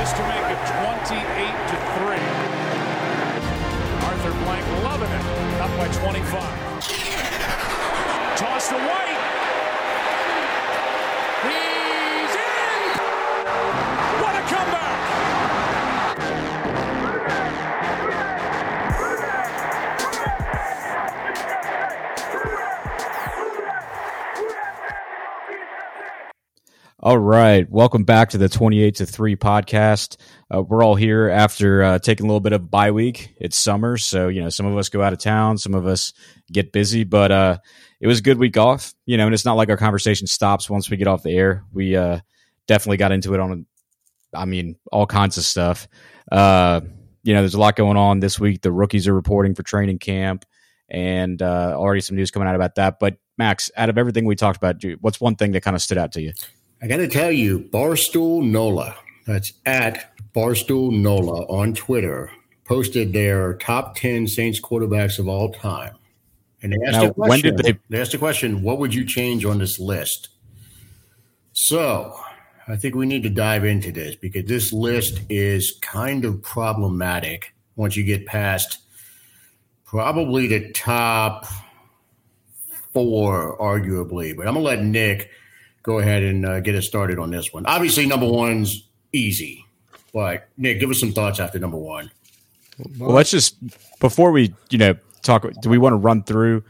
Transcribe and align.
This 0.00 0.12
to 0.14 0.22
make 0.22 0.48
it 0.48 0.56
28 0.64 1.12
to 1.12 1.76
3. 1.76 2.16
Arthur 4.08 4.32
Blank 4.44 4.64
loving 4.82 5.12
it. 5.12 5.24
Up 5.60 5.68
by 5.76 5.88
25. 5.88 6.40
Toss 8.38 8.68
to 8.70 8.76
White. 8.76 9.19
All 27.02 27.16
right, 27.16 27.66
welcome 27.70 28.04
back 28.04 28.28
to 28.30 28.38
the 28.38 28.50
twenty-eight 28.50 28.96
to 28.96 29.06
three 29.06 29.34
podcast. 29.34 30.20
Uh, 30.54 30.60
we're 30.60 30.84
all 30.84 30.96
here 30.96 31.30
after 31.30 31.82
uh, 31.82 31.98
taking 31.98 32.26
a 32.26 32.28
little 32.28 32.40
bit 32.40 32.52
of 32.52 32.70
bye 32.70 32.90
week. 32.90 33.34
It's 33.40 33.56
summer, 33.56 33.96
so 33.96 34.28
you 34.28 34.42
know 34.42 34.50
some 34.50 34.66
of 34.66 34.76
us 34.76 34.90
go 34.90 35.00
out 35.00 35.14
of 35.14 35.18
town, 35.18 35.56
some 35.56 35.72
of 35.72 35.86
us 35.86 36.12
get 36.52 36.72
busy, 36.72 37.04
but 37.04 37.32
uh, 37.32 37.56
it 38.02 38.06
was 38.06 38.18
a 38.18 38.22
good 38.22 38.36
week 38.36 38.58
off. 38.58 38.92
You 39.06 39.16
know, 39.16 39.24
and 39.24 39.32
it's 39.32 39.46
not 39.46 39.54
like 39.54 39.70
our 39.70 39.78
conversation 39.78 40.26
stops 40.26 40.68
once 40.68 40.90
we 40.90 40.98
get 40.98 41.08
off 41.08 41.22
the 41.22 41.34
air. 41.34 41.64
We 41.72 41.96
uh, 41.96 42.20
definitely 42.66 42.98
got 42.98 43.12
into 43.12 43.32
it 43.32 43.40
on, 43.40 43.64
I 44.34 44.44
mean, 44.44 44.76
all 44.92 45.06
kinds 45.06 45.38
of 45.38 45.44
stuff. 45.44 45.88
Uh, 46.30 46.82
you 47.22 47.32
know, 47.32 47.40
there's 47.40 47.54
a 47.54 47.60
lot 47.60 47.76
going 47.76 47.96
on 47.96 48.20
this 48.20 48.38
week. 48.38 48.60
The 48.60 48.72
rookies 48.72 49.08
are 49.08 49.14
reporting 49.14 49.54
for 49.54 49.62
training 49.62 50.00
camp, 50.00 50.44
and 50.90 51.40
uh, 51.40 51.72
already 51.78 52.02
some 52.02 52.16
news 52.16 52.30
coming 52.30 52.46
out 52.46 52.56
about 52.56 52.74
that. 52.74 52.98
But 53.00 53.16
Max, 53.38 53.70
out 53.74 53.88
of 53.88 53.96
everything 53.96 54.26
we 54.26 54.36
talked 54.36 54.58
about, 54.58 54.84
what's 55.00 55.18
one 55.18 55.36
thing 55.36 55.52
that 55.52 55.62
kind 55.62 55.74
of 55.74 55.80
stood 55.80 55.96
out 55.96 56.12
to 56.12 56.20
you? 56.20 56.34
I 56.82 56.86
got 56.86 56.96
to 56.96 57.08
tell 57.08 57.30
you, 57.30 57.60
Barstool 57.60 58.42
Nola, 58.42 58.96
that's 59.26 59.52
at 59.66 60.12
Barstool 60.34 60.92
Nola 60.92 61.44
on 61.46 61.74
Twitter, 61.74 62.30
posted 62.64 63.12
their 63.12 63.54
top 63.54 63.96
10 63.96 64.26
Saints 64.26 64.60
quarterbacks 64.60 65.18
of 65.18 65.28
all 65.28 65.52
time. 65.52 65.94
And 66.62 66.72
they 66.72 66.78
asked, 66.86 66.98
Now, 66.98 67.06
a 67.08 67.14
question, 67.14 67.28
when 67.28 67.40
did 67.40 67.58
they- 67.64 67.78
they 67.90 68.00
asked 68.00 68.12
the 68.12 68.18
question, 68.18 68.62
what 68.62 68.78
would 68.78 68.94
you 68.94 69.04
change 69.04 69.44
on 69.44 69.58
this 69.58 69.78
list? 69.78 70.28
So 71.52 72.18
I 72.68 72.76
think 72.76 72.94
we 72.94 73.06
need 73.06 73.22
to 73.24 73.30
dive 73.30 73.64
into 73.64 73.92
this 73.92 74.14
because 74.14 74.44
this 74.44 74.72
list 74.72 75.20
is 75.28 75.72
kind 75.82 76.24
of 76.24 76.42
problematic 76.42 77.52
once 77.76 77.96
you 77.96 78.04
get 78.04 78.26
past 78.26 78.78
probably 79.84 80.46
the 80.46 80.70
top 80.72 81.46
four, 82.92 83.58
arguably. 83.58 84.36
But 84.36 84.46
I'm 84.46 84.54
going 84.54 84.64
to 84.64 84.70
let 84.70 84.84
Nick 84.84 85.30
go 85.82 85.98
ahead 85.98 86.22
and 86.22 86.44
uh, 86.46 86.60
get 86.60 86.74
us 86.74 86.86
started 86.86 87.18
on 87.18 87.30
this 87.30 87.52
one. 87.52 87.66
Obviously, 87.66 88.06
number 88.06 88.26
one's 88.26 88.84
easy, 89.12 89.64
but 90.12 90.48
Nick, 90.56 90.80
give 90.80 90.90
us 90.90 91.00
some 91.00 91.12
thoughts 91.12 91.40
after 91.40 91.58
number 91.58 91.76
one. 91.78 92.10
Well, 92.98 93.10
let's 93.12 93.30
just 93.30 93.56
before 94.00 94.30
we, 94.32 94.54
you 94.70 94.78
know, 94.78 94.94
talk. 95.22 95.46
Do 95.60 95.68
we 95.68 95.78
want 95.78 95.92
to 95.92 95.96
run 95.98 96.22
through 96.22 96.64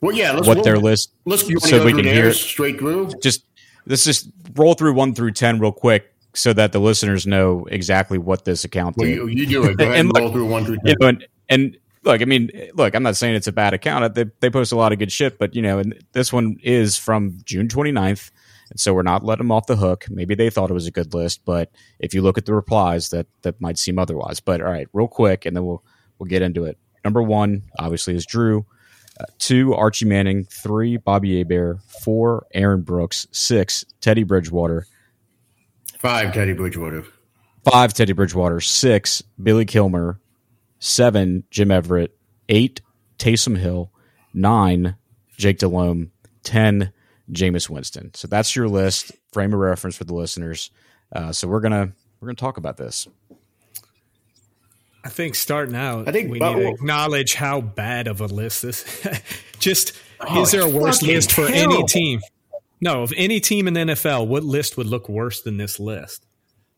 Well, 0.00 0.14
yeah, 0.16 0.32
let's 0.32 0.46
what 0.46 0.56
roll- 0.56 0.64
their 0.64 0.78
list? 0.78 1.12
Let's 1.24 1.48
you 1.48 1.60
so 1.60 1.84
we 1.84 1.92
can 1.92 2.04
hear 2.04 2.26
it? 2.28 2.34
straight 2.34 2.78
through. 2.78 3.12
Just 3.22 3.44
let's 3.86 4.04
just 4.04 4.28
roll 4.56 4.74
through 4.74 4.94
one 4.94 5.14
through 5.14 5.32
ten 5.32 5.58
real 5.60 5.70
quick, 5.72 6.12
so 6.34 6.52
that 6.52 6.72
the 6.72 6.80
listeners 6.80 7.26
know 7.26 7.64
exactly 7.70 8.18
what 8.18 8.44
this 8.44 8.64
account 8.64 8.96
Well, 8.96 9.06
did. 9.06 9.16
you, 9.16 9.28
you 9.28 9.46
do 9.46 9.64
it. 9.64 9.76
Go 9.76 9.84
ahead 9.90 9.98
And 9.98 10.06
and, 10.06 10.08
look, 10.08 10.20
roll 10.22 10.32
through 10.32 10.46
one 10.46 10.64
through 10.64 10.78
you 10.84 10.94
ten. 10.94 10.96
know, 11.00 11.06
and, 11.08 11.26
and 11.48 11.76
look, 12.02 12.20
I 12.20 12.24
mean, 12.24 12.50
look, 12.74 12.96
I'm 12.96 13.04
not 13.04 13.16
saying 13.16 13.36
it's 13.36 13.46
a 13.46 13.52
bad 13.52 13.72
account. 13.72 14.14
They 14.16 14.24
they 14.40 14.50
post 14.50 14.72
a 14.72 14.76
lot 14.76 14.92
of 14.92 14.98
good 14.98 15.12
shit, 15.12 15.38
but 15.38 15.54
you 15.54 15.62
know, 15.62 15.78
and 15.78 15.94
this 16.12 16.32
one 16.32 16.58
is 16.64 16.96
from 16.96 17.38
June 17.44 17.68
29th, 17.68 18.32
and 18.72 18.80
so 18.80 18.94
we're 18.94 19.02
not 19.02 19.22
letting 19.22 19.44
them 19.44 19.52
off 19.52 19.66
the 19.66 19.76
hook. 19.76 20.06
Maybe 20.08 20.34
they 20.34 20.48
thought 20.48 20.70
it 20.70 20.74
was 20.74 20.86
a 20.86 20.90
good 20.90 21.12
list, 21.12 21.44
but 21.44 21.70
if 21.98 22.14
you 22.14 22.22
look 22.22 22.38
at 22.38 22.46
the 22.46 22.54
replies, 22.54 23.10
that 23.10 23.26
that 23.42 23.60
might 23.60 23.76
seem 23.76 23.98
otherwise. 23.98 24.40
But 24.40 24.62
all 24.62 24.70
right, 24.70 24.88
real 24.94 25.08
quick, 25.08 25.44
and 25.44 25.54
then 25.54 25.66
we'll 25.66 25.84
we'll 26.18 26.28
get 26.28 26.40
into 26.40 26.64
it. 26.64 26.78
Number 27.04 27.22
one, 27.22 27.64
obviously, 27.78 28.14
is 28.14 28.24
Drew. 28.24 28.64
Uh, 29.20 29.26
two, 29.38 29.74
Archie 29.74 30.06
Manning. 30.06 30.44
Three, 30.44 30.96
Bobby 30.96 31.36
Hebert. 31.36 31.80
Four, 32.02 32.46
Aaron 32.54 32.80
Brooks. 32.80 33.26
Six, 33.30 33.84
Teddy 34.00 34.22
Bridgewater. 34.22 34.86
Five, 35.98 36.32
Teddy 36.32 36.54
Bridgewater. 36.54 37.04
Five, 37.62 37.92
Teddy 37.92 38.14
Bridgewater. 38.14 38.60
Six, 38.60 39.22
Billy 39.42 39.66
Kilmer. 39.66 40.18
Seven, 40.78 41.44
Jim 41.50 41.70
Everett. 41.70 42.16
Eight, 42.48 42.80
Taysom 43.18 43.58
Hill. 43.58 43.92
Nine, 44.32 44.96
Jake 45.36 45.58
Delhomme. 45.58 46.10
Ten, 46.42 46.92
Jameis 47.30 47.68
Winston. 47.68 48.12
So 48.14 48.26
that's 48.28 48.54
your 48.56 48.68
list. 48.68 49.12
Frame 49.32 49.52
of 49.52 49.60
reference 49.60 49.96
for 49.96 50.04
the 50.04 50.14
listeners. 50.14 50.70
Uh, 51.14 51.32
so 51.32 51.46
we're 51.48 51.60
gonna 51.60 51.92
we're 52.20 52.26
gonna 52.26 52.36
talk 52.36 52.56
about 52.56 52.76
this. 52.76 53.06
I 55.04 55.08
think 55.08 55.34
starting 55.34 55.74
out, 55.74 56.08
I 56.08 56.12
think- 56.12 56.30
we 56.30 56.38
need 56.38 56.54
to 56.54 56.68
acknowledge 56.68 57.34
how 57.34 57.60
bad 57.60 58.06
of 58.06 58.20
a 58.20 58.26
list 58.26 58.62
this. 58.62 58.84
Just 59.58 59.92
Oh, 60.20 60.42
is 60.42 60.52
there 60.52 60.62
a 60.62 60.66
it's 60.66 60.74
worse 60.74 61.02
list 61.02 61.32
for 61.32 61.46
any 61.46 61.84
team? 61.84 62.20
No, 62.80 63.02
of 63.02 63.12
any 63.16 63.40
team 63.40 63.66
in 63.66 63.74
the 63.74 63.80
NFL, 63.80 64.28
what 64.28 64.44
list 64.44 64.76
would 64.76 64.86
look 64.86 65.08
worse 65.08 65.42
than 65.42 65.56
this 65.56 65.80
list 65.80 66.24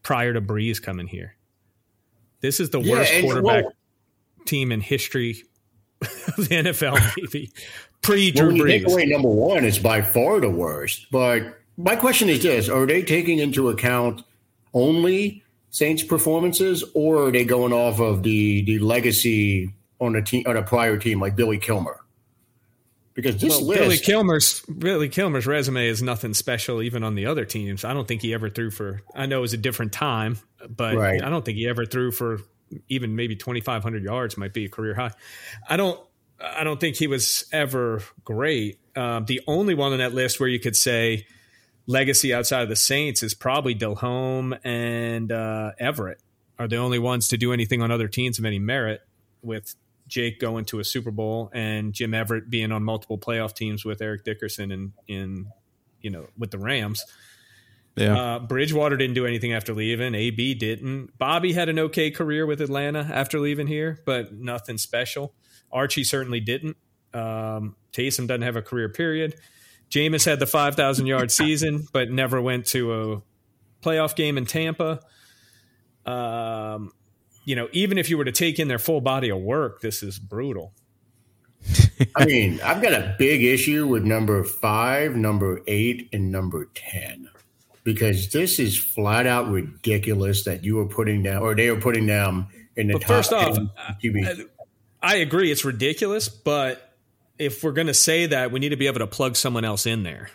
prior 0.02 0.32
to 0.32 0.40
Brees 0.40 0.80
coming 0.82 1.06
here? 1.06 1.34
This 2.40 2.58
is 2.60 2.70
the 2.70 2.80
Yeah, 2.80 2.92
worst 2.92 3.12
quarterback 3.20 3.64
well- 3.64 3.72
team 4.46 4.72
in 4.72 4.80
history 4.80 5.44
of 6.00 6.36
the 6.48 6.56
NFL, 6.56 6.98
maybe 7.18 7.52
pre 8.04 8.32
Well, 8.34 8.44
Drew 8.44 8.46
when 8.48 8.56
you 8.56 8.66
take 8.66 8.84
Brees. 8.86 8.92
away 8.92 9.06
number 9.06 9.28
one, 9.28 9.64
it's 9.64 9.78
by 9.78 10.02
far 10.02 10.40
the 10.40 10.50
worst. 10.50 11.06
But 11.10 11.58
my 11.76 11.96
question 11.96 12.28
is 12.28 12.42
this: 12.42 12.68
Are 12.68 12.86
they 12.86 13.02
taking 13.02 13.38
into 13.38 13.68
account 13.68 14.22
only 14.72 15.42
Saints 15.70 16.02
performances, 16.04 16.84
or 16.94 17.24
are 17.26 17.32
they 17.32 17.44
going 17.44 17.72
off 17.72 18.00
of 18.00 18.22
the 18.22 18.62
the 18.62 18.78
legacy 18.78 19.72
on 20.00 20.14
a 20.16 20.22
team 20.22 20.44
on 20.46 20.56
a 20.56 20.62
prior 20.62 20.96
team 20.96 21.20
like 21.20 21.34
Billy 21.34 21.58
Kilmer? 21.58 21.98
Because 23.14 23.36
this 23.40 23.50
Well, 23.50 23.66
list, 23.66 23.80
Billy 23.80 23.96
Kilmer's 23.98 24.60
Billy 24.78 25.08
Kilmer's 25.08 25.46
resume 25.46 25.86
is 25.86 26.02
nothing 26.02 26.34
special, 26.34 26.82
even 26.82 27.04
on 27.04 27.14
the 27.14 27.26
other 27.26 27.44
teams. 27.44 27.84
I 27.84 27.92
don't 27.94 28.08
think 28.08 28.22
he 28.22 28.34
ever 28.34 28.50
threw 28.50 28.70
for. 28.72 29.02
I 29.14 29.26
know 29.26 29.38
it 29.38 29.42
was 29.42 29.52
a 29.52 29.56
different 29.56 29.92
time, 29.92 30.38
but 30.68 30.96
Right. 30.96 31.22
I 31.22 31.30
don't 31.30 31.44
think 31.44 31.56
he 31.58 31.68
ever 31.68 31.86
threw 31.86 32.10
for 32.10 32.40
even 32.88 33.14
maybe 33.14 33.36
twenty 33.36 33.60
five 33.60 33.84
hundred 33.84 34.02
yards. 34.02 34.36
Might 34.36 34.52
be 34.52 34.64
a 34.64 34.68
career 34.68 34.94
high. 34.94 35.12
I 35.68 35.76
don't. 35.76 36.00
I 36.56 36.64
don't 36.64 36.80
think 36.80 36.96
he 36.96 37.06
was 37.06 37.44
ever 37.52 38.02
great. 38.24 38.78
Um, 38.96 39.24
the 39.26 39.40
only 39.46 39.74
one 39.74 39.92
on 39.92 39.98
that 39.98 40.14
list 40.14 40.40
where 40.40 40.48
you 40.48 40.60
could 40.60 40.76
say 40.76 41.26
legacy 41.86 42.32
outside 42.32 42.62
of 42.62 42.68
the 42.68 42.76
Saints 42.76 43.22
is 43.22 43.34
probably 43.34 43.74
Delhomme 43.74 44.54
and 44.64 45.30
uh, 45.30 45.72
Everett 45.78 46.20
are 46.58 46.68
the 46.68 46.76
only 46.76 46.98
ones 46.98 47.28
to 47.28 47.36
do 47.36 47.52
anything 47.52 47.82
on 47.82 47.90
other 47.90 48.08
teams 48.08 48.38
of 48.38 48.44
any 48.44 48.58
merit. 48.58 49.00
With 49.42 49.74
Jake 50.08 50.40
going 50.40 50.64
to 50.66 50.80
a 50.80 50.84
Super 50.84 51.10
Bowl 51.10 51.50
and 51.52 51.92
Jim 51.92 52.14
Everett 52.14 52.48
being 52.48 52.72
on 52.72 52.82
multiple 52.82 53.18
playoff 53.18 53.54
teams 53.54 53.84
with 53.84 54.00
Eric 54.00 54.24
Dickerson 54.24 54.70
and 54.70 54.92
in 55.06 55.46
you 56.00 56.10
know 56.10 56.26
with 56.38 56.50
the 56.50 56.58
Rams. 56.58 57.04
Yeah. 57.96 58.18
Uh, 58.18 58.38
Bridgewater 58.40 58.96
didn't 58.96 59.14
do 59.14 59.24
anything 59.24 59.52
after 59.52 59.72
leaving. 59.72 60.14
AB 60.14 60.54
didn't. 60.54 61.16
Bobby 61.16 61.52
had 61.52 61.68
an 61.68 61.78
okay 61.78 62.10
career 62.10 62.44
with 62.44 62.60
Atlanta 62.60 63.00
after 63.00 63.38
leaving 63.38 63.68
here, 63.68 64.00
but 64.04 64.32
nothing 64.32 64.78
special. 64.78 65.32
Archie 65.74 66.04
certainly 66.04 66.40
didn't. 66.40 66.76
Um, 67.12 67.76
Taysom 67.92 68.26
doesn't 68.26 68.42
have 68.42 68.56
a 68.56 68.62
career 68.62 68.88
period. 68.88 69.34
Jameis 69.90 70.24
had 70.24 70.38
the 70.38 70.46
5,000 70.46 71.06
yard 71.06 71.30
season, 71.32 71.86
but 71.92 72.10
never 72.10 72.40
went 72.40 72.66
to 72.66 72.94
a 72.94 73.22
playoff 73.82 74.16
game 74.16 74.38
in 74.38 74.46
Tampa. 74.46 75.00
Um, 76.06 76.92
you 77.44 77.56
know, 77.56 77.68
even 77.72 77.98
if 77.98 78.08
you 78.08 78.16
were 78.16 78.24
to 78.24 78.32
take 78.32 78.58
in 78.58 78.68
their 78.68 78.78
full 78.78 79.00
body 79.00 79.28
of 79.28 79.38
work, 79.38 79.80
this 79.80 80.02
is 80.02 80.18
brutal. 80.18 80.72
I 82.14 82.24
mean, 82.26 82.60
I've 82.62 82.82
got 82.82 82.92
a 82.92 83.14
big 83.18 83.42
issue 83.42 83.86
with 83.86 84.04
number 84.04 84.44
five, 84.44 85.16
number 85.16 85.62
eight, 85.66 86.08
and 86.12 86.30
number 86.30 86.68
ten 86.74 87.28
because 87.84 88.30
this 88.30 88.58
is 88.58 88.76
flat 88.76 89.26
out 89.26 89.48
ridiculous 89.48 90.44
that 90.44 90.64
you 90.64 90.76
were 90.76 90.88
putting 90.88 91.22
down, 91.22 91.42
or 91.42 91.54
they 91.54 91.70
were 91.70 91.80
putting 91.80 92.06
down 92.06 92.48
in 92.76 92.88
the 92.88 92.94
But 92.94 93.02
top 93.02 93.08
first 93.08 93.32
off, 93.32 93.54
10 93.54 93.70
QB. 94.02 94.46
I 95.04 95.16
agree, 95.16 95.50
it's 95.52 95.64
ridiculous, 95.64 96.28
but 96.28 96.80
if 97.38 97.62
we're 97.62 97.72
going 97.72 97.88
to 97.88 97.94
say 97.94 98.26
that, 98.26 98.50
we 98.52 98.60
need 98.60 98.70
to 98.70 98.76
be 98.76 98.86
able 98.86 99.00
to 99.00 99.06
plug 99.06 99.36
someone 99.36 99.64
else 99.64 99.86
in 99.86 100.02
there. 100.02 100.30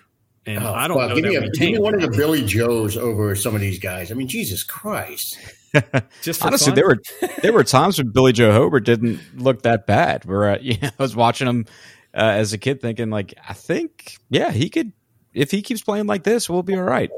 And 0.45 0.63
Oh, 0.63 0.73
I 0.73 0.87
don't 0.87 0.97
fuck. 0.97 1.09
know 1.09 1.15
give 1.15 1.23
that 1.25 1.29
me, 1.41 1.47
a, 1.47 1.51
give 1.51 1.71
me 1.71 1.79
one 1.79 1.93
of 1.95 2.01
the 2.01 2.15
Billy 2.15 2.43
Joes 2.45 2.95
over 2.97 3.35
some 3.35 3.55
of 3.55 3.61
these 3.61 3.79
guys. 3.79 4.11
I 4.11 4.15
mean, 4.15 4.27
Jesus 4.27 4.63
Christ. 4.63 5.37
Just 6.21 6.39
for 6.39 6.47
Honestly, 6.47 6.67
fun. 6.71 6.75
there 6.75 6.85
were 6.87 6.97
there 7.43 7.53
were 7.53 7.63
times 7.63 7.97
when 7.99 8.09
Billy 8.11 8.31
Joe 8.33 8.51
Hobart 8.51 8.85
didn't 8.85 9.19
look 9.35 9.61
that 9.63 9.85
bad. 9.85 10.25
Where 10.25 10.51
uh, 10.51 10.57
you 10.61 10.77
know, 10.81 10.89
I 10.97 11.03
was 11.03 11.15
watching 11.15 11.47
him 11.47 11.65
uh, 12.13 12.21
as 12.21 12.53
a 12.53 12.57
kid, 12.57 12.81
thinking 12.81 13.09
like, 13.11 13.33
I 13.47 13.53
think, 13.53 14.17
yeah, 14.29 14.51
he 14.51 14.69
could. 14.69 14.93
If 15.33 15.51
he 15.51 15.61
keeps 15.61 15.81
playing 15.83 16.07
like 16.07 16.23
this, 16.23 16.49
we'll 16.49 16.63
be 16.63 16.75
all 16.75 16.81
right. 16.83 17.11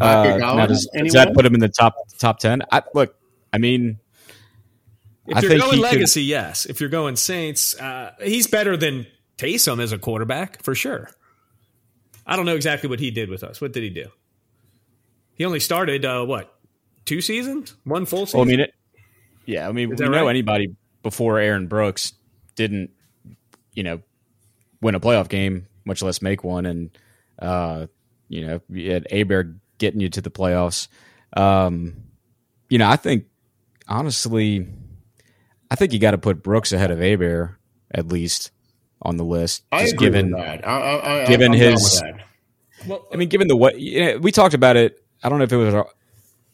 Uh, 0.00 0.24
Patrick 0.24 0.40
now 0.40 0.66
does, 0.66 0.88
does 0.96 1.12
that 1.12 1.32
put 1.34 1.46
him 1.46 1.54
in 1.54 1.60
the 1.60 1.68
top 1.68 1.94
top 2.18 2.40
ten? 2.40 2.62
I, 2.72 2.82
look, 2.94 3.14
I 3.52 3.58
mean, 3.58 3.98
If 5.26 5.36
I 5.36 5.40
you're 5.40 5.50
think 5.50 5.62
going 5.62 5.76
he 5.76 5.82
could- 5.82 5.90
legacy, 5.92 6.22
yes. 6.24 6.66
If 6.66 6.80
you're 6.80 6.90
going 6.90 7.16
Saints, 7.16 7.78
uh, 7.80 8.12
he's 8.22 8.46
better 8.46 8.76
than 8.76 9.06
Taysom 9.38 9.80
as 9.80 9.92
a 9.92 9.98
quarterback 9.98 10.62
for 10.62 10.74
sure. 10.74 11.10
I 12.26 12.36
don't 12.36 12.46
know 12.46 12.56
exactly 12.56 12.88
what 12.88 13.00
he 13.00 13.10
did 13.10 13.28
with 13.30 13.42
us. 13.44 13.60
What 13.60 13.72
did 13.72 13.82
he 13.82 13.90
do? 13.90 14.06
He 15.34 15.44
only 15.44 15.60
started 15.60 16.04
uh, 16.04 16.24
what 16.24 16.54
two 17.04 17.20
seasons, 17.20 17.74
one 17.84 18.06
full 18.06 18.26
season. 18.26 18.38
Well, 18.40 18.48
I 18.48 18.50
mean, 18.50 18.60
it, 18.60 18.74
yeah, 19.46 19.68
I 19.68 19.72
mean, 19.72 19.90
we 19.90 19.96
that 19.96 20.08
know 20.08 20.28
anybody 20.28 20.76
before 21.02 21.38
Aaron 21.38 21.66
Brooks 21.66 22.12
didn't, 22.54 22.90
you 23.74 23.82
know, 23.82 24.02
win 24.80 24.94
a 24.94 25.00
playoff 25.00 25.28
game, 25.28 25.66
much 25.84 26.02
less 26.02 26.22
make 26.22 26.44
one, 26.44 26.66
and 26.66 26.90
uh, 27.40 27.86
you 28.28 28.46
know, 28.46 28.60
you 28.68 28.92
had 28.92 29.06
Hebert 29.10 29.54
getting 29.78 30.00
you 30.00 30.08
to 30.10 30.20
the 30.20 30.30
playoffs. 30.30 30.86
Um, 31.36 31.94
you 32.68 32.78
know, 32.78 32.88
I 32.88 32.96
think 32.96 33.24
honestly, 33.88 34.68
I 35.72 35.74
think 35.74 35.94
you 35.94 35.98
got 35.98 36.10
to 36.10 36.18
put 36.18 36.42
Brooks 36.42 36.72
ahead 36.72 36.90
of 36.90 36.98
Hebert 36.98 37.56
at 37.90 38.08
least 38.08 38.50
on 39.00 39.16
the 39.16 39.24
list, 39.24 39.64
I 39.72 39.82
just 39.82 39.94
agree 39.94 40.08
given 40.08 40.32
with 40.32 40.40
that. 40.40 40.68
I, 40.68 40.70
I, 40.70 41.22
I, 41.22 41.26
given 41.26 41.52
I'm 41.52 41.58
his- 41.58 42.00
that. 42.00 42.20
well, 42.86 43.06
I 43.10 43.16
mean, 43.16 43.30
given 43.30 43.48
the 43.48 43.56
what 43.56 43.80
yeah, 43.80 44.16
we 44.16 44.30
talked 44.32 44.52
about 44.52 44.76
it, 44.76 45.02
I 45.22 45.30
don't 45.30 45.38
know 45.38 45.44
if 45.44 45.52
it 45.52 45.56
was 45.56 45.74
our, 45.74 45.88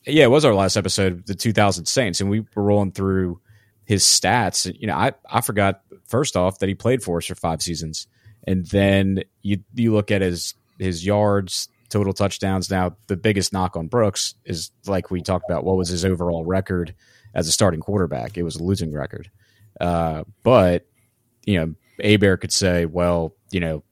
yeah, 0.06 0.22
it 0.22 0.30
was 0.30 0.44
our 0.44 0.54
last 0.54 0.76
episode, 0.76 1.26
the 1.26 1.34
2000 1.34 1.86
Saints, 1.86 2.20
and 2.20 2.30
we 2.30 2.40
were 2.54 2.62
rolling 2.62 2.92
through 2.92 3.40
his 3.84 4.04
stats. 4.04 4.72
You 4.78 4.86
know, 4.86 4.94
I 4.94 5.12
I 5.28 5.40
forgot 5.40 5.82
first 6.06 6.36
off 6.36 6.60
that 6.60 6.68
he 6.68 6.76
played 6.76 7.02
for 7.02 7.18
us 7.18 7.26
for 7.26 7.34
five 7.34 7.60
seasons, 7.60 8.06
and 8.46 8.64
then 8.66 9.24
you 9.42 9.58
you 9.74 9.92
look 9.92 10.12
at 10.12 10.22
his 10.22 10.54
his 10.78 11.04
yards, 11.04 11.68
total 11.88 12.12
touchdowns. 12.12 12.70
Now, 12.70 12.96
the 13.08 13.16
biggest 13.16 13.52
knock 13.52 13.76
on 13.76 13.88
Brooks 13.88 14.36
is 14.44 14.70
like 14.86 15.10
we 15.10 15.22
talked 15.22 15.44
about. 15.50 15.64
What 15.64 15.76
was 15.76 15.88
his 15.88 16.04
overall 16.04 16.44
record 16.44 16.94
as 17.38 17.48
a 17.48 17.52
starting 17.52 17.80
quarterback? 17.80 18.36
It 18.36 18.42
was 18.42 18.56
a 18.56 18.62
losing 18.62 18.92
record, 18.92 19.30
uh, 19.80 20.24
but 20.42 20.86
you 21.46 21.58
know, 21.58 21.74
Hebert 22.02 22.40
could 22.42 22.52
say, 22.52 22.84
well, 22.84 23.34
you 23.50 23.60
know, 23.60 23.82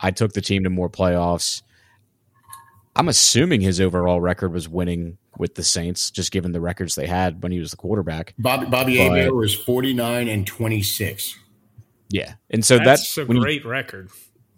I 0.00 0.10
took 0.10 0.32
the 0.32 0.40
team 0.42 0.64
to 0.64 0.70
more 0.70 0.90
playoffs. 0.90 1.62
I'm 2.96 3.08
assuming 3.08 3.60
his 3.60 3.80
overall 3.80 4.20
record 4.20 4.52
was 4.52 4.68
winning 4.68 5.18
with 5.38 5.54
the 5.54 5.62
Saints, 5.62 6.10
just 6.10 6.32
given 6.32 6.50
the 6.52 6.60
records 6.60 6.96
they 6.96 7.06
had 7.06 7.42
when 7.42 7.52
he 7.52 7.60
was 7.60 7.70
the 7.70 7.76
quarterback. 7.76 8.34
Bobby, 8.38 8.66
Bobby 8.66 8.96
But- 8.98 9.16
Hebert 9.16 9.34
was 9.36 9.54
49 9.54 10.28
and 10.28 10.46
26. 10.46 11.36
Yeah, 12.10 12.34
and 12.50 12.64
so 12.64 12.78
that's, 12.78 13.14
that's, 13.14 13.18
a 13.18 13.24
when 13.26 13.36
you- 13.36 13.42
great 13.42 13.64
record. 13.64 14.10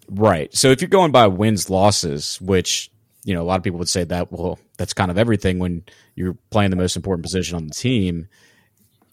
right. 0.08 0.52
So 0.54 0.70
if 0.70 0.80
you're 0.80 0.88
going 0.88 1.12
by 1.12 1.26
wins 1.26 1.68
losses, 1.68 2.40
which 2.40 2.90
you 3.24 3.34
know 3.34 3.42
a 3.42 3.44
lot 3.44 3.56
of 3.56 3.62
people 3.62 3.78
would 3.78 3.88
say 3.88 4.04
that 4.04 4.30
well, 4.32 4.58
that's 4.78 4.92
kind 4.94 5.10
of 5.10 5.18
everything 5.18 5.58
when 5.58 5.84
you're 6.14 6.36
playing 6.50 6.70
the 6.70 6.76
most 6.76 6.96
important 6.96 7.22
position 7.24 7.56
on 7.56 7.66
the 7.66 7.74
team. 7.74 8.28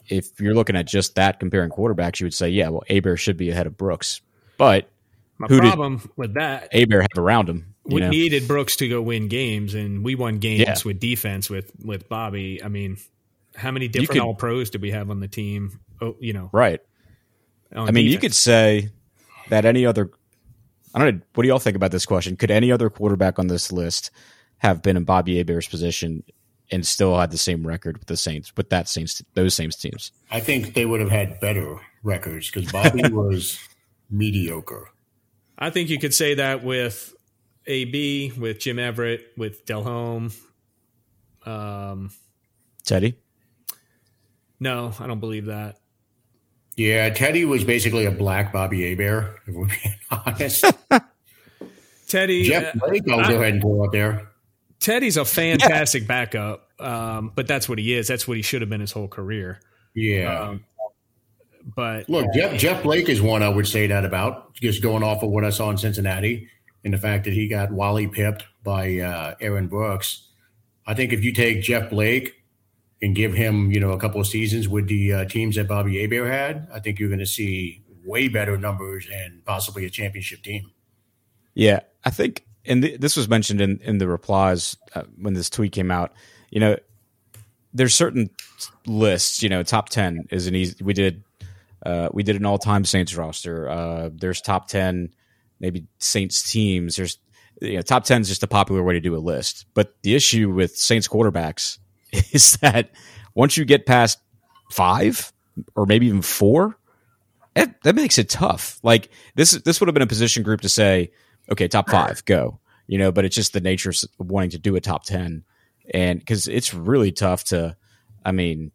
If 0.09 0.39
you're 0.39 0.53
looking 0.55 0.75
at 0.77 0.87
just 0.87 1.15
that 1.15 1.39
comparing 1.39 1.69
quarterbacks, 1.69 2.19
you 2.21 2.25
would 2.25 2.33
say, 2.33 2.47
yeah, 2.49 2.69
well, 2.69 2.83
Hebert 2.89 3.19
should 3.19 3.35
be 3.35 3.49
ahead 3.49 3.67
of 3.67 3.75
Brooks, 3.77 4.21
but 4.57 4.89
My 5.37 5.47
Who 5.47 5.59
did- 5.59 5.67
problem 5.67 6.09
with 6.15 6.33
that, 6.35 6.73
Hebert 6.73 7.07
have 7.13 7.23
around 7.23 7.47
him. 7.49 7.75
We 7.83 7.99
know? 8.01 8.09
needed 8.09 8.47
Brooks 8.47 8.75
to 8.77 8.87
go 8.89 9.01
win 9.01 9.27
games, 9.27 9.73
and 9.75 10.03
we 10.03 10.15
won 10.15 10.39
games 10.39 10.61
Yeah. 10.61 10.75
with 10.83 10.99
defense 10.99 11.49
with 11.49 11.71
with 11.83 12.09
Bobby. 12.09 12.61
I 12.63 12.69
mean, 12.69 12.97
how 13.55 13.71
many 13.71 13.87
different 13.87 14.11
could- 14.11 14.21
All 14.21 14.33
Pros 14.35 14.69
did 14.71 14.81
we 14.81 14.91
have 14.91 15.09
on 15.11 15.19
the 15.19 15.27
team? 15.27 15.79
Oh, 16.01 16.15
you 16.19 16.33
know, 16.33 16.49
right. 16.53 16.79
I 17.75 17.91
mean, 17.91 18.05
you 18.07 18.17
could 18.17 18.33
say 18.33 18.89
that 19.49 19.65
any 19.65 19.85
other. 19.85 20.09
I 20.97 20.99
don't 20.99 21.15
know. 21.17 21.21
What 21.35 21.43
do 21.43 21.47
y'all 21.47 21.59
think 21.59 21.75
about 21.75 21.91
this 21.91 22.07
question? 22.07 22.35
Could 22.37 22.49
any 22.49 22.71
other 22.71 22.89
quarterback 22.89 23.37
on 23.37 23.45
this 23.45 23.71
list 23.71 24.09
have 24.57 24.81
been 24.81 24.97
in 24.97 25.03
Bobby 25.03 25.37
Hebert's 25.37 25.67
position 25.67 26.23
and 26.71 26.87
still 26.87 27.15
had 27.15 27.29
the 27.29 27.37
same 27.37 27.67
record 27.67 27.99
with 27.99 28.07
the 28.07 28.17
Saints 28.17 28.51
with 28.57 28.71
that 28.71 28.89
Saints 28.89 29.21
those 29.35 29.53
same 29.53 29.69
teams? 29.69 30.11
I 30.31 30.39
think 30.39 30.73
they 30.73 30.87
would 30.87 30.99
have 30.99 31.11
had 31.11 31.39
better 31.39 31.79
records 32.01 32.49
because 32.49 32.71
Bobby 32.71 33.03
was 33.11 33.59
mediocre. 34.09 34.89
I 35.59 35.69
think 35.69 35.89
you 35.89 35.99
could 35.99 36.15
say 36.15 36.33
that 36.33 36.63
with 36.63 37.13
AB, 37.67 38.31
with 38.35 38.57
Jim 38.57 38.79
Everett, 38.79 39.33
with 39.37 39.67
Delhomme. 39.67 40.31
Um, 41.45 42.09
Teddy. 42.85 43.19
no, 44.59 44.93
I 44.99 45.05
don't 45.05 45.19
believe 45.19 45.45
that. 45.45 45.77
Yeah, 46.77 47.09
Teddy 47.09 47.43
was 47.43 47.63
basically 47.63 48.05
a 48.05 48.11
black 48.11 48.53
Bobby 48.53 48.87
Hebert, 48.87 49.39
if 49.47 49.55
we're 49.55 49.65
being 49.65 49.95
honest. 50.11 50.63
Teddy, 52.07 52.43
Jeff 52.43 52.75
uh, 52.75 52.87
Blake, 52.87 53.03
I'll 53.09 53.19
I- 53.19 53.27
go 53.29 53.41
ahead 53.41 53.53
and 53.53 53.61
throw 53.61 53.83
up 53.85 53.91
there. 53.91 54.29
Teddy's 54.79 55.17
a 55.17 55.25
fantastic 55.25 56.05
backup, 56.05 56.69
um, 56.79 57.31
but 57.35 57.47
that's 57.47 57.67
what 57.67 57.79
he 57.79 57.93
is. 57.95 58.07
That's 58.07 58.27
what 58.27 58.37
he 58.37 58.43
should 58.43 58.61
have 58.61 58.69
been 58.69 58.79
his 58.79 58.91
whole 58.91 59.07
career. 59.07 59.59
Yeah. 59.95 60.39
Um, 60.39 60.63
but 61.75 62.07
Look, 62.07 62.27
Jeff, 62.35 62.59
Jeff 62.59 62.83
Blake 62.83 63.09
is 63.09 63.19
one 63.19 63.41
I 63.41 63.49
would 63.49 63.67
say 63.67 63.87
that 63.87 64.05
about, 64.05 64.53
just 64.53 64.83
going 64.83 65.01
off 65.01 65.23
of 65.23 65.31
what 65.31 65.43
I 65.43 65.49
saw 65.49 65.71
in 65.71 65.77
Cincinnati 65.79 66.47
and 66.85 66.93
the 66.93 66.99
fact 66.99 67.23
that 67.25 67.33
he 67.33 67.47
got 67.47 67.71
Wally 67.71 68.07
pipped 68.07 68.45
by 68.63 68.99
uh, 68.99 69.33
Aaron 69.41 69.67
Brooks. 69.67 70.27
I 70.85 70.93
think 70.93 71.11
if 71.11 71.23
you 71.23 71.33
take 71.33 71.63
Jeff 71.63 71.89
Blake 71.89 72.35
and 73.01 73.15
give 73.15 73.33
him, 73.33 73.71
you 73.71 73.79
know, 73.79 73.91
a 73.91 73.99
couple 73.99 74.19
of 74.19 74.27
seasons 74.27 74.67
with 74.67 74.87
the 74.87 75.13
uh, 75.13 75.25
teams 75.25 75.55
that 75.55 75.67
Bobby 75.67 76.01
Hebert 76.01 76.31
had, 76.31 76.67
I 76.73 76.79
think 76.79 76.99
you're 76.99 77.09
going 77.09 77.19
to 77.19 77.25
see 77.25 77.83
way 78.03 78.27
better 78.27 78.57
numbers 78.57 79.07
and 79.13 79.43
possibly 79.45 79.85
a 79.85 79.89
championship 79.89 80.41
team. 80.41 80.71
Yeah, 81.53 81.81
I 82.03 82.09
think, 82.09 82.45
and 82.65 82.81
th- 82.81 82.99
this 82.99 83.17
was 83.17 83.27
mentioned 83.27 83.61
in 83.61 83.79
in 83.79 83.97
the 83.97 84.07
replies 84.07 84.77
uh, 84.95 85.03
when 85.19 85.33
this 85.33 85.49
tweet 85.49 85.71
came 85.71 85.91
out. 85.91 86.13
You 86.49 86.59
know, 86.59 86.77
there's 87.73 87.93
certain 87.93 88.29
lists. 88.85 89.43
You 89.43 89.49
know, 89.49 89.63
top 89.63 89.89
ten 89.89 90.25
is 90.31 90.47
an 90.47 90.55
easy. 90.55 90.83
We 90.83 90.93
did 90.93 91.23
uh, 91.85 92.09
we 92.13 92.23
did 92.23 92.35
an 92.35 92.45
all 92.45 92.57
time 92.57 92.85
Saints 92.85 93.15
roster. 93.15 93.69
Uh, 93.69 94.09
there's 94.13 94.41
top 94.41 94.67
ten, 94.67 95.09
maybe 95.59 95.87
Saints 95.99 96.51
teams. 96.51 96.95
There's 96.95 97.17
you 97.61 97.77
know, 97.77 97.81
top 97.81 98.03
ten 98.03 98.21
is 98.21 98.27
just 98.27 98.43
a 98.43 98.47
popular 98.47 98.83
way 98.83 98.93
to 98.93 98.99
do 98.99 99.15
a 99.15 99.17
list. 99.17 99.65
But 99.73 99.95
the 100.03 100.15
issue 100.15 100.51
with 100.51 100.77
Saints 100.77 101.07
quarterbacks 101.07 101.79
is 102.31 102.57
that 102.57 102.91
once 103.35 103.57
you 103.57 103.65
get 103.65 103.85
past 103.85 104.19
five 104.71 105.31
or 105.75 105.85
maybe 105.85 106.07
even 106.07 106.21
four, 106.21 106.77
that, 107.55 107.81
that 107.83 107.95
makes 107.95 108.17
it 108.17 108.29
tough. 108.29 108.79
Like 108.83 109.09
this, 109.35 109.51
this 109.51 109.79
would 109.79 109.87
have 109.87 109.93
been 109.93 110.03
a 110.03 110.07
position 110.07 110.43
group 110.43 110.61
to 110.61 110.69
say, 110.69 111.11
okay, 111.51 111.67
top 111.67 111.89
five, 111.89 112.23
go. 112.25 112.59
You 112.87 112.97
know, 112.97 113.11
but 113.11 113.25
it's 113.25 113.35
just 113.35 113.53
the 113.53 113.61
nature 113.61 113.89
of 113.89 114.29
wanting 114.29 114.51
to 114.51 114.59
do 114.59 114.75
a 114.77 114.79
top 114.79 115.03
ten, 115.03 115.43
and 115.93 116.19
because 116.19 116.47
it's 116.47 116.73
really 116.73 117.11
tough 117.11 117.43
to, 117.45 117.75
I 118.23 118.31
mean, 118.31 118.71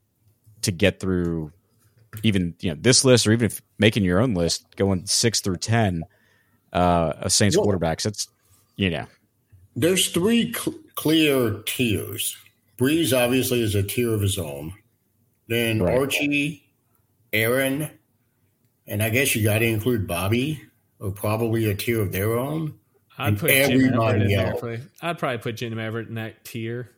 to 0.62 0.70
get 0.70 1.00
through 1.00 1.50
even 2.22 2.54
you 2.60 2.70
know 2.70 2.76
this 2.78 3.06
list 3.06 3.26
or 3.26 3.32
even 3.32 3.46
if 3.46 3.62
making 3.78 4.04
your 4.04 4.20
own 4.20 4.34
list, 4.34 4.66
going 4.76 5.06
six 5.06 5.40
through 5.40 5.56
ten 5.56 6.04
uh, 6.74 7.14
of 7.20 7.32
Saints 7.32 7.56
Well- 7.56 7.66
quarterbacks. 7.66 8.02
That's 8.02 8.28
you 8.76 8.90
know, 8.90 9.06
There's 9.74 10.10
three 10.10 10.52
cl- 10.52 10.76
clear 10.94 11.62
tiers. 11.64 12.36
Brees 12.82 13.16
obviously 13.16 13.60
is 13.62 13.74
a 13.76 13.82
tier 13.82 14.12
of 14.12 14.20
his 14.20 14.38
own. 14.38 14.72
Then 15.46 15.80
Right. 15.82 15.96
Archie, 15.96 16.64
Aaron, 17.32 17.90
and 18.86 19.02
I 19.02 19.10
guess 19.10 19.36
you 19.36 19.44
got 19.44 19.58
to 19.60 19.66
include 19.66 20.06
Bobby, 20.08 20.60
or 20.98 21.12
probably 21.12 21.70
a 21.70 21.74
tier 21.74 22.00
of 22.00 22.10
their 22.12 22.36
own. 22.36 22.74
I'd 23.18 23.28
And 23.28 23.38
put 23.38 23.50
Jim 23.50 23.60
Everett 23.62 23.84
everybody 23.84 24.20
in 24.22 24.28
there. 24.28 24.46
else. 24.52 24.80
I'd 25.02 25.18
probably 25.18 25.38
put 25.38 25.56
Jim 25.56 25.78
Everett 25.78 26.08
in 26.08 26.14
that 26.16 26.44
tier. 26.44 26.90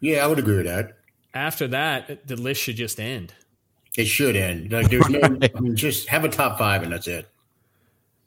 Yeah, 0.00 0.24
I 0.24 0.26
would 0.28 0.38
agree 0.38 0.56
with 0.56 0.66
that. 0.66 0.96
After 1.34 1.68
that, 1.68 2.26
the 2.26 2.36
list 2.36 2.62
should 2.62 2.76
just 2.76 2.98
end. 2.98 3.34
It 3.96 4.06
should 4.06 4.36
end. 4.36 4.72
Like 4.72 4.88
there's 4.90 5.08
no, 5.08 5.20
I 5.22 5.60
mean, 5.60 5.76
just 5.76 6.08
have 6.08 6.24
a 6.24 6.28
top 6.28 6.58
five 6.58 6.82
and 6.82 6.92
that's 6.92 7.08
it. 7.08 7.28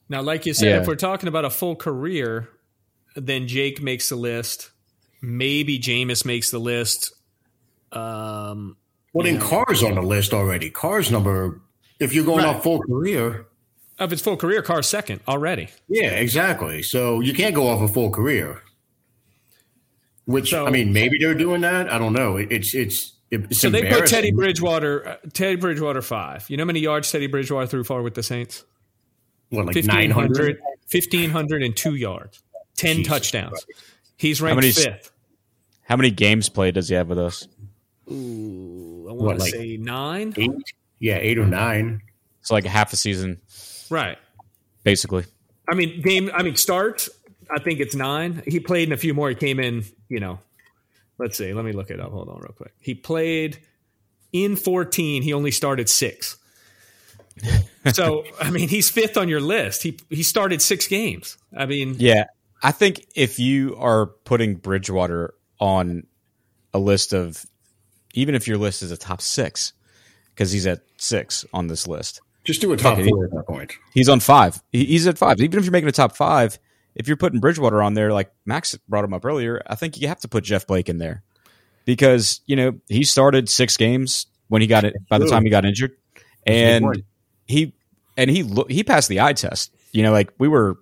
Now, 0.09 0.21
like 0.21 0.45
you 0.45 0.53
said, 0.53 0.67
Yeah. 0.69 0.81
if 0.81 0.87
we're 0.87 0.95
talking 0.95 1.27
about 1.29 1.45
a 1.45 1.49
full 1.49 1.75
career, 1.75 2.49
then 3.15 3.47
Jake 3.47 3.81
makes 3.81 4.09
the 4.09 4.15
list. 4.15 4.71
Maybe 5.21 5.79
Jameis 5.79 6.25
makes 6.25 6.49
the 6.51 6.59
list. 6.59 7.11
Um, 7.91 8.77
Well, 9.13 9.25
then 9.25 9.39
Carr's 9.39 9.83
on 9.83 9.95
the 9.95 10.01
list 10.01 10.33
already. 10.33 10.69
Carr's 10.69 11.11
number, 11.11 11.59
if 11.99 12.13
you're 12.13 12.23
going 12.25 12.45
Right. 12.45 12.55
off 12.55 12.63
full 12.63 12.79
career, 12.81 13.47
of 13.97 14.11
his 14.11 14.21
full 14.21 14.37
career, 14.37 14.61
Carr's 14.61 14.87
second 14.87 15.19
already. 15.27 15.67
yeah, 15.89 16.11
exactly. 16.11 16.81
So 16.83 17.19
you 17.19 17.33
can't 17.33 17.53
go 17.55 17.67
off 17.67 17.81
a 17.81 17.91
full 17.91 18.11
career. 18.11 18.61
Which 20.25 20.51
So- 20.51 20.67
I 20.67 20.69
mean, 20.69 20.93
maybe 20.93 21.17
they're 21.19 21.33
doing 21.33 21.61
that. 21.61 21.91
I 21.91 21.97
don't 21.97 22.13
know. 22.13 22.37
It, 22.37 22.51
it's 22.51 22.73
it's 22.75 23.13
it's 23.31 23.59
So 23.59 23.69
they 23.69 23.89
put 23.89 24.05
Teddy. 24.07 24.31
Bridgewater, 24.31 25.07
uh, 25.07 25.15
Teddy 25.33 25.55
Bridgewater 25.55 26.01
five. 26.01 26.45
You 26.49 26.57
know 26.57 26.63
how 26.63 26.67
many 26.67 26.79
yards 26.79 27.11
Teddy 27.11 27.27
Bridgewater 27.27 27.67
threw 27.67 27.83
for 27.83 28.01
with 28.03 28.13
the 28.13 28.23
Saints? 28.23 28.63
What, 29.49 29.65
like 29.65 29.75
nine 29.85 30.11
1,500, 30.11 30.59
hundred? 30.59 30.59
1,502 30.91 31.95
yards, 31.95 32.41
10 32.77 32.97
Jesus 32.97 33.07
touchdowns. 33.11 33.65
He's 34.19 34.41
ranked 34.41 34.55
how 34.55 34.61
many- 34.61 34.71
fifth. 34.73 35.11
how 35.83 35.95
many 35.95 36.11
games 36.11 36.49
played 36.49 36.75
does 36.75 36.89
he 36.89 36.95
have 36.95 37.07
with 37.07 37.17
us? 37.19 37.47
Ooh, 38.11 39.07
I 39.09 39.13
want 39.13 39.39
to 39.39 39.43
like- 39.45 39.53
say 39.53 39.77
nine. 39.77 40.33
Eight? 40.37 40.51
Yeah, 40.99 41.17
eight 41.19 41.37
or 41.37 41.45
nine. 41.45 42.01
It's 42.41 42.51
like 42.51 42.65
a 42.65 42.69
half 42.69 42.91
a 42.93 42.95
season, 42.95 43.39
Right. 43.89 44.17
basically. 44.83 45.25
I 45.67 45.75
mean, 45.75 46.01
game. 46.01 46.29
I 46.33 46.43
mean, 46.43 46.55
start. 46.55 47.07
I 47.49 47.59
think 47.59 47.79
it's 47.79 47.95
nine. 47.95 48.43
He 48.47 48.59
played 48.59 48.89
in 48.89 48.93
a 48.93 48.97
few 48.97 49.13
more. 49.13 49.29
He 49.29 49.35
came 49.35 49.59
in. 49.59 49.83
You 50.09 50.19
know, 50.19 50.39
let's 51.17 51.37
see. 51.37 51.53
Let 51.53 51.63
me 51.65 51.71
look 51.71 51.89
it 51.91 51.99
up. 51.99 52.11
Hold 52.11 52.27
on, 52.29 52.39
real 52.39 52.53
quick. 52.55 52.73
He 52.81 52.95
played 52.95 53.59
in 54.33 54.55
fourteen. 54.55 55.21
He 55.21 55.31
only 55.33 55.51
started 55.51 55.87
six. 55.89 56.37
so 57.93 58.25
I 58.41 58.49
mean, 58.51 58.67
he's 58.69 58.89
fifth 58.89 59.15
on 59.17 59.29
your 59.29 59.41
list. 59.41 59.83
He 59.83 59.97
he 60.09 60.23
started 60.23 60.61
six 60.61 60.87
games. 60.87 61.37
I 61.55 61.65
mean, 61.65 61.95
Yeah, 61.99 62.25
I 62.61 62.71
think 62.71 63.07
if 63.15 63.39
you 63.39 63.75
are 63.77 64.07
putting 64.07 64.55
Bridgewater 64.55 65.33
on 65.59 66.03
a 66.73 66.79
list 66.79 67.13
of 67.13 67.45
even 68.13 68.35
if 68.35 68.47
your 68.47 68.57
list 68.57 68.81
is 68.81 68.91
a 68.91 68.97
top 68.97 69.21
six, 69.21 69.73
because 70.33 70.51
he's 70.51 70.67
at 70.67 70.81
six 70.97 71.45
on 71.53 71.67
this 71.67 71.87
list. 71.87 72.21
Just 72.43 72.61
do 72.61 72.71
a 72.71 72.77
top 72.77 72.97
four 72.97 73.25
at 73.25 73.31
that 73.31 73.45
point. 73.45 73.73
He's 73.93 74.09
on 74.09 74.19
five. 74.19 74.61
He's 74.71 75.05
at 75.05 75.17
five. 75.17 75.39
Even 75.39 75.59
if 75.59 75.65
you're 75.65 75.71
making 75.71 75.89
a 75.89 75.93
top 75.93 76.15
five, 76.15 76.57
if 76.95 77.07
you're 77.07 77.17
putting 77.17 77.39
Bridgewater 77.39 77.81
on 77.81 77.93
there, 77.93 78.11
like 78.11 78.31
Max 78.45 78.75
brought 78.87 79.03
him 79.03 79.13
up 79.13 79.25
earlier, 79.25 79.61
I 79.67 79.75
think 79.75 79.99
you 79.99 80.07
have 80.07 80.19
to 80.21 80.27
put 80.27 80.43
Jeff 80.43 80.65
Blake 80.65 80.89
in 80.89 80.97
there 80.97 81.23
because 81.85 82.41
you 82.45 82.55
know 82.55 82.79
he 82.87 83.03
started 83.03 83.49
six 83.49 83.77
games 83.77 84.27
when 84.47 84.61
he 84.61 84.67
got 84.67 84.85
it. 84.85 84.95
By 85.09 85.19
the 85.19 85.27
time 85.27 85.43
he 85.43 85.49
got 85.49 85.65
injured, 85.65 85.91
and 86.47 87.03
he 87.45 87.73
and 88.17 88.29
he 88.29 88.49
he 88.69 88.83
passed 88.83 89.09
the 89.09 89.21
eye 89.21 89.33
test. 89.33 89.75
You 89.91 90.03
know, 90.03 90.11
like 90.11 90.31
we 90.39 90.47
were 90.47 90.77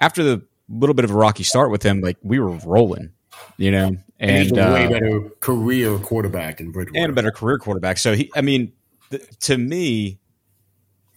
after 0.00 0.22
the 0.22 0.42
little 0.70 0.94
bit 0.94 1.04
of 1.04 1.10
a 1.10 1.14
rocky 1.14 1.42
start 1.42 1.70
with 1.70 1.82
him, 1.82 2.00
like 2.00 2.16
we 2.22 2.38
were 2.38 2.50
rolling. 2.66 3.10
You 3.56 3.70
know, 3.70 3.96
And 4.18 4.42
he's 4.42 4.52
a 4.52 4.54
way 4.54 4.86
uh, 4.86 4.90
better 4.90 5.20
career 5.40 5.98
quarterback 5.98 6.58
than 6.58 6.70
Bridgewater. 6.72 6.98
and 7.02 7.10
a 7.10 7.14
better 7.14 7.30
career 7.30 7.58
quarterback. 7.58 7.98
So 7.98 8.14
he, 8.14 8.30
I 8.34 8.40
mean, 8.42 8.72
th- 9.10 9.22
to 9.40 9.56
me, 9.58 10.18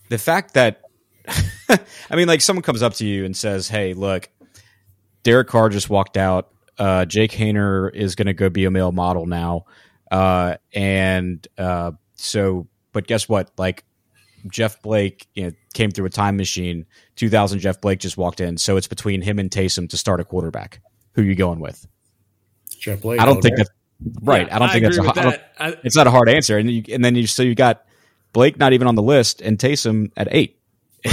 the 0.10 0.17
fact 0.17 0.53
that, 0.53 0.81
I 1.69 2.15
mean, 2.15 2.27
like 2.27 2.41
someone 2.41 2.63
comes 2.63 2.81
up 2.83 2.93
to 2.95 3.05
you 3.05 3.24
and 3.25 3.36
says, 3.36 3.67
"Hey, 3.69 3.93
look, 3.93 4.29
Derek 5.24 5.48
Carr 5.48 5.69
just 5.69 5.89
walked 5.89 6.17
out. 6.17 6.50
Uh, 6.77 7.05
Jake 7.05 7.31
Haener 7.31 7.93
is 7.93 8.15
going 8.15 8.27
to 8.27 8.33
go 8.33 8.50
be 8.50 8.65
a 8.65 8.72
male 8.72 8.91
model 8.91 9.25
now, 9.25 9.65
uh, 10.12 10.55
and 10.74 11.45
uh, 11.57 11.91
so, 12.15 12.67
but 12.91 13.07
guess 13.07 13.29
what? 13.29 13.51
Like 13.57 13.86
Jeff 14.50 14.81
Blake, 14.81 15.27
you 15.33 15.45
know, 15.45 15.51
came 15.73 15.91
through 15.91 16.05
a 16.05 16.09
time 16.09 16.37
machine. 16.37 16.85
2000 17.15 17.59
Jeff 17.59 17.81
Blake 17.81 17.99
just 17.99 18.17
walked 18.17 18.39
in, 18.39 18.57
so 18.57 18.77
it's 18.77 18.87
between 18.87 19.21
him 19.21 19.39
and 19.39 19.49
Taysom 19.49 19.89
to 19.89 19.97
start 19.97 20.19
a 20.19 20.23
quarterback. 20.23 20.81
Who 21.13 21.21
you 21.21 21.35
going 21.35 21.59
with? 21.59 21.85
Jeff 22.79 23.01
Blake. 23.01 23.19
I 23.19 23.25
don't 23.25 23.41
think 23.41 23.57
day. 23.57 23.63
that's 23.63 23.69
right. 24.21 24.47
Yeah, 24.47 24.55
I 24.55 24.59
don't 24.59 24.69
think 24.69 24.83
that's 24.83 24.97
a, 24.97 25.01
agree 25.01 25.11
I 25.11 25.23
don't, 25.23 25.31
that. 25.31 25.53
I- 25.59 25.77
it's 25.83 25.95
not 25.95 26.07
a 26.07 26.11
hard 26.11 26.29
answer. 26.29 26.57
And 26.57 26.69
you, 26.69 26.83
and 26.91 27.03
then 27.03 27.15
you 27.15 27.27
so 27.27 27.43
you 27.43 27.55
got 27.55 27.85
Blake 28.33 28.57
not 28.57 28.73
even 28.73 28.87
on 28.87 28.95
the 28.95 29.03
list 29.03 29.41
and 29.41 29.57
Taysom 29.57 30.11
at 30.17 30.27
eight. 30.31 30.59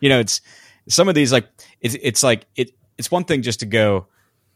you 0.00 0.08
know, 0.08 0.20
it's 0.20 0.40
some 0.88 1.08
of 1.08 1.14
these 1.14 1.32
like 1.32 1.48
it's 1.80 1.96
it's 2.00 2.22
like 2.22 2.46
it 2.54 2.70
it's 2.98 3.10
one 3.10 3.24
thing 3.24 3.42
just 3.42 3.60
to 3.60 3.66
go, 3.66 4.06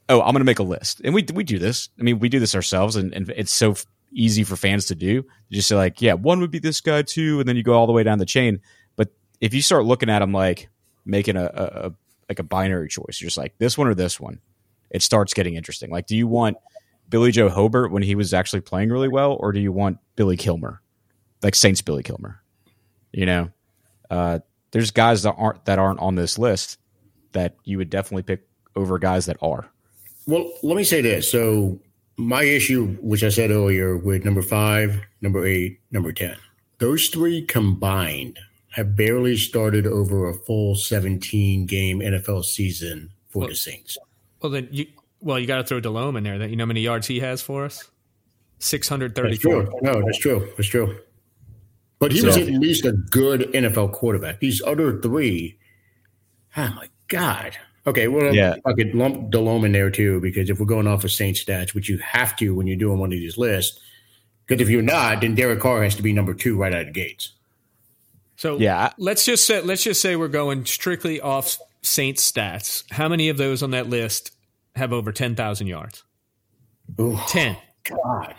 oh, 0.09 0.21
I'm 0.21 0.33
going 0.33 0.41
to 0.41 0.45
make 0.45 0.59
a 0.59 0.65
list, 0.65 1.01
and 1.05 1.15
we 1.15 1.25
we 1.35 1.45
do 1.45 1.59
this. 1.59 1.89
I 1.99 2.03
mean, 2.03 2.19
we 2.19 2.29
do 2.29 2.41
this 2.41 2.55
ourselves, 2.55 2.97
and, 2.97 3.13
and 3.15 3.29
it's 3.31 3.53
so 3.53 3.75
easy 4.13 4.45
for 4.45 4.57
fans 4.57 4.87
to 4.87 4.95
do. 4.95 5.25
Just 5.51 5.69
say 5.69 5.77
like, 5.77 6.03
yeah, 6.03 6.15
one 6.15 6.41
would 6.41 6.51
be 6.51 6.59
this 6.59 6.81
guy 6.81 7.03
too, 7.03 7.41
and 7.41 7.49
then 7.49 7.57
you 7.57 7.63
go 7.63 7.75
all 7.75 7.87
the 7.87 7.93
way 7.93 8.03
down 8.03 8.19
the 8.19 8.27
chain. 8.27 8.61
If 9.41 9.55
you 9.55 9.63
start 9.63 9.85
looking 9.85 10.11
at 10.11 10.19
them 10.21 10.33
like 10.33 10.69
making 11.05 11.37
a, 11.37 11.45
a, 11.45 11.87
a 11.87 11.93
like 12.29 12.39
a 12.39 12.45
binary 12.45 12.89
choice, 12.89 13.21
you're 13.21 13.27
just 13.27 13.37
like 13.37 13.59
this 13.59 13.77
one 13.77 13.89
or 13.89 13.95
this 13.95 14.21
one. 14.21 14.41
It 14.91 15.03
starts 15.03 15.35
getting 15.35 15.55
interesting. 15.55 15.91
Like, 15.91 16.07
do 16.07 16.17
you 16.17 16.27
want 16.27 16.57
Billy 17.09 17.33
Joe 17.33 17.49
Hobart 17.49 17.91
when 17.91 18.03
he 18.03 18.15
was 18.15 18.35
actually 18.35 18.61
playing 18.61 18.91
really 18.91 19.09
well, 19.09 19.37
or 19.41 19.53
do 19.53 19.61
you 19.61 19.73
want 19.73 19.99
Billy 20.17 20.37
Kilmer, 20.37 20.81
like 21.43 21.55
Saints 21.55 21.83
Billy 21.83 22.03
Kilmer? 22.03 22.43
You 23.13 23.27
know, 23.27 23.51
uh, 24.11 24.41
there's 24.71 24.91
guys 24.91 25.23
that 25.25 25.33
aren't 25.33 25.65
that 25.65 25.79
aren't 25.79 26.01
on 26.01 26.15
this 26.15 26.39
list 26.39 26.79
that 27.33 27.57
you 27.65 27.79
would 27.79 27.91
definitely 27.91 28.23
pick 28.23 28.47
over 28.77 28.99
guys 28.99 29.27
that 29.27 29.37
are. 29.43 29.69
Well, 30.27 30.53
let 30.63 30.77
me 30.77 30.85
say 30.85 31.01
this. 31.01 31.31
So, 31.31 31.81
my 32.17 32.43
issue, 32.43 32.97
which 33.01 33.25
I 33.25 33.29
said 33.31 33.51
earlier, 33.51 33.97
with 33.97 34.25
number 34.25 34.43
five, 34.43 35.01
number 35.21 35.45
eight, 35.47 35.81
number 35.91 36.13
10, 36.13 36.37
those 36.79 37.09
three 37.09 37.43
combined 37.43 38.39
have 38.71 38.97
barely 38.97 39.37
started 39.37 39.87
over 39.87 40.29
a 40.29 40.35
full 40.35 40.75
17 40.75 41.67
game 41.67 42.01
NFL 42.01 42.45
season 42.45 43.11
for 43.29 43.47
the 43.47 43.55
Saints. 43.55 43.99
well, 44.41 44.51
then 44.51 44.69
you 44.71 44.87
well 45.21 45.39
you 45.39 45.47
got 45.47 45.57
to 45.59 45.65
throw 45.65 45.81
Delhomme 45.81 46.17
in 46.17 46.25
there. 46.25 46.39
That 46.39 46.51
you 46.51 46.57
know 46.57 46.63
how 46.65 46.69
many 46.69 46.81
yards 46.81 47.07
he 47.07 47.21
has 47.21 47.43
for 47.43 47.65
us? 47.65 47.89
Six 48.59 48.89
hundred 48.89 49.15
That's 49.15 49.39
true. 49.39 49.71
No, 49.83 50.03
that's 50.05 50.19
true. 50.19 50.53
That's 50.57 50.69
true. 50.69 50.99
But 51.99 52.13
he 52.13 52.23
was 52.23 52.37
at 52.37 52.47
least 52.47 52.85
a 52.87 52.93
good 52.93 53.43
NFL 53.53 53.93
quarterback. 53.93 54.41
These 54.41 54.63
other 54.63 55.01
three, 55.01 55.59
oh 56.57 56.69
my 56.75 56.89
God. 57.09 57.57
Okay, 57.87 58.09
well, 58.09 58.35
Yeah. 58.35 58.55
I 58.65 58.73
could 58.73 58.95
lump 58.95 59.31
Delhomme 59.31 59.65
in 59.67 59.73
there 59.73 59.91
too, 59.91 60.21
because 60.21 60.49
if 60.51 60.61
we're 60.61 60.67
going 60.67 60.87
off 60.87 61.05
of 61.05 61.13
Saints 61.13 61.43
stats, 61.45 61.75
which 61.75 61.89
you 61.89 61.99
have 61.99 62.37
to 62.37 62.55
when 62.55 62.67
you're 62.67 62.77
doing 62.77 62.99
one 62.99 63.13
of 63.13 63.19
these 63.19 63.37
lists, 63.39 63.81
because 64.47 64.63
if 64.63 64.69
you're 64.71 64.83
not, 64.83 65.21
then 65.21 65.35
Derek 65.35 65.61
Carr 65.61 65.83
has 65.83 65.95
to 65.97 66.03
be 66.03 66.13
number 66.13 66.35
two 66.35 66.57
right 66.57 66.73
out 66.75 66.81
of 66.81 66.87
the 66.89 66.93
gates. 66.93 67.33
So 68.41 68.57
Yeah, 68.59 68.93
let's 68.97 69.27
just 69.27 69.47
say 69.47 69.61
let's 69.61 69.85
just 69.85 70.01
say 70.01 70.17
we're 70.17 70.29
going 70.29 70.65
strictly 70.65 71.21
off 71.21 71.59
Saints 71.83 72.31
stats. 72.33 72.91
How 72.91 73.07
many 73.07 73.29
of 73.29 73.37
those 73.37 73.63
on 73.63 73.73
that 73.73 73.87
list 73.91 74.31
have 74.77 74.95
over 74.95 75.13
ten 75.13 75.35
thousand 75.37 75.67
yards? 75.67 76.05
Ten. 77.29 77.59
God. 77.85 78.35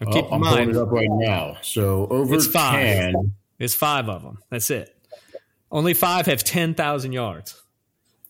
Now, 0.00 0.08
Oh, 0.08 0.12
keep 0.12 0.24
I'm 0.26 0.42
in 0.42 0.42
pulling 0.42 0.54
mind, 0.66 0.70
it 0.70 0.76
up 0.76 0.90
right 0.90 1.08
now. 1.08 1.56
So 1.62 2.08
over 2.08 2.34
It's 2.34 2.48
five. 2.48 2.80
10. 3.12 3.32
it's 3.60 3.74
five 3.76 4.08
of 4.08 4.22
them. 4.22 4.38
That's 4.50 4.68
it. 4.70 4.92
Only 5.70 5.94
five 5.94 6.26
have 6.26 6.42
ten 6.42 6.74
thousand 6.74 7.12
yards 7.12 7.62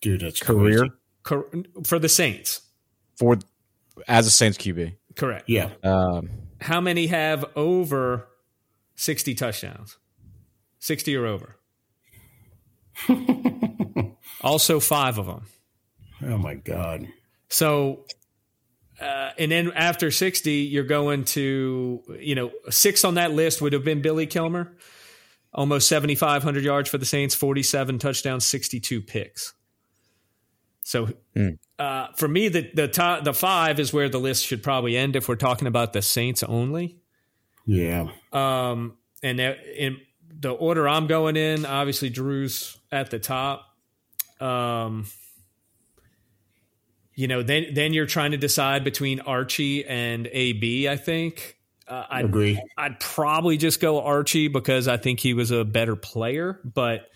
Dude, 0.02 0.20
that's 0.20 0.40
Career 0.40 0.88
crazy. 1.22 1.64
For 1.84 1.98
the 1.98 2.08
Saints. 2.10 2.60
for 3.16 3.38
as 4.06 4.26
a 4.26 4.30
Saints 4.30 4.58
QB. 4.58 4.94
Correct. 5.16 5.48
Yeah. 5.48 5.70
Um, 5.82 6.28
How 6.60 6.82
many 6.82 7.06
have 7.06 7.46
over 7.56 8.28
sixty 8.94 9.34
touchdowns? 9.34 9.96
Sixty 10.84 11.16
or 11.16 11.24
over. 11.24 11.56
also, 14.42 14.78
five 14.80 15.16
of 15.16 15.24
them. 15.24 15.46
Oh, 16.22 16.36
my 16.36 16.56
God. 16.56 17.08
So, 17.48 18.04
uh, 19.00 19.30
and 19.38 19.50
then 19.50 19.72
after 19.74 20.10
60, 20.10 20.52
you're 20.52 20.84
going 20.84 21.24
to, 21.24 22.02
you 22.20 22.34
know, 22.34 22.50
six 22.68 23.02
on 23.02 23.14
that 23.14 23.32
list 23.32 23.62
would 23.62 23.72
have 23.72 23.82
been 23.82 24.02
Billy 24.02 24.26
Kilmer, 24.26 24.76
almost 25.54 25.88
7,500 25.88 26.62
yards 26.62 26.90
for 26.90 26.98
the 26.98 27.06
Saints, 27.06 27.34
47 27.34 27.98
touchdowns, 27.98 28.46
62 28.46 29.00
picks. 29.00 29.54
So, 30.82 31.08
uh, 31.78 32.08
for 32.18 32.28
me, 32.28 32.48
the 32.48 32.70
the 32.74 32.88
top, 32.88 33.24
the 33.24 33.32
five 33.32 33.80
is 33.80 33.90
where 33.94 34.10
the 34.10 34.20
list 34.20 34.44
should 34.44 34.62
probably 34.62 34.98
end 34.98 35.16
if 35.16 35.30
we're 35.30 35.36
talking 35.36 35.66
about 35.66 35.94
the 35.94 36.02
Saints 36.02 36.42
only. 36.42 36.98
Yeah. 37.64 38.10
Um, 38.34 38.98
and 39.22 39.38
that- 39.38 39.64
in 39.78 39.96
the 40.44 40.50
order 40.50 40.86
I'm 40.86 41.06
going 41.06 41.36
in, 41.36 41.64
obviously 41.66 42.10
Drew's 42.10 42.76
at 42.92 43.10
the 43.10 43.18
top. 43.18 43.66
Um, 44.40 45.06
you 47.14 47.28
know, 47.28 47.42
then 47.42 47.74
then 47.74 47.92
you're 47.92 48.06
trying 48.06 48.32
to 48.32 48.36
decide 48.36 48.84
between 48.84 49.20
Archie 49.20 49.84
and 49.84 50.28
AB. 50.30 50.88
I 50.88 50.96
think 50.96 51.56
uh, 51.88 52.04
I'd 52.10 52.24
Agree. 52.26 52.60
I'd 52.76 52.98
probably 53.00 53.56
just 53.56 53.80
go 53.80 54.02
Archie 54.02 54.48
because 54.48 54.88
I 54.88 54.96
think 54.96 55.20
he 55.20 55.32
was 55.34 55.50
a 55.50 55.64
better 55.64 55.96
player, 55.96 56.60
but 56.64 57.08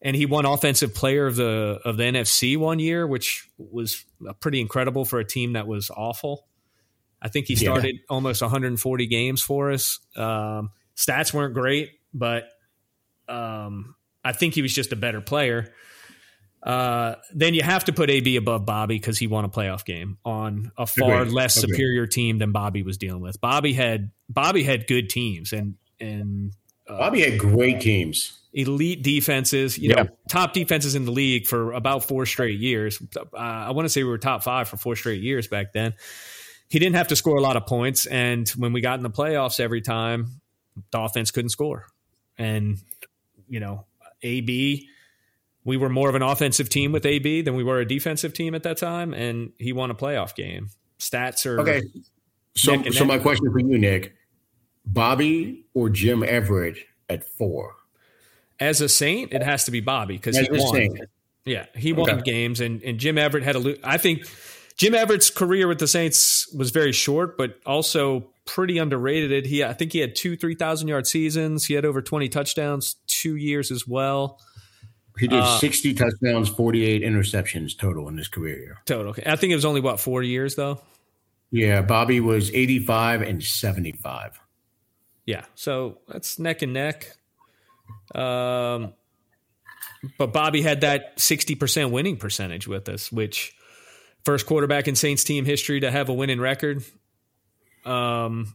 and 0.00 0.16
he 0.16 0.26
won 0.26 0.46
offensive 0.46 0.94
player 0.94 1.26
of 1.26 1.36
the 1.36 1.78
of 1.84 1.96
the 1.96 2.04
NFC 2.04 2.56
one 2.56 2.78
year, 2.78 3.06
which 3.06 3.48
was 3.58 4.04
pretty 4.40 4.60
incredible 4.60 5.04
for 5.04 5.18
a 5.20 5.24
team 5.24 5.52
that 5.52 5.66
was 5.66 5.90
awful. 5.90 6.46
I 7.20 7.28
think 7.28 7.46
he 7.46 7.54
Yeah. 7.54 7.70
started 7.70 7.96
almost 8.08 8.42
140 8.42 9.06
games 9.06 9.42
for 9.42 9.70
us. 9.70 10.00
Um, 10.16 10.70
stats 10.96 11.32
weren't 11.32 11.54
great, 11.54 11.90
but 12.14 12.44
um, 13.28 13.94
I 14.24 14.32
think 14.32 14.54
he 14.54 14.62
was 14.62 14.74
just 14.74 14.92
a 14.92 14.96
better 14.96 15.20
player. 15.20 15.72
Uh, 16.62 17.16
then 17.34 17.54
you 17.54 17.62
have 17.62 17.84
to 17.84 17.92
put 17.92 18.08
AB 18.08 18.36
above 18.36 18.64
Bobby 18.64 18.94
because 18.96 19.18
he 19.18 19.26
won 19.26 19.44
a 19.44 19.48
playoff 19.48 19.84
game 19.84 20.18
on 20.24 20.70
a 20.76 20.86
far 20.86 21.22
Agreed. 21.22 21.32
less 21.34 21.56
Agreed. 21.56 21.72
superior 21.74 22.06
team 22.06 22.38
than 22.38 22.52
Bobby 22.52 22.82
was 22.84 22.98
dealing 22.98 23.20
with. 23.20 23.40
Bobby 23.40 23.72
had 23.72 24.12
Bobby 24.28 24.62
had 24.62 24.86
good 24.86 25.08
teams 25.10 25.52
and 25.52 25.74
and 25.98 26.52
Bobby 26.86 27.20
had 27.22 27.38
great 27.40 27.80
teams. 27.80 28.38
elite 28.52 29.02
defenses, 29.02 29.76
you 29.76 29.90
Yeah. 29.90 30.02
know, 30.04 30.08
top 30.28 30.52
defenses 30.52 30.94
in 30.94 31.04
the 31.04 31.10
league 31.10 31.46
for 31.48 31.72
about 31.72 32.04
four 32.04 32.26
straight 32.26 32.60
years. 32.60 33.00
Uh, 33.16 33.26
I 33.36 33.70
want 33.72 33.86
to 33.86 33.88
say 33.88 34.02
we 34.04 34.10
were 34.10 34.18
top 34.18 34.44
five 34.44 34.68
for 34.68 34.76
four 34.76 34.94
straight 34.94 35.22
years 35.22 35.48
back 35.48 35.72
then. 35.72 35.94
He 36.68 36.78
didn't 36.78 36.94
have 36.96 37.08
to 37.08 37.16
score 37.16 37.36
a 37.36 37.40
lot 37.40 37.56
of 37.56 37.66
points, 37.66 38.06
and 38.06 38.48
when 38.50 38.72
we 38.72 38.80
got 38.80 38.98
in 38.98 39.02
the 39.02 39.10
playoffs 39.10 39.58
every 39.58 39.80
time, 39.80 40.40
the 40.92 41.00
offense 41.00 41.30
couldn't 41.30 41.48
score. 41.50 41.86
And 42.42 42.78
you 43.48 43.60
know, 43.60 43.86
AB, 44.22 44.88
we 45.64 45.76
were 45.76 45.88
more 45.88 46.08
of 46.08 46.14
an 46.14 46.22
offensive 46.22 46.68
team 46.68 46.92
with 46.92 47.04
AB 47.06 47.42
than 47.42 47.54
we 47.54 47.62
were 47.64 47.78
a 47.80 47.86
defensive 47.86 48.32
team 48.34 48.54
at 48.54 48.62
that 48.64 48.76
time, 48.78 49.12
and 49.14 49.52
he 49.58 49.72
won 49.72 49.90
a 49.90 49.94
playoff 49.94 50.34
game. 50.34 50.68
Stats 50.98 51.46
are 51.46 51.60
Okay. 51.60 51.82
So, 52.54 52.82
so 52.90 53.04
neck. 53.04 53.08
my 53.08 53.18
question 53.18 53.50
for 53.50 53.58
you, 53.60 53.78
Nick, 53.78 54.14
Bobby 54.84 55.64
or 55.74 55.88
Jim 55.88 56.22
Everett 56.22 56.76
at 57.08 57.24
four? 57.24 57.74
as 58.60 58.80
a 58.80 58.88
Saint, 58.88 59.32
it 59.32 59.42
has 59.42 59.64
to 59.64 59.70
be 59.72 59.80
Bobby 59.80 60.16
because 60.16 60.38
he 60.38 60.46
won. 60.50 60.74
Saint. 60.74 60.98
Yeah, 61.44 61.66
he 61.74 61.92
won 61.92 62.10
Okay. 62.10 62.22
games, 62.22 62.60
and 62.60 62.82
and 62.82 62.98
Jim 62.98 63.18
Everett 63.18 63.42
had 63.42 63.56
a. 63.56 63.76
I 63.82 63.98
think 63.98 64.28
Jim 64.76 64.94
Everett's 64.94 65.30
career 65.30 65.66
with 65.66 65.78
the 65.80 65.88
Saints 65.88 66.52
was 66.54 66.70
very 66.70 66.92
short, 66.92 67.36
but 67.36 67.58
also 67.66 68.31
pretty 68.44 68.78
underrated. 68.78 69.46
He, 69.46 69.62
I 69.64 69.72
think 69.72 69.92
he 69.92 69.98
had 70.00 70.14
two 70.14 70.36
three 70.36 70.54
thousand 70.54 70.88
yard 70.88 71.06
seasons. 71.06 71.64
He 71.64 71.74
had 71.74 71.84
over 71.84 72.02
twenty 72.02 72.28
touchdowns 72.28 72.96
two 73.06 73.36
years 73.36 73.70
as 73.70 73.86
well. 73.86 74.40
He 75.18 75.28
did 75.28 75.40
Uh, 75.40 75.58
60 75.58 75.92
touchdowns, 75.92 76.48
48 76.48 77.02
interceptions 77.02 77.76
total 77.76 78.08
in 78.08 78.16
his 78.16 78.28
career 78.28 78.58
year. 78.58 78.78
Total. 78.86 79.14
I 79.26 79.36
think 79.36 79.50
it 79.52 79.54
was 79.56 79.66
only 79.66 79.82
what 79.82 80.00
four 80.00 80.22
years 80.22 80.54
though. 80.54 80.80
Yeah, 81.50 81.82
Bobby 81.82 82.18
was 82.20 82.50
85 82.50 83.20
and 83.20 83.42
75. 83.42 84.40
Yeah, 85.26 85.44
so 85.54 85.98
that's 86.08 86.38
neck 86.38 86.62
and 86.62 86.72
neck. 86.72 87.14
Um, 88.14 88.94
but 90.18 90.32
Bobby 90.32 90.62
had 90.62 90.80
that 90.80 91.18
60% 91.18 91.90
winning 91.90 92.16
percentage 92.16 92.66
with 92.66 92.88
us, 92.88 93.12
which 93.12 93.54
first 94.24 94.46
quarterback 94.46 94.88
in 94.88 94.96
Saints 94.96 95.24
team 95.24 95.44
history 95.44 95.80
to 95.80 95.90
have 95.90 96.08
a 96.08 96.14
winning 96.14 96.40
record. 96.40 96.82
Um, 97.84 98.54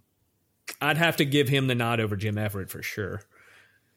I'd 0.81 0.97
have 0.97 1.17
to 1.17 1.25
give 1.25 1.49
him 1.49 1.67
the 1.67 1.75
nod 1.75 1.99
over 1.99 2.15
Jim 2.15 2.37
Everett 2.37 2.69
for 2.69 2.81
sure. 2.83 3.21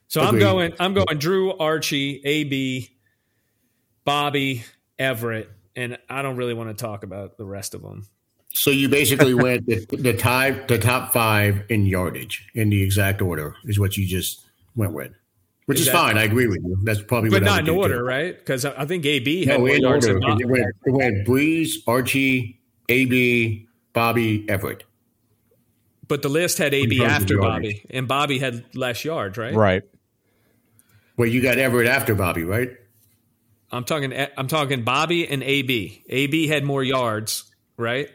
So 0.08 0.20
Agreed. 0.22 0.34
I'm 0.34 0.38
going. 0.40 0.72
I'm 0.80 0.94
going. 0.94 1.18
Drew, 1.18 1.52
Archie, 1.56 2.20
AB, 2.24 2.88
Bobby, 4.04 4.64
Everett, 4.98 5.50
and 5.76 5.98
I 6.08 6.22
don't 6.22 6.36
really 6.36 6.54
want 6.54 6.76
to 6.76 6.80
talk 6.84 7.04
about 7.04 7.36
the 7.36 7.44
rest 7.44 7.74
of 7.74 7.82
them. 7.82 8.06
So 8.52 8.70
you 8.70 8.88
basically 8.88 9.34
went 9.46 9.66
the, 9.66 9.84
the 9.96 10.12
tie 10.14 10.50
the 10.50 10.78
top 10.78 11.12
five 11.12 11.62
in 11.68 11.86
yardage 11.86 12.48
in 12.54 12.70
the 12.70 12.82
exact 12.82 13.22
order 13.22 13.54
is 13.64 13.78
what 13.78 13.96
you 13.96 14.06
just 14.06 14.44
went 14.74 14.92
with, 14.94 15.12
which 15.66 15.78
is, 15.80 15.86
Is 15.86 15.92
fine. 15.92 16.18
I 16.18 16.24
agree 16.24 16.48
with 16.48 16.58
you. 16.64 16.76
That's 16.82 17.02
probably 17.02 17.30
But 17.30 17.42
what 17.42 17.50
I 17.52 17.56
not 17.60 17.68
in 17.68 17.76
order, 17.76 17.98
too. 17.98 18.02
right? 18.04 18.36
Because 18.36 18.64
I 18.64 18.84
think 18.86 19.06
AB 19.06 19.44
had 19.44 19.58
No, 19.60 19.66
more 19.66 19.68
in 19.76 19.82
yards 19.82 20.08
order. 20.08 20.18
than 20.18 20.40
It 20.40 20.48
went, 20.48 20.66
it 20.86 20.90
went 20.90 21.26
Brees, 21.28 21.74
Archie, 21.86 22.58
AB, 22.88 23.68
Bobby, 23.92 24.44
Everett. 24.48 24.82
But 26.10 26.22
the 26.22 26.28
list 26.28 26.58
had 26.58 26.74
AB 26.74 27.04
after. 27.04 27.38
Bobby, 27.38 27.86
and 27.88 28.08
Bobby 28.08 28.40
had 28.40 28.74
less 28.74 29.04
yards, 29.04 29.38
right? 29.38 29.54
Right. 29.54 29.84
Well, 31.16 31.28
you 31.28 31.40
got 31.40 31.56
Everett 31.56 31.86
after 31.86 32.16
Bobby, 32.16 32.42
right? 32.42 32.72
I'm 33.70 33.84
talking. 33.84 34.12
I'm 34.36 34.48
talking 34.48 34.82
Bobby 34.82 35.28
and 35.28 35.40
AB. 35.40 36.04
AB 36.08 36.48
had 36.48 36.64
more 36.64 36.82
yards, 36.82 37.44
right? 37.76 38.08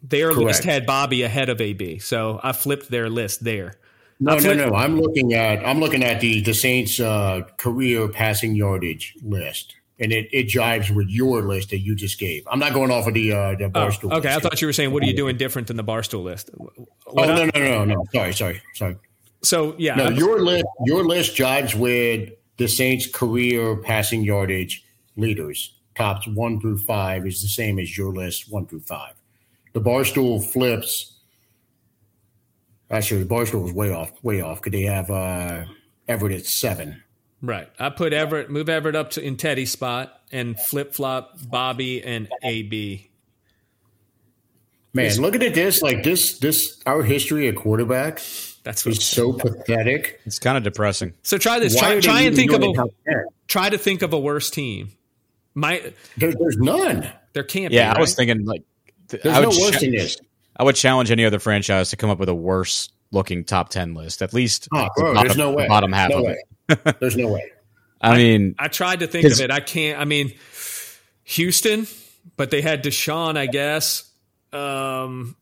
Their 0.00 0.30
Correct. 0.30 0.46
list 0.46 0.62
had 0.62 0.86
Bobby 0.86 1.24
ahead 1.24 1.48
of 1.48 1.60
AB, 1.60 1.98
so 1.98 2.38
I 2.40 2.52
flipped 2.52 2.88
their 2.88 3.10
list 3.10 3.42
there. 3.42 3.74
No, 4.20 4.36
I 4.36 4.38
no, 4.38 4.54
no. 4.54 4.72
I'm 4.72 5.00
looking 5.00 5.32
at 5.34 5.66
I'm 5.66 5.80
looking 5.80 6.04
at 6.04 6.20
the 6.20 6.40
the 6.40 6.54
Saints 6.54 7.00
uh, 7.00 7.40
career 7.56 8.06
passing 8.06 8.54
yardage 8.54 9.14
list, 9.24 9.74
and 9.98 10.12
it, 10.12 10.28
it 10.32 10.46
jives 10.48 10.94
with 10.94 11.08
your 11.08 11.42
list 11.42 11.70
that 11.70 11.78
you 11.78 11.94
just 11.94 12.18
gave. 12.18 12.46
I'm 12.50 12.58
not 12.58 12.74
going 12.74 12.90
off 12.90 13.06
of 13.06 13.14
the 13.14 13.32
uh, 13.32 13.54
the 13.56 13.64
Oh, 13.64 13.70
barstool. 13.70 14.12
okay, 14.12 14.34
I 14.34 14.38
thought 14.38 14.60
you 14.60 14.66
were 14.68 14.72
saying 14.72 14.92
what 14.92 15.02
are 15.02 15.06
you 15.06 15.16
doing 15.16 15.36
different 15.36 15.68
than 15.68 15.76
the 15.76 15.84
Barstool 15.84 16.22
list? 16.22 16.50
Oh 16.58 16.70
What 17.06 17.30
I- 17.30 17.34
no, 17.34 17.50
no, 17.54 17.84
no, 17.84 17.84
no. 17.84 18.04
Sorry, 18.12 18.32
sorry, 18.34 18.62
sorry. 18.74 18.96
So 19.42 19.74
yeah, 19.78 19.94
No, 19.94 20.04
I- 20.06 20.10
your 20.10 20.40
list 20.40 20.66
your 20.84 21.04
list 21.04 21.36
jives 21.36 21.74
with 21.74 22.30
the 22.58 22.68
Saints 22.68 23.06
career 23.06 23.76
passing 23.76 24.22
yardage 24.22 24.84
leaders. 25.16 25.72
Tops 25.94 26.26
one 26.28 26.60
through 26.60 26.78
five 26.78 27.26
is 27.26 27.40
the 27.40 27.48
same 27.48 27.78
as 27.78 27.96
your 27.96 28.12
list 28.12 28.50
one 28.50 28.66
through 28.66 28.80
five. 28.80 29.14
The 29.72 29.80
barstool 29.80 30.44
flips. 30.44 31.14
Actually, 32.90 33.22
the 33.24 33.28
barstool 33.34 33.62
was 33.62 33.72
way 33.72 33.92
off, 33.92 34.12
way 34.22 34.40
off. 34.42 34.60
Could 34.60 34.72
they 34.72 34.82
have 34.82 35.10
uh, 35.10 35.64
Everett 36.06 36.32
at 36.38 36.46
seven? 36.46 37.02
Right. 37.42 37.68
I 37.78 37.90
put 37.90 38.12
Everett, 38.12 38.50
move 38.50 38.68
Everett 38.68 38.96
up 38.96 39.10
to 39.12 39.22
in 39.22 39.36
Teddy's 39.36 39.70
spot, 39.72 40.20
and 40.32 40.58
flip 40.58 40.94
flop 40.94 41.38
Bobby 41.48 42.02
and 42.02 42.28
AB. 42.42 43.10
Man, 44.94 45.14
looking 45.20 45.42
at 45.42 45.54
this, 45.54 45.82
like 45.82 46.02
this, 46.02 46.38
this 46.38 46.80
our 46.86 47.02
history 47.02 47.48
at 47.48 47.56
quarterback 47.56 48.20
That's 48.62 48.86
what. 48.86 48.96
is 48.96 49.04
so 49.04 49.32
pathetic. 49.34 50.20
It's 50.24 50.38
kind 50.38 50.56
of 50.56 50.64
depressing. 50.64 51.12
So 51.22 51.36
try 51.36 51.58
this. 51.60 51.74
Why 51.74 51.92
Try, 51.92 52.00
try 52.00 52.20
and 52.22 52.34
think 52.34 52.52
of 52.52 52.62
a 52.62 52.72
try 53.46 53.68
to 53.68 53.76
think 53.76 54.00
of 54.02 54.14
a 54.14 54.18
worse 54.18 54.48
team. 54.48 54.92
My 55.54 55.92
There, 56.16 56.32
there's 56.34 56.56
none. 56.56 57.10
there 57.34 57.42
can't 57.44 57.72
Yeah, 57.74 57.92
be. 57.92 57.98
I 57.98 58.00
was 58.00 58.14
thinking 58.14 58.46
like 58.46 58.62
th- 59.08 59.22
There's 59.22 59.36
I 59.36 59.40
no 59.42 59.48
worse 59.48 59.80
than 59.80 59.90
this. 59.92 60.16
I 60.56 60.64
would 60.64 60.76
challenge 60.76 61.10
any 61.10 61.26
other 61.26 61.38
franchise 61.38 61.90
to 61.90 61.96
come 61.96 62.08
up 62.08 62.18
with 62.18 62.30
a 62.30 62.34
worse 62.34 62.88
looking 63.10 63.44
top 63.44 63.68
ten 63.68 63.92
list. 63.94 64.22
At 64.22 64.32
least 64.32 64.66
Oh, 64.72 64.88
the 64.96 65.02
bro, 65.02 65.14
bottom, 65.14 65.26
there's 65.28 65.38
no 65.38 65.50
the 65.50 65.56
way. 65.58 65.68
bottom 65.68 65.92
half 65.92 66.08
no 66.10 66.18
of 66.18 66.24
way. 66.24 66.32
it. 66.32 66.38
There's 67.00 67.16
no 67.16 67.28
way. 67.28 67.52
I 68.00 68.16
mean, 68.16 68.54
I 68.58 68.68
tried 68.68 69.00
to 69.00 69.06
think 69.06 69.24
of 69.24 69.40
it. 69.40 69.50
I 69.50 69.60
can't. 69.60 69.98
I 70.00 70.04
mean, 70.04 70.32
Houston, 71.24 71.86
but 72.36 72.50
they 72.50 72.60
had 72.60 72.84
Deshaun, 72.84 73.36
I 73.36 73.46
guess. 73.46 74.10
Um, 74.52 75.36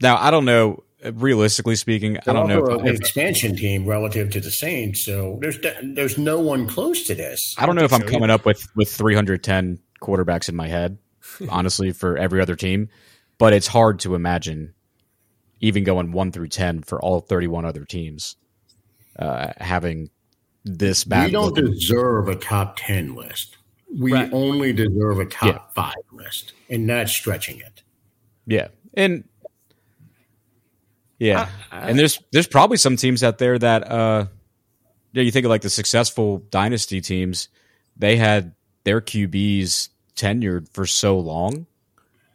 now 0.00 0.16
I 0.16 0.30
don't 0.30 0.44
know. 0.44 0.84
Realistically 1.12 1.76
speaking, 1.76 2.18
I 2.26 2.32
don't 2.32 2.48
know. 2.48 2.56
They're 2.56 2.74
If, 2.74 2.78
also 2.80 2.88
an 2.88 2.96
expansion 2.96 3.54
team 3.54 3.86
relative 3.86 4.30
to 4.30 4.40
the 4.40 4.50
Saints, 4.50 5.04
so 5.04 5.38
there's 5.40 5.58
there's 5.82 6.18
no 6.18 6.40
one 6.40 6.66
close 6.66 7.04
to 7.04 7.14
this. 7.14 7.54
I 7.56 7.66
don't 7.66 7.76
know 7.76 7.84
if 7.84 7.92
I'm 7.92 8.02
coming 8.02 8.30
up 8.30 8.44
with 8.44 8.66
with 8.74 8.92
310 8.92 9.78
quarterbacks 10.00 10.48
in 10.48 10.56
my 10.56 10.66
head, 10.66 10.98
honestly, 11.48 11.92
for 11.92 12.16
every 12.16 12.40
other 12.40 12.56
team. 12.56 12.88
But 13.38 13.52
it's 13.52 13.68
hard 13.68 14.00
to 14.00 14.16
imagine 14.16 14.74
even 15.60 15.84
going 15.84 16.10
one 16.10 16.32
through 16.32 16.48
10 16.48 16.82
for 16.82 17.00
all 17.00 17.20
31 17.20 17.64
other 17.64 17.84
teams 17.84 18.36
uh, 19.18 19.52
having 19.58 20.10
this 20.64 21.04
bad. 21.04 21.26
We 21.26 21.32
don't 21.32 21.54
looking- 21.54 21.72
deserve 21.72 22.28
a 22.28 22.34
top 22.36 22.76
ten 22.78 23.14
list. 23.14 23.56
We 23.94 24.12
Right. 24.12 24.30
only 24.32 24.72
deserve 24.72 25.18
a 25.18 25.24
top 25.26 25.46
Yeah. 25.48 25.58
five 25.74 25.94
list, 26.12 26.52
and 26.68 26.88
that's 26.88 27.10
stretching 27.12 27.60
it. 27.60 27.82
Yeah, 28.46 28.68
and 28.94 29.24
yeah, 31.18 31.48
and 31.72 31.98
there's 31.98 32.20
there's 32.32 32.46
probably 32.46 32.76
some 32.76 32.96
teams 32.96 33.22
out 33.24 33.38
there 33.38 33.58
that 33.58 33.90
uh, 33.90 34.26
you, 35.12 35.18
know, 35.20 35.22
you 35.24 35.30
think 35.32 35.44
of 35.46 35.50
like 35.50 35.62
the 35.62 35.70
successful 35.70 36.38
dynasty 36.50 37.00
teams, 37.00 37.48
they 37.96 38.16
had 38.16 38.54
their 38.84 39.00
QBs 39.00 39.88
tenured 40.14 40.68
for 40.72 40.86
so 40.86 41.18
long 41.18 41.66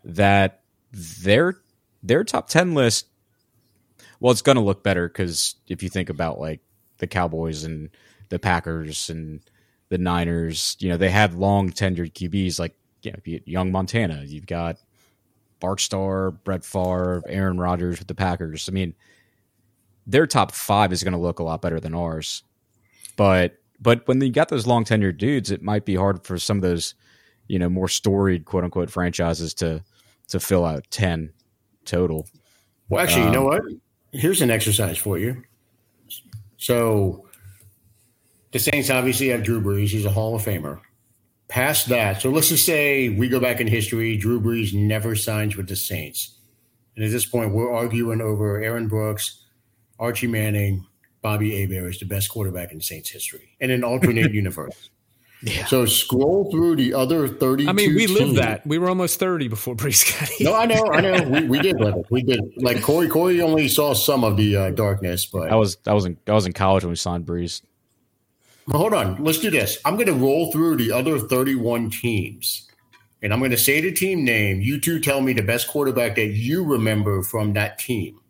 that 0.03 0.61
their 0.91 1.55
their 2.01 2.23
top 2.23 2.49
ten 2.49 2.73
list, 2.73 3.07
well, 4.19 4.31
it's 4.31 4.41
going 4.41 4.57
to 4.57 4.61
look 4.61 4.83
better 4.83 5.07
because 5.07 5.55
if 5.67 5.81
you 5.83 5.89
think 5.89 6.09
about 6.09 6.39
like 6.39 6.59
the 7.03 7.07
Cowboys 7.07 7.65
and 7.65 7.89
the 8.29 8.39
Packers 8.39 9.09
and 9.09 9.41
the 9.89 9.97
Niners, 9.97 10.77
you 10.79 10.87
know, 10.89 10.95
they 10.95 11.09
had 11.09 11.33
long 11.35 11.69
tenured 11.69 12.13
QBs 12.13 12.59
like 12.59 12.73
you 13.01 13.11
know, 13.11 13.39
young 13.45 13.71
Montana. 13.71 14.23
You've 14.25 14.47
got 14.47 14.77
Bart 15.59 15.81
Starr, 15.81 16.31
Brett 16.31 16.63
Favre, 16.63 17.21
Aaron 17.27 17.59
Rodgers 17.59 17.99
with 17.99 18.07
the 18.07 18.15
Packers. 18.15 18.69
I 18.69 18.71
mean, 18.71 18.95
their 20.07 20.25
top 20.25 20.53
five 20.53 20.93
is 20.93 21.03
going 21.03 21.13
to 21.13 21.19
look 21.19 21.39
a 21.39 21.43
lot 21.43 21.61
better 21.61 21.81
than 21.81 21.93
ours. 21.93 22.43
But 23.17 23.57
but 23.79 24.07
when 24.07 24.21
you 24.21 24.31
got 24.31 24.47
those 24.47 24.65
long 24.65 24.85
tenured 24.85 25.17
dudes, 25.17 25.51
it 25.51 25.61
might 25.61 25.83
be 25.83 25.95
hard 25.95 26.23
for 26.23 26.39
some 26.39 26.57
of 26.57 26.63
those, 26.63 26.95
you 27.47 27.59
know, 27.59 27.67
more 27.69 27.89
storied 27.89 28.45
quote 28.45 28.63
unquote 28.63 28.89
franchises 28.89 29.53
to 29.55 29.83
to 30.29 30.39
fill 30.39 30.63
out 30.63 30.89
ten 30.89 31.33
total. 31.85 32.27
Well, 32.87 33.03
actually, 33.03 33.25
you 33.25 33.31
know 33.31 33.51
Um, 33.51 33.59
what? 33.59 33.63
Here's 34.13 34.41
an 34.41 34.49
exercise 34.49 34.97
for 34.97 35.17
you. 35.17 35.43
So, 36.63 37.25
the 38.53 38.59
Saints 38.59 38.89
obviously 38.89 39.27
have 39.27 39.43
Drew 39.43 39.61
Brees. 39.61 39.89
He's 39.89 40.05
a 40.05 40.09
Hall 40.09 40.33
of 40.33 40.43
Famer. 40.43 40.79
Past 41.49 41.89
that, 41.89 42.21
so 42.21 42.29
let's 42.29 42.47
just 42.47 42.65
say 42.65 43.09
we 43.09 43.27
go 43.27 43.41
back 43.41 43.59
in 43.59 43.67
history. 43.67 44.15
Drew 44.15 44.39
Brees 44.39 44.73
never 44.73 45.13
signs 45.13 45.57
with 45.57 45.67
the 45.67 45.75
Saints, 45.75 46.39
and 46.95 47.03
at 47.03 47.11
this 47.11 47.25
point, 47.25 47.51
we're 47.51 47.69
arguing 47.69 48.21
over 48.21 48.61
Aaron 48.61 48.87
Brooks, 48.87 49.43
Archie 49.99 50.27
Manning, 50.27 50.85
Bobby 51.21 51.59
Hebert 51.59 51.95
is 51.95 51.99
the 51.99 52.05
best 52.05 52.29
quarterback 52.29 52.71
in 52.71 52.79
Saints 52.79 53.09
history, 53.09 53.57
in 53.59 53.69
an 53.69 53.83
alternate 53.83 54.31
universe. 54.31 54.89
Yeah. 55.45 55.65
So 55.65 55.85
scroll 55.85 56.49
through 56.51 56.77
the 56.77 56.93
other 56.93 57.27
thirty. 57.27 57.67
I 57.67 57.73
mean, 57.73 57.95
we 57.95 58.07
lived 58.07 58.37
that. 58.37 58.65
We 58.65 58.77
were 58.77 58.87
almost 58.87 59.19
thirty 59.19 59.49
before 59.49 59.75
Brees 59.75 60.19
got 60.19 60.29
here. 60.29 60.49
No, 60.49 60.55
I 60.55 60.65
know, 60.65 60.87
I 60.89 61.01
know. 61.01 61.29
We, 61.29 61.47
we 61.47 61.59
did 61.59 61.79
live 61.81 61.97
it. 61.97 62.05
We 62.09 62.23
did. 62.23 62.39
Like 62.55 62.81
Corey, 62.81 63.09
Corey 63.09 63.41
only 63.41 63.67
saw 63.67 63.93
some 63.93 64.23
of 64.23 64.37
the 64.37 64.55
uh, 64.55 64.69
darkness, 64.71 65.25
but 65.25 65.51
I 65.51 65.55
was 65.55 65.77
I 65.85 65.93
was 65.93 66.05
in 66.05 66.17
I 66.27 66.31
was 66.31 66.45
in 66.45 66.53
college 66.53 66.85
when 66.85 66.91
we 66.91 66.95
signed 66.95 67.25
Brees. 67.25 67.61
Well, 68.67 68.79
hold 68.79 68.93
on. 68.93 69.21
Let's 69.21 69.39
do 69.39 69.51
this. 69.51 69.77
I'm 69.83 69.95
going 69.95 70.07
to 70.07 70.13
roll 70.13 70.49
through 70.53 70.77
the 70.77 70.93
other 70.93 71.19
31 71.19 71.89
teams, 71.89 72.69
and 73.21 73.33
I'm 73.33 73.39
going 73.39 73.51
to 73.51 73.57
say 73.57 73.81
the 73.81 73.91
team 73.91 74.23
name. 74.23 74.61
You 74.61 74.79
two 74.79 75.01
tell 75.01 75.19
me 75.19 75.33
the 75.33 75.41
best 75.43 75.67
quarterback 75.67 76.15
that 76.15 76.27
you 76.27 76.63
remember 76.63 77.21
from 77.23 77.51
that 77.53 77.77
team, 77.79 78.21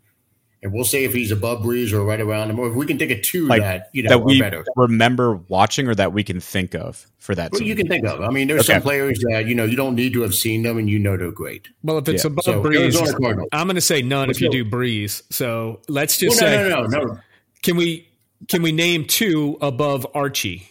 and 0.63 0.71
we'll 0.73 0.86
say 0.86 1.04
if 1.04 1.13
he's 1.13 1.30
above 1.32 1.62
Brees 1.62 1.91
or 1.93 2.04
right 2.04 2.19
around 2.21 2.49
him, 2.49 2.58
or 2.58 2.69
if 2.69 2.76
we 2.76 2.86
can 2.86 2.97
think 2.97 3.12
of 3.12 3.21
two 3.21 3.47
Like, 3.47 3.62
that 3.62 3.89
you 3.93 4.02
know 4.04 4.10
that 4.10 4.19
we 4.23 4.39
better. 4.41 4.63
remember 4.76 5.36
watching 5.49 5.88
or 5.88 5.95
that 5.95 6.13
we 6.13 6.23
can 6.23 6.39
think 6.39 6.73
of 6.73 7.06
for 7.19 7.36
that 7.36 7.52
Well, 7.52 7.60
team. 7.60 7.67
you 7.67 7.76
can 7.76 7.88
think 7.88 8.06
of. 8.06 8.21
I 8.21 8.30
mean, 8.30 8.47
there's 8.47 8.62
Okay. 8.62 8.73
some 8.73 8.82
players 8.82 9.19
that 9.30 9.45
you 9.47 9.56
know 9.56 9.65
you 9.65 9.76
don't 9.76 9.95
need 9.95 10.13
to 10.13 10.21
have 10.21 10.34
seen 10.34 10.63
them, 10.63 10.78
and 10.78 10.89
you 10.89 10.97
know 10.99 11.17
they're 11.17 11.32
great. 11.32 11.67
Well, 11.84 11.97
if 11.97 12.08
it's 12.08 12.23
Yeah. 12.23 12.32
above 12.32 12.45
So 12.45 12.63
Brees, 12.63 12.80
Arizona 12.82 13.13
Cardinals. 13.19 13.49
I'm 13.52 13.67
going 13.67 13.76
to 13.76 13.82
say 13.82 14.02
none 14.02 14.30
if 14.30 14.41
you 14.41 14.49
do 14.49 14.63
Brees. 14.65 15.21
So 15.30 15.82
let's 15.88 16.17
just 16.17 16.41
Well, 16.41 16.49
say, 16.49 16.69
no, 16.69 16.69
no, 16.69 16.88
no, 16.88 17.04
no. 17.06 17.19
can 17.62 17.76
we 17.76 18.08
can 18.49 18.62
we 18.62 18.71
name 18.71 19.06
two 19.06 19.58
above 19.62 20.06
Archie? 20.13 20.67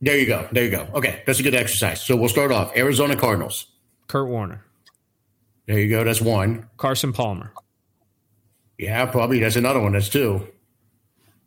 There 0.00 0.18
you 0.18 0.26
go. 0.26 0.48
There 0.52 0.64
you 0.64 0.70
go. 0.70 0.88
Okay, 0.94 1.22
that's 1.26 1.38
a 1.38 1.42
good 1.42 1.54
exercise. 1.54 2.00
So 2.02 2.16
we'll 2.16 2.28
start 2.28 2.50
off. 2.50 2.76
Arizona 2.76 3.14
Cardinals. 3.16 3.66
Kurt 4.08 4.28
Warner, 4.28 4.64
There 5.66 5.78
you 5.78 5.88
go. 5.88 6.02
That's 6.04 6.20
one. 6.20 6.68
Carson 6.76 7.12
Palmer, 7.12 7.52
Yeah, 8.82 9.06
probably. 9.06 9.38
That's 9.38 9.56
another 9.56 9.80
one. 9.80 9.92
That's 9.92 10.08
two. 10.08 10.46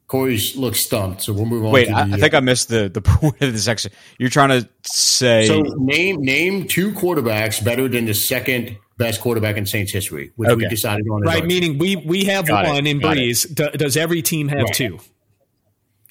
Corey 0.07 0.39
looks 0.55 0.81
stumped, 0.81 1.23
so 1.23 1.33
we'll 1.33 1.45
move 1.45 1.65
on. 1.65 1.71
Wait, 1.71 1.85
to 1.85 1.91
I, 1.95 2.03
the, 2.07 2.13
I 2.15 2.17
think 2.19 2.33
I 2.35 2.39
missed 2.39 2.69
the 2.69 2.89
the 2.89 3.01
point 3.01 3.41
of 3.41 3.51
this 3.53 3.65
section. 3.65 3.91
You're 4.19 4.29
trying 4.29 4.49
to 4.49 4.69
say 4.83 5.47
So 5.47 5.61
name 5.77 6.17
name 6.21 6.67
two 6.67 6.91
quarterbacks 6.91 7.63
better 7.63 7.87
than 7.87 8.05
the 8.05 8.13
second 8.13 8.77
best 8.97 9.19
quarterback 9.19 9.57
in 9.57 9.65
Saints 9.65 9.91
history, 9.91 10.31
which 10.35 10.49
we 10.55 10.67
decided 10.67 11.07
on. 11.09 11.21
Right, 11.23 11.43
meaning 11.45 11.77
we 11.79 11.95
we 11.95 12.23
have 12.25 12.47
Got 12.47 12.65
it, 12.65 12.69
one 12.69 12.85
in 12.87 12.99
got. 12.99 13.17
Brees. 13.17 13.53
Do, 13.53 13.69
does 13.71 13.97
every 13.97 14.21
team 14.21 14.47
have 14.47 14.59
Right. 14.65 14.73
two 14.73 14.99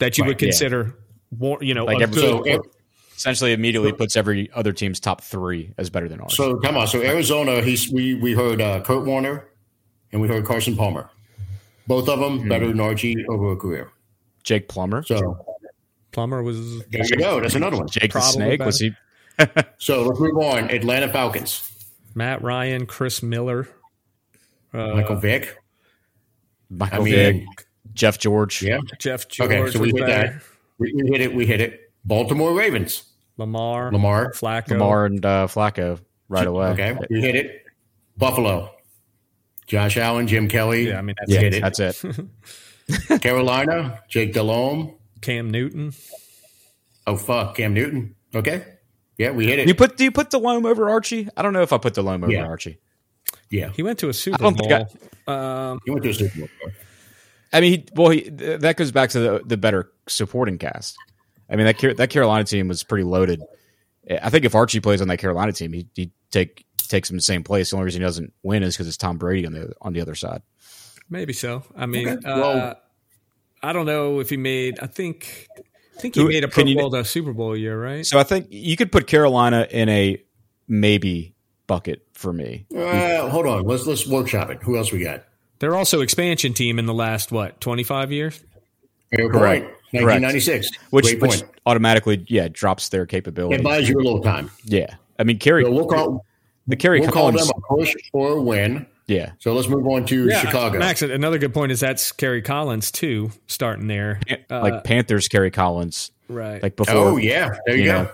that 0.00 0.18
you 0.18 0.24
Right, 0.24 0.28
would 0.28 0.42
yeah. 0.42 0.46
consider? 0.48 0.96
War, 1.38 1.58
you 1.62 1.74
know, 1.74 1.84
Like 1.84 2.00
every- 2.02 2.20
good- 2.20 2.44
so, 2.62 2.62
essentially 3.16 3.52
immediately 3.52 3.92
puts 3.92 4.16
every 4.16 4.50
other 4.54 4.72
team's 4.72 4.98
top 5.00 5.20
three 5.22 5.72
as 5.78 5.88
better 5.88 6.08
than 6.08 6.20
ours. 6.20 6.36
so 6.36 6.56
come 6.56 6.76
on. 6.76 6.88
So 6.88 7.00
Arizona, 7.00 7.60
he's 7.62 7.90
we 7.92 8.14
we 8.14 8.32
heard 8.32 8.60
uh, 8.60 8.80
Kurt 8.82 9.04
Warner, 9.06 9.48
and 10.12 10.20
we 10.20 10.26
heard 10.26 10.44
Carson 10.44 10.76
Palmer. 10.76 11.10
Both 11.86 12.08
of 12.08 12.18
Hmm. 12.18 12.38
them 12.38 12.48
better 12.48 12.66
than 12.68 12.80
Archie 12.80 13.24
over 13.28 13.52
a 13.52 13.56
career. 13.56 13.90
Jake 14.42 14.68
Plummer, 14.68 15.02
So 15.02 15.44
Plummer 16.12 16.42
was 16.42 16.80
there 16.90 17.04
you 17.04 17.16
go. 17.16 17.40
That's 17.40 17.54
another 17.54 17.76
one. 17.76 17.88
Jake 17.88 18.12
the 18.12 18.20
Snake, 18.20 18.60
was 18.64 18.78
he? 18.80 18.92
So 19.78 20.02
let's 20.04 20.20
move 20.20 20.36
on. 20.38 20.70
Atlanta 20.70 21.08
Falcons. 21.08 21.70
Matt 22.14 22.42
Ryan, 22.42 22.86
Chris 22.86 23.22
Miller. 23.22 23.68
Uh, 24.72 24.88
Michael 24.94 25.16
Vick. 25.16 25.56
Michael 26.70 27.00
I 27.02 27.04
mean, 27.04 27.14
Vick, 27.14 27.66
Jeff 27.94 28.18
George. 28.18 28.62
yeah. 28.62 28.78
Jeff 28.98 29.28
George 29.28 29.50
Okay, 29.50 29.70
so 29.70 29.80
we 29.80 29.88
hit 29.90 30.06
that. 30.06 30.34
We, 30.78 30.92
we 30.94 31.08
hit 31.10 31.20
it. 31.20 31.34
We 31.34 31.46
hit 31.46 31.60
it. 31.60 31.92
Baltimore 32.04 32.52
Ravens. 32.54 33.04
Lamar, 33.36 33.90
Lamar. 33.92 34.30
Flacco. 34.32 34.70
Lamar 34.70 35.06
and 35.06 35.24
uh, 35.26 35.46
Flacco 35.48 36.00
right 36.28 36.46
away. 36.46 36.68
Okay, 36.68 36.96
we 37.10 37.20
hit 37.20 37.34
it. 37.34 37.64
Buffalo. 38.16 38.70
Josh 39.66 39.96
Allen, 39.96 40.26
Jim 40.26 40.48
Kelly. 40.48 40.88
Yeah, 40.88 40.98
I 40.98 41.02
mean 41.02 41.16
that's 41.18 41.32
Yeah, 41.32 41.40
it. 41.42 41.60
that's 41.60 41.80
it. 41.80 43.20
Carolina, 43.22 44.00
Jake 44.08 44.32
Delhomme. 44.32 44.94
Cam 45.20 45.50
Newton. 45.50 45.92
Oh 47.06 47.16
fuck, 47.16 47.56
Cam 47.56 47.74
Newton. 47.74 48.14
Okay, 48.34 48.64
yeah, 49.18 49.30
we 49.30 49.46
hit 49.46 49.58
it. 49.60 49.68
You 49.68 49.74
put 49.74 49.96
do 49.96 50.04
you 50.04 50.10
put 50.12 50.30
Delhomme 50.30 50.66
over 50.66 50.88
Archie? 50.88 51.28
I 51.36 51.42
don't 51.42 51.52
know 51.52 51.62
if 51.62 51.72
I 51.72 51.78
put 51.78 51.94
Delhomme 51.94 52.24
over 52.24 52.32
Yeah. 52.32 52.44
Archie. 52.46 52.78
yeah, 53.50 53.70
He 53.70 53.82
went 53.82 53.98
to 54.00 54.08
a 54.08 54.12
Super 54.14 54.38
don't 54.38 54.56
Bowl. 54.56 54.68
think 54.68 54.88
um, 55.28 55.80
he 55.84 55.90
went 55.90 56.02
to 56.04 56.10
a 56.10 56.14
Super 56.14 56.38
Bowl. 56.40 56.48
I 57.52 57.60
mean, 57.60 57.70
he, 57.72 57.86
well, 57.94 58.10
he, 58.10 58.22
th- 58.22 58.60
that 58.60 58.76
goes 58.76 58.90
back 58.92 59.10
to 59.10 59.20
the 59.20 59.42
the 59.46 59.56
better 59.56 59.90
supporting 60.08 60.58
cast. 60.58 60.96
I 61.48 61.56
mean 61.56 61.66
that 61.66 61.96
that 61.96 62.10
Carolina 62.10 62.44
team 62.44 62.68
was 62.68 62.82
pretty 62.82 63.04
loaded. 63.04 63.40
I 64.10 64.28
think 64.28 64.44
if 64.44 64.54
Archie 64.54 64.80
plays 64.80 65.00
on 65.00 65.08
that 65.08 65.18
Carolina 65.18 65.52
team, 65.52 65.72
he 65.72 65.86
he 65.94 66.10
take 66.30 66.66
takes 66.94 67.10
him 67.10 67.14
to 67.14 67.18
the 67.18 67.22
same 67.22 67.42
place. 67.44 67.70
The 67.70 67.76
only 67.76 67.84
reason 67.86 68.00
he 68.02 68.06
doesn't 68.06 68.32
win 68.42 68.62
is 68.62 68.74
because 68.74 68.86
it's 68.88 68.96
Tom 68.96 69.18
Brady 69.18 69.46
on 69.46 69.52
the 69.52 69.72
on 69.80 69.92
the 69.92 70.00
other 70.00 70.14
side. 70.14 70.42
maybe 71.10 71.32
so. 71.32 71.62
I 71.76 71.86
mean, 71.86 72.08
Okay. 72.08 72.28
uh, 72.28 72.38
Well- 72.40 72.80
I 73.62 73.72
don't 73.72 73.86
know 73.86 74.20
if 74.20 74.30
he 74.30 74.36
made. 74.36 74.78
I 74.80 74.86
think. 74.86 75.48
I 75.96 76.00
think 76.00 76.14
he 76.16 76.20
Who- 76.22 76.28
made 76.28 76.44
a 76.44 76.48
can 76.48 76.64
Pro 76.64 76.64
you- 76.64 76.76
Bowl 76.76 76.90
to 76.90 77.04
Super 77.04 77.32
Bowl 77.32 77.56
year, 77.56 77.80
right? 77.80 78.04
So 78.04 78.18
I 78.18 78.22
think 78.24 78.46
you 78.50 78.76
could 78.76 78.90
put 78.92 79.06
Carolina 79.06 79.66
in 79.70 79.88
a 79.88 80.20
maybe 80.68 81.34
bucket 81.66 82.02
for 82.12 82.32
me. 82.32 82.66
Uh, 82.76 83.28
hold 83.28 83.46
on, 83.46 83.64
let's 83.64 83.86
let's 83.86 84.06
workshop 84.06 84.50
it. 84.50 84.58
Who 84.62 84.76
else 84.76 84.92
we 84.92 85.02
got? 85.04 85.24
They're 85.60 85.74
also 85.76 86.00
expansion 86.00 86.52
team 86.52 86.78
in 86.78 86.86
the 86.86 86.94
last 86.94 87.32
what 87.32 87.60
twenty 87.60 87.84
five 87.84 88.12
years. 88.12 88.42
Fair 89.14 89.28
Correct. 89.30 89.64
point. 89.64 89.74
1996. 89.92 90.70
Which 90.90 91.04
Great 91.04 91.20
which 91.22 91.42
automatically 91.66 92.24
yeah 92.28 92.48
drops 92.50 92.88
their 92.88 93.06
capability. 93.06 93.54
It 93.56 93.62
buys 93.62 93.88
you 93.88 93.96
a 93.96 94.02
little 94.02 94.20
time. 94.20 94.50
yeah, 94.64 94.96
I 95.18 95.22
mean 95.24 95.38
Kerry 95.38 95.62
So 95.62 95.70
we'll 95.70 95.86
call 95.86 96.26
the 96.66 96.76
Kerry 96.76 97.00
we'll 97.00 97.10
call 97.10 97.30
Collins. 97.30 97.48
them 97.48 97.58
a 97.58 97.74
push 97.76 97.94
or 98.12 98.30
a 98.36 98.40
win. 98.40 98.86
yeah, 99.06 99.32
So 99.38 99.52
let's 99.52 99.68
move 99.68 99.86
on 99.86 100.06
to 100.06 100.30
Chicago. 100.30 100.78
Max. 100.78 101.02
Another 101.02 101.38
good 101.38 101.52
point 101.54 101.72
is 101.72 101.80
that's 101.80 102.10
Kerry 102.12 102.40
Collins 102.42 102.90
too, 102.90 103.30
starting 103.46 103.86
there. 103.86 104.20
Uh, 104.50 104.60
like 104.60 104.84
Panthers 104.84 105.28
Kerry 105.28 105.50
Collins 105.50 106.10
right. 106.28 106.62
like 106.62 106.76
before. 106.76 106.94
Oh 106.94 107.16
yeah, 107.16 107.54
there 107.66 107.76
you, 107.76 107.82
you 107.84 107.88
go. 107.90 108.08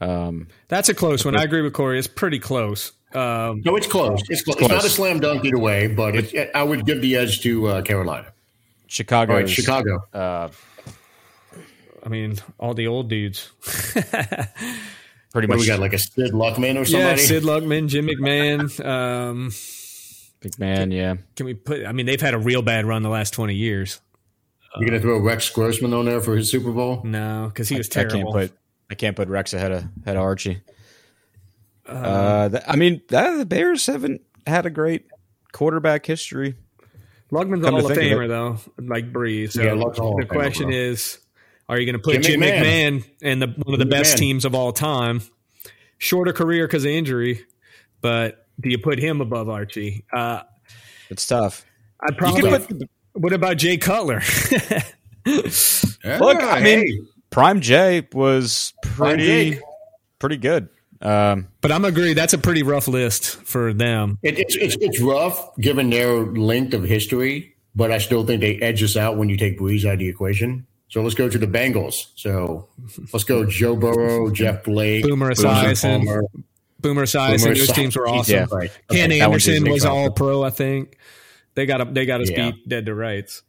know. 0.00 0.08
um, 0.26 0.48
That's 0.68 0.88
a 0.88 0.94
close 0.94 1.24
one. 1.24 1.36
I 1.36 1.42
agree 1.42 1.62
with 1.62 1.72
Corey. 1.72 1.98
It's 1.98 2.06
pretty 2.08 2.38
close. 2.38 2.92
Um, 3.14 3.62
No, 3.64 3.76
it's 3.76 3.86
close. 3.86 4.20
It's, 4.28 4.42
close. 4.42 4.56
it's 4.60 4.68
not 4.68 4.84
a 4.84 4.90
slam 4.90 5.20
dunk 5.20 5.44
either 5.44 5.58
way, 5.58 5.86
but 5.86 6.14
it, 6.16 6.50
I 6.54 6.62
would 6.62 6.84
give 6.84 7.00
the 7.00 7.16
edge 7.16 7.40
to 7.42 7.66
uh, 7.68 7.82
Carolina. 7.82 8.32
Chicago. 8.88 9.32
All 9.32 9.38
right, 9.40 9.48
Chicago. 9.48 10.04
Uh, 10.12 10.48
I 12.04 12.08
mean, 12.08 12.36
all 12.58 12.74
the 12.74 12.86
old 12.86 13.08
dudes. 13.08 13.50
pretty 15.36 15.48
What 15.48 15.56
much 15.56 15.64
we 15.64 15.66
got? 15.68 15.80
Like 15.80 15.92
a 15.92 15.98
Sid 15.98 16.32
Luckman 16.32 16.80
or 16.80 16.84
somebody. 16.86 17.20
yeah. 17.20 17.26
Sid 17.26 17.42
Luckman, 17.42 17.88
Jim 17.88 18.06
McMahon. 18.06 18.84
Um, 18.84 19.52
big 20.40 20.58
man. 20.58 20.90
Yeah, 20.90 21.16
can 21.36 21.44
we 21.46 21.52
put? 21.54 21.84
I 21.84 21.92
mean, 21.92 22.06
they've 22.06 22.20
had 22.20 22.32
a 22.34 22.38
real 22.38 22.62
bad 22.62 22.86
run 22.86 23.02
the 23.02 23.10
last 23.10 23.32
twenty 23.34 23.54
years. 23.54 24.00
You're 24.78 24.88
gonna 24.88 25.00
throw 25.00 25.18
Rex 25.18 25.50
Grossman 25.50 25.92
on 25.94 26.06
there 26.06 26.20
for 26.20 26.36
his 26.36 26.50
Super 26.50 26.72
Bowl? 26.72 27.02
No, 27.04 27.46
because 27.48 27.68
he 27.68 27.76
was 27.76 27.94
I 27.96 28.04
can't 28.04 28.30
put 28.30 28.52
I 28.90 28.94
can't 28.94 29.14
put 29.16 29.28
Rex 29.28 29.52
ahead 29.52 29.72
of 29.72 29.84
ahead 30.02 30.16
of 30.16 30.22
Archie. 30.22 30.62
Uh, 31.86 32.48
th- 32.48 32.62
I 32.66 32.76
mean, 32.76 33.00
that, 33.08 33.36
the 33.36 33.46
Bears 33.46 33.86
haven't 33.86 34.22
had 34.46 34.66
a 34.66 34.70
great 34.70 35.06
quarterback 35.52 36.04
history. 36.04 36.56
Luckman's 37.32 37.62
a 37.62 37.70
Come 37.70 37.74
to 37.76 37.80
Hall 37.82 37.90
of 37.90 37.96
think 37.96 38.12
of 38.12 38.18
Famer 38.18 38.28
though, 38.28 38.58
like 38.84 39.12
Brees. 39.12 39.52
So 39.52 39.62
Yeah, 39.62 39.72
Luck's 39.72 39.98
the 39.98 40.26
question 40.28 40.72
is, 40.72 41.18
are 41.68 41.78
you 41.78 41.86
going 41.86 41.94
to 41.94 42.02
put 42.02 42.14
Jim 42.22 42.22
Jim 42.22 42.40
McMahon, 42.40 43.00
McMahon. 43.00 43.04
and 43.22 43.42
the, 43.42 43.46
one 43.48 43.74
of 43.74 43.78
the 43.78 43.84
Jim 43.84 43.90
best 43.90 44.14
McMahon. 44.16 44.18
teams 44.20 44.44
of 44.44 44.54
all 44.54 44.72
time, 44.72 45.20
shorter 45.98 46.32
career 46.32 46.66
because 46.66 46.84
of 46.84 46.90
injury, 46.90 47.44
but 48.00 48.46
do 48.60 48.70
you 48.70 48.78
put 48.78 48.98
him 48.98 49.20
above 49.20 49.48
Archie? 49.48 50.04
Uh, 50.12 50.42
It's 51.10 51.26
tough. 51.26 51.64
I'd 52.08 52.16
probably. 52.16 52.42
could 52.50 52.78
put 52.78 52.90
what 53.14 53.32
about 53.32 53.56
Jay 53.56 53.78
Cutler? 53.78 54.20
Yeah, 54.60 54.82
Look, 56.20 56.40
I 56.42 56.60
mean, 56.60 56.86
hey. 56.86 56.98
Prime 57.30 57.60
Jay 57.60 58.06
was 58.12 58.72
pretty 58.82 59.26
Jake. 59.52 59.60
pretty 60.18 60.36
good. 60.36 60.68
Um, 61.00 61.48
but 61.60 61.72
I'm 61.72 61.84
agree 61.84 62.14
that's 62.14 62.32
a 62.32 62.38
pretty 62.38 62.62
rough 62.62 62.88
list 62.88 63.36
for 63.36 63.72
them. 63.72 64.18
It, 64.22 64.38
it's, 64.38 64.56
it's 64.56 64.76
it's 64.80 65.00
rough 65.00 65.54
given 65.56 65.90
their 65.90 66.12
length 66.24 66.72
of 66.74 66.84
history, 66.84 67.54
but 67.74 67.90
I 67.90 67.98
still 67.98 68.24
think 68.24 68.40
they 68.40 68.56
edge 68.60 68.82
us 68.82 68.96
out 68.96 69.16
when 69.18 69.28
you 69.28 69.36
take 69.36 69.58
Brees 69.58 69.84
out 69.84 69.94
of 69.94 69.98
the 69.98 70.08
equation. 70.08 70.66
So 70.88 71.02
let's 71.02 71.14
go 71.14 71.28
to 71.28 71.38
the 71.38 71.46
Bengals. 71.46 72.06
So 72.14 72.68
let's 73.12 73.24
go 73.24 73.44
Joe 73.44 73.74
Burrow, 73.76 74.30
Jeff 74.30 74.64
Blake, 74.64 75.04
Boomer 75.04 75.32
Esiason. 75.32 76.22
Boomer 76.80 77.04
Esiason, 77.06 77.44
those 77.56 77.72
teams 77.72 77.96
were 77.96 78.08
awesome. 78.08 78.34
Yeah. 78.34 78.46
Right. 78.50 78.70
Ken 78.90 79.10
Okay. 79.10 79.20
Anderson 79.20 79.68
was 79.68 79.84
all 79.84 80.10
pro, 80.10 80.42
I 80.44 80.50
think. 80.50 80.96
They 81.54 81.66
got 81.66 81.80
a, 81.80 81.84
they 81.86 82.06
got 82.06 82.20
us 82.20 82.30
Yeah. 82.30 82.50
beat 82.52 82.68
dead 82.68 82.86
to 82.86 82.94
rights. 82.94 83.42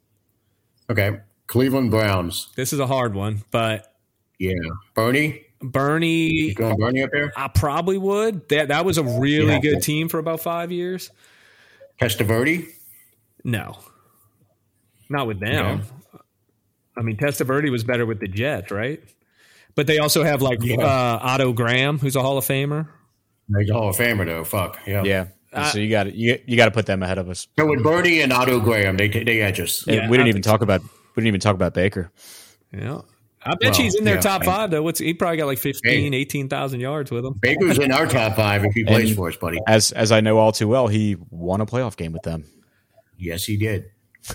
Okay. 0.89 1.19
Cleveland 1.45 1.91
Browns. 1.91 2.50
This 2.56 2.73
is 2.73 2.80
a 2.80 2.88
hard 2.88 3.13
one, 3.13 3.43
but 3.52 3.93
Yeah. 4.39 4.54
Bernie. 4.95 5.43
Bernie, 5.62 6.30
You 6.30 6.54
going 6.54 6.78
Bernie 6.78 7.04
up 7.04 7.10
there? 7.12 7.32
I 7.36 7.47
probably 7.47 7.97
would. 7.97 8.47
That 8.50 8.67
that 8.69 8.86
was 8.86 8.97
a 8.97 9.04
really 9.04 9.54
Yeah. 9.54 9.60
good 9.60 9.82
team 9.82 10.08
for 10.08 10.19
about 10.19 10.39
five 10.41 10.71
years. 10.71 11.10
Testaverde. 12.02 12.67
No, 13.43 13.78
not 15.10 15.26
with 15.28 15.39
them. 15.39 15.82
I 16.97 17.01
mean, 17.01 17.17
Testaverde 17.17 17.69
was 17.71 17.83
better 17.83 18.05
with 18.05 18.19
the 18.19 18.27
Jets, 18.27 18.71
right? 18.71 19.01
But 19.75 19.86
they 19.88 19.99
also 19.99 20.23
have 20.23 20.41
like 20.41 20.60
Yeah. 20.63 20.77
uh, 20.81 21.19
Otto 21.21 21.53
Graham, 21.53 21.99
who's 21.99 22.15
a 22.15 22.21
Hall 22.21 22.38
of 22.38 22.45
Famer. 22.45 22.88
He's 23.60 23.69
a 23.69 23.73
Hall 23.73 23.89
of 23.89 23.95
Famer 23.95 24.25
though. 24.25 24.43
Fuck. 24.43 24.79
Yeah. 24.88 25.03
yeah. 25.03 25.27
Uh, 25.53 25.69
so 25.71 25.79
you 25.79 25.89
got 25.89 26.13
you 26.13 26.39
you 26.45 26.57
got 26.57 26.65
to 26.65 26.71
put 26.71 26.86
them 26.88 27.01
ahead 27.03 27.17
of 27.17 27.29
us. 27.29 27.47
So 27.57 27.65
with 27.65 27.81
Bernie 27.83 28.19
and 28.21 28.33
Otto 28.33 28.60
Graham, 28.60 28.97
they 28.97 29.07
they 29.07 29.41
edge 29.41 29.60
us. 29.60 29.86
Yeah, 29.88 30.10
we 30.10 30.17
didn't 30.17 30.27
even 30.29 30.41
think 30.41 30.45
talk 30.45 30.62
about 30.62 30.81
we 30.81 31.21
didn't 31.21 31.27
even 31.27 31.39
talk 31.39 31.55
about 31.55 31.73
Baker. 31.73 32.12
Yeah. 32.73 33.01
I 33.43 33.51
bet 33.51 33.71
Well, 33.73 33.81
he's 33.81 33.95
in 33.95 34.03
their 34.03 34.15
yeah, 34.15 34.21
top 34.21 34.43
five, 34.43 34.71
though. 34.71 34.81
What's 34.83 34.99
He 34.99 35.13
probably 35.13 35.38
got 35.38 35.45
like 35.45 35.60
15, 35.60 36.13
18,000 36.13 36.79
yards 36.81 37.12
with 37.12 37.23
him. 37.23 37.36
Baker's 37.39 37.77
in 37.77 37.93
our 37.93 38.05
top 38.05 38.36
five 38.36 38.65
if 38.65 38.73
he 38.73 38.83
plays 38.83 39.10
And- 39.10 39.15
for 39.15 39.29
us, 39.29 39.38
buddy. 39.38 39.60
As 39.67 39.91
as 39.93 40.12
I 40.12 40.19
know 40.19 40.38
all 40.38 40.51
too 40.51 40.67
well, 40.67 40.88
he 40.88 41.15
won 41.29 41.62
a 41.62 41.65
playoff 41.65 41.95
game 41.95 42.12
with 42.12 42.23
them. 42.23 42.43
Yes, 43.17 43.45
he 43.45 43.55
did. 43.55 43.86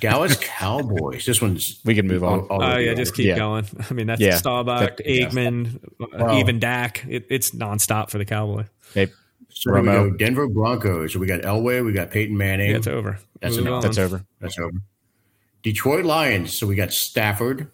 Dallas 0.01 0.37
Cowboys. 0.41 1.27
This 1.27 1.43
one's 1.43 1.81
We 1.85 1.95
can 1.95 2.07
move 2.07 2.25
on. 2.25 2.41
all- 2.41 2.47
all 2.47 2.63
Oh, 2.63 2.71
over 2.73 2.81
yeah, 2.81 2.95
just 2.95 3.15
keep 3.15 3.27
Yeah. 3.27 3.37
going. 3.37 3.67
I 3.91 3.93
mean, 3.95 4.07
that's 4.07 4.21
Yeah. 4.21 4.37
Staubach, 4.37 4.97
That- 4.97 5.07
Aikman, 5.07 5.77
uh, 6.01 6.07
Wow. 6.19 6.39
even 6.39 6.59
Dak. 6.59 7.05
It, 7.09 7.27
it's 7.29 7.51
nonstop 7.51 8.11
for 8.11 8.19
the 8.19 8.25
Cowboys. 8.25 8.67
Hey, 8.95 9.09
So 9.51 9.73
we 9.75 9.83
go. 9.83 10.11
Denver 10.11 10.49
Broncos. 10.49 11.13
So 11.13 11.19
we 11.19 11.27
got 11.27 11.43
Elway, 11.43 11.85
we 11.85 11.93
got 11.93 12.11
Peyton 12.11 12.37
Manning. 12.37 12.71
Yeah, 12.71 12.77
it's 12.77 12.87
over. 12.87 13.19
That's 13.41 13.57
enough. 13.59 13.83
that's 13.83 13.99
over. 13.99 14.25
That's 14.41 14.59
over. 14.59 14.79
Detroit 15.63 16.05
Lions. 16.05 16.57
So 16.57 16.67
we 16.67 16.75
got 16.75 16.93
Stafford, 16.93 17.69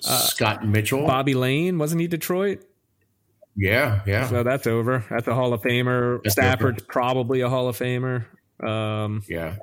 Scott 0.00 0.66
Mitchell. 0.66 1.06
Bobby 1.06 1.34
Layne, 1.34 1.78
wasn't 1.78 2.00
he 2.00 2.06
Detroit? 2.06 2.62
Yeah, 3.58 4.00
yeah, 4.06 4.28
So 4.28 4.42
that's 4.42 4.66
over. 4.66 5.04
That's 5.08 5.26
a 5.28 5.34
Hall 5.34 5.52
of 5.54 5.62
Famer. 5.62 6.20
That's 6.22 6.34
Stafford's 6.34 6.82
probably 6.82 7.40
a 7.40 7.48
Hall 7.48 7.68
of 7.68 7.78
Famer. 7.78 8.24
Um, 8.62 9.22
yeah. 9.28 9.56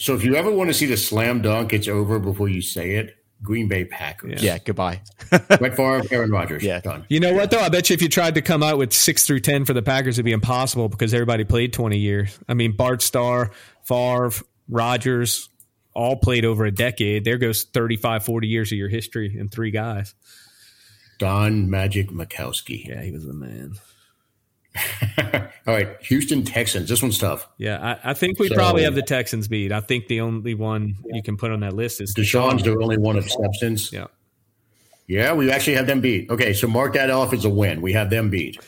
So 0.00 0.14
if 0.14 0.24
you 0.24 0.34
ever 0.34 0.50
want 0.50 0.70
to 0.70 0.74
see 0.74 0.86
the 0.86 0.96
slam 0.96 1.42
dunk, 1.42 1.74
it's 1.74 1.86
over 1.86 2.18
before 2.18 2.48
you 2.48 2.62
say 2.62 2.92
it. 2.92 3.16
Green 3.42 3.68
Bay 3.68 3.84
Packers. 3.84 4.42
Yeah, 4.42 4.56
goodbye. 4.58 5.02
Brett 5.30 5.76
Favre, 5.76 6.02
Aaron 6.10 6.30
Rodgers. 6.30 6.62
Yeah. 6.62 6.80
Done. 6.80 7.04
you 7.08 7.20
know 7.20 7.34
what, 7.34 7.50
though? 7.50 7.60
I 7.60 7.68
bet 7.68 7.90
you 7.90 7.94
if 7.94 8.02
you 8.02 8.08
tried 8.08 8.34
to 8.36 8.42
come 8.42 8.62
out 8.62 8.78
with 8.78 8.94
six 8.94 9.26
through 9.26 9.40
10 9.40 9.66
for 9.66 9.74
the 9.74 9.82
Packers, 9.82 10.16
it'd 10.18 10.24
be 10.24 10.32
impossible 10.32 10.88
because 10.88 11.12
everybody 11.12 11.44
played 11.44 11.74
20 11.74 11.98
years. 11.98 12.38
I 12.48 12.54
mean, 12.54 12.76
Bart 12.76 13.02
Starr, 13.02 13.50
Favre, 13.84 14.30
Rodgers, 14.70 15.50
all 15.92 16.16
played 16.16 16.46
over 16.46 16.64
a 16.64 16.70
decade. 16.70 17.24
There 17.24 17.38
goes 17.38 17.64
35, 17.64 18.24
40 18.24 18.48
years 18.48 18.72
of 18.72 18.78
your 18.78 18.88
history 18.88 19.36
in 19.38 19.48
three 19.48 19.70
guys. 19.70 20.14
Don 21.18 21.68
Magic 21.68 22.08
Majkowski. 22.08 22.86
Yeah, 22.88 23.02
he 23.02 23.10
was 23.10 23.26
the 23.26 23.34
man. 23.34 23.74
All 25.66 25.74
right, 25.74 25.88
Houston 26.02 26.44
Texans. 26.44 26.88
This 26.88 27.02
one's 27.02 27.18
tough. 27.18 27.46
Yeah, 27.58 27.98
I, 28.04 28.10
I 28.10 28.14
think 28.14 28.38
we 28.38 28.48
So- 28.48 28.54
probably 28.54 28.82
have 28.84 28.94
the 28.94 29.02
Texans 29.02 29.46
beat. 29.48 29.72
I 29.72 29.80
think 29.80 30.08
the 30.08 30.20
only 30.22 30.54
one 30.54 30.96
you 31.06 31.22
can 31.22 31.36
put 31.36 31.50
on 31.50 31.60
that 31.60 31.72
list 31.74 32.00
is 32.00 32.14
Deshaun's 32.14 32.62
the 32.62 32.72
only 32.78 32.96
one 32.98 33.16
of 33.16 33.30
substance. 33.30 33.92
Yeah. 33.92 34.06
Yeah, 35.06 35.32
we 35.34 35.50
actually 35.50 35.74
have 35.74 35.86
them 35.88 36.00
beat. 36.00 36.30
Okay, 36.30 36.52
so 36.52 36.68
mark 36.68 36.94
that 36.94 37.10
off 37.10 37.32
as 37.32 37.44
a 37.44 37.50
win. 37.50 37.82
We 37.82 37.92
have 37.94 38.10
them 38.10 38.30
beat. 38.30 38.58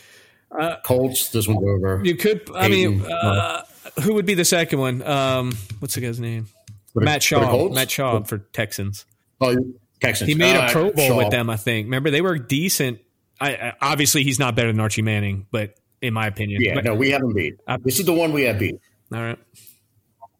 Uh, 0.50 0.76
Colts, 0.84 1.28
this 1.30 1.46
one's 1.46 1.60
over. 1.64 2.00
You 2.04 2.16
could, 2.16 2.50
I 2.54 2.68
mean, 2.68 3.02
uh, 3.10 3.62
who 4.02 4.14
would 4.14 4.26
be 4.26 4.34
the 4.34 4.44
second 4.44 4.80
one? 4.80 5.02
Um, 5.02 5.52
what's 5.78 5.94
the 5.94 6.00
guy's 6.00 6.18
name? 6.18 6.48
For 6.92 7.00
Matt 7.00 7.22
Schaub. 7.22 7.72
Matt 7.72 7.88
Schaub 7.88 8.26
for 8.28 8.38
Texans. 8.38 9.06
Oh, 9.40 9.56
Texans. 10.00 10.28
He 10.28 10.34
made 10.34 10.56
Uh, 10.56 10.66
a 10.66 10.70
Pro 10.72 10.90
Bowl 10.92 11.16
with 11.16 11.30
them, 11.30 11.48
I 11.48 11.56
think. 11.56 11.86
Remember, 11.86 12.10
they 12.10 12.20
were 12.20 12.36
decent. 12.38 12.98
I, 13.40 13.54
I 13.54 13.72
obviously 13.80 14.24
he's 14.24 14.38
not 14.40 14.54
better 14.56 14.68
than 14.70 14.80
Archie 14.80 15.00
Manning, 15.02 15.46
but 15.52 15.74
in 16.02 16.12
my 16.12 16.26
opinion, 16.26 16.60
Yeah, 16.60 16.74
But- 16.74 16.84
no, 16.84 16.94
we 16.94 17.10
haven't 17.10 17.34
beat. 17.34 17.54
I- 17.66 17.78
this 17.78 17.98
is 17.98 18.06
the 18.06 18.12
one 18.12 18.32
we 18.32 18.42
have 18.42 18.58
beat. 18.58 18.76
all 19.12 19.20
right. 19.22 19.38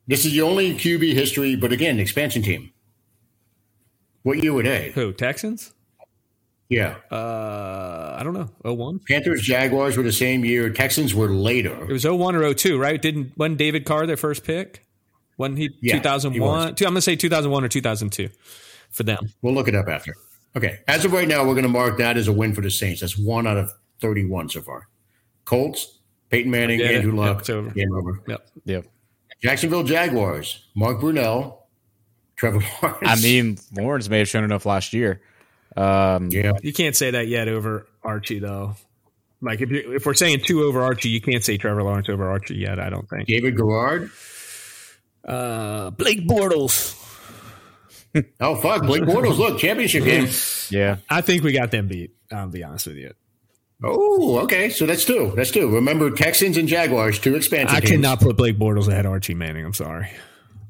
This 0.09 0.25
is 0.27 0.33
the 0.33 0.42
only 0.42 0.75
QB 0.75 1.14
history, 1.14 1.55
but 1.57 1.72
again, 1.72 2.01
expansion 2.01 2.42
team. 2.42 2.70
What 4.25 4.42
year 4.42 4.53
were 4.53 4.62
they? 4.62 4.90
Who 4.94 5.12
Texans? 5.12 5.72
Yeah. 6.68 6.96
Uh, 7.11 8.16
I 8.18 8.22
don't 8.25 8.33
know. 8.35 8.51
Oh 8.64 8.72
one. 8.72 9.01
Panthers, 9.09 9.42
Jaguars 9.42 9.96
were 9.96 10.03
the 10.03 10.12
same 10.12 10.44
year. 10.44 10.70
Texans 10.70 11.14
were 11.14 11.29
later. 11.31 11.85
It 11.88 11.92
was 11.92 12.05
01 12.05 12.35
or 12.35 12.55
02, 12.55 12.79
right? 12.79 13.01
Didn't 13.01 13.33
when 13.37 13.57
David 13.57 13.85
Carr 13.85 14.07
their 14.07 14.16
first 14.16 14.42
pick? 14.44 14.85
When 15.37 15.57
he 15.57 15.70
Yeah, 15.81 15.94
2001? 15.98 16.68
he 16.68 16.75
Two, 16.75 16.87
I'm 16.87 16.92
gonna 16.92 17.01
say 17.03 17.16
2001 17.16 17.64
or 17.64 17.68
2002 17.68 18.29
for 18.90 19.03
them. 19.03 19.33
We'll 19.42 19.55
look 19.55 19.68
it 19.68 19.75
up 19.75 19.88
after. 19.88 20.14
Okay. 20.57 20.79
As 20.88 21.05
of 21.05 21.12
right 21.12 21.27
now, 21.29 21.40
we're 21.46 21.55
going 21.55 21.62
to 21.62 21.68
mark 21.70 21.96
that 21.98 22.18
as 22.18 22.29
a 22.29 22.33
win 22.33 22.53
for 22.55 22.61
the 22.61 22.70
Saints. 22.70 23.01
That's 23.01 23.16
one 23.16 23.46
out 23.46 23.57
of 23.57 23.72
31 24.01 24.51
so 24.51 24.61
far. 24.61 24.87
Colts, 25.45 25.99
Peyton 26.31 26.51
Manning, 26.51 26.79
Forget 26.79 26.95
it. 26.95 26.99
Andrew 26.99 27.17
Luck. 27.17 27.41
it's 27.41 27.51
over. 27.51 27.71
Game 27.71 27.93
over. 27.95 28.21
Yep. 28.27 28.49
Yep. 28.65 28.87
Jacksonville 29.43 29.83
Jaguars, 29.83 30.67
Mark 30.77 31.01
Brunell, 31.01 31.59
Trevor 32.37 32.61
Lawrence. 32.83 32.99
I 33.03 33.17
mean, 33.17 33.59
Lawrence 33.77 34.09
may 34.09 34.19
have 34.21 34.29
shown 34.29 34.45
enough 34.45 34.65
last 34.67 34.93
year. 34.93 35.21
Um, 35.77 36.29
yeah. 36.31 36.53
You 36.63 36.73
can't 36.73 36.95
say 36.95 37.13
that 37.13 37.29
yet 37.29 37.49
over 37.49 37.87
Archie 38.03 38.39
though. 38.39 38.77
Like 39.41 39.61
if 39.61 39.71
you 39.71 39.95
if 39.95 40.07
we're 40.07 40.15
saying 40.15 40.43
two 40.45 40.63
over 40.63 40.83
Archie, 40.83 41.09
you 41.09 41.21
can't 41.21 41.43
say 41.43 41.57
Trevor 41.57 41.83
Lawrence 41.83 42.09
over 42.09 42.31
Archie 42.31 42.57
yet. 42.57 42.79
I 42.79 42.91
don't 42.91 43.09
think. 43.09 43.27
David 43.27 43.57
Garrard. 43.57 44.11
Uh, 45.25 45.91
Blake 45.91 46.27
Bortles. 46.27 46.99
Oh, 48.41 48.57
fuck. 48.57 48.83
Blake 48.83 49.05
Bortles, 49.05 49.39
look, 49.39 49.59
championship 49.59 50.05
game. 50.05 50.29
yeah. 50.71 50.97
I 51.09 51.23
think 51.23 51.43
we 51.43 51.53
got 51.53 51.71
them 51.71 51.89
beat. 51.89 52.15
I'll 52.31 52.49
be 52.49 52.63
honest 52.63 52.87
with 52.89 52.97
you. 52.97 53.13
Oh, 53.85 54.38
okay. 54.40 54.71
So 54.71 54.87
that's 54.87 55.05
two. 55.05 55.33
That's 55.37 55.51
two. 55.51 55.68
Remember, 55.75 56.11
Texans 56.11 56.57
and 56.57 56.68
Jaguars, 56.68 57.18
two 57.18 57.35
expansion 57.35 57.77
I 57.77 57.81
teams. 57.81 57.90
cannot 57.90 58.21
put 58.21 58.37
Blake 58.37 58.57
Bortles 58.59 58.88
ahead 58.88 59.07
of 59.07 59.12
Archie 59.12 59.35
Manning. 59.35 59.64
I'm 59.64 59.75
sorry. 59.75 60.09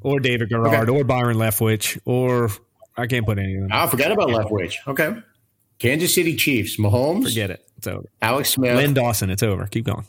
Or 0.00 0.18
David 0.18 0.48
Garrard, 0.48 0.88
or 0.88 1.04
Byron 1.04 1.36
Leftwich, 1.36 1.98
or 2.04 2.50
I 2.96 3.06
can't 3.06 3.24
put 3.26 3.38
any 3.38 3.54
of 3.54 3.62
them. 3.62 3.70
I 3.72 3.86
forgot 3.86 4.10
about 4.12 4.28
Leftwich. 4.30 4.74
Okay. 4.88 5.14
Kansas 5.78 6.14
City 6.14 6.36
Chiefs, 6.36 6.76
Mahomes, 6.78 7.24
Forget 7.28 7.50
it. 7.50 7.64
It's 7.76 7.86
over. 7.86 8.04
Alex 8.20 8.50
Smith. 8.50 8.76
Len 8.76 8.94
Dawson, 8.94 9.30
it's 9.30 9.42
over. 9.42 9.66
Keep 9.66 9.86
going. 9.86 10.04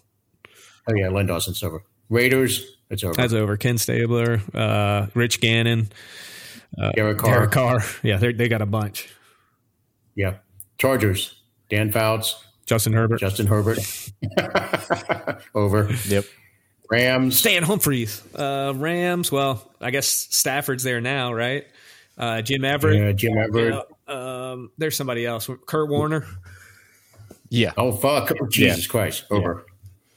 oh, 0.88 0.94
yeah, 0.96 1.10
Len 1.10 1.26
Dawson's 1.26 1.62
over. 1.64 1.84
Raiders, 2.10 2.78
it's 2.90 3.04
over. 3.04 3.14
That's 3.16 3.34
over. 3.34 3.58
Ken 3.58 3.78
Stabler, 3.78 4.42
uh, 4.54 5.08
Rich 5.16 5.42
Gannon, 5.42 5.90
Derek 6.96 7.18
Carr. 7.18 7.34
Derek 7.34 7.52
Carr. 7.52 7.80
Yeah, 8.04 8.18
they 8.18 8.34
they 8.34 8.48
got 8.50 8.62
a 8.62 8.66
bunch. 8.68 9.10
Yeah. 10.16 10.36
Chargers, 10.78 11.42
Dan 11.70 11.92
Fouts, 11.92 12.36
Justin 12.74 12.94
Herbert, 12.94 13.20
Justin 13.20 13.46
Herbert. 13.46 13.78
over. 15.56 15.90
Yep. 16.08 16.26
Rams, 16.90 17.38
Stan 17.38 17.62
Humphries, 17.62 18.24
uh, 18.36 18.74
Rams. 18.76 19.32
Well, 19.32 19.64
I 19.80 19.92
guess 19.92 20.08
Stafford's 20.08 20.84
there 20.84 21.00
now, 21.00 21.34
right? 21.34 21.68
Uh, 22.18 22.42
Jim 22.42 22.66
Everett. 22.66 23.10
uh, 23.10 23.14
Jim 23.14 23.38
Everett. 23.38 23.76
Yeah, 24.08 24.14
um, 24.52 24.72
there's 24.80 24.98
somebody 24.98 25.24
else. 25.24 25.48
Kurt 25.68 25.88
Warner. 25.88 26.26
Yeah. 27.50 27.74
Oh, 27.78 27.92
fuck. 27.92 28.32
Oh, 28.42 28.48
Jesus 28.48 28.88
Christ. 28.88 29.26
Over. 29.30 29.68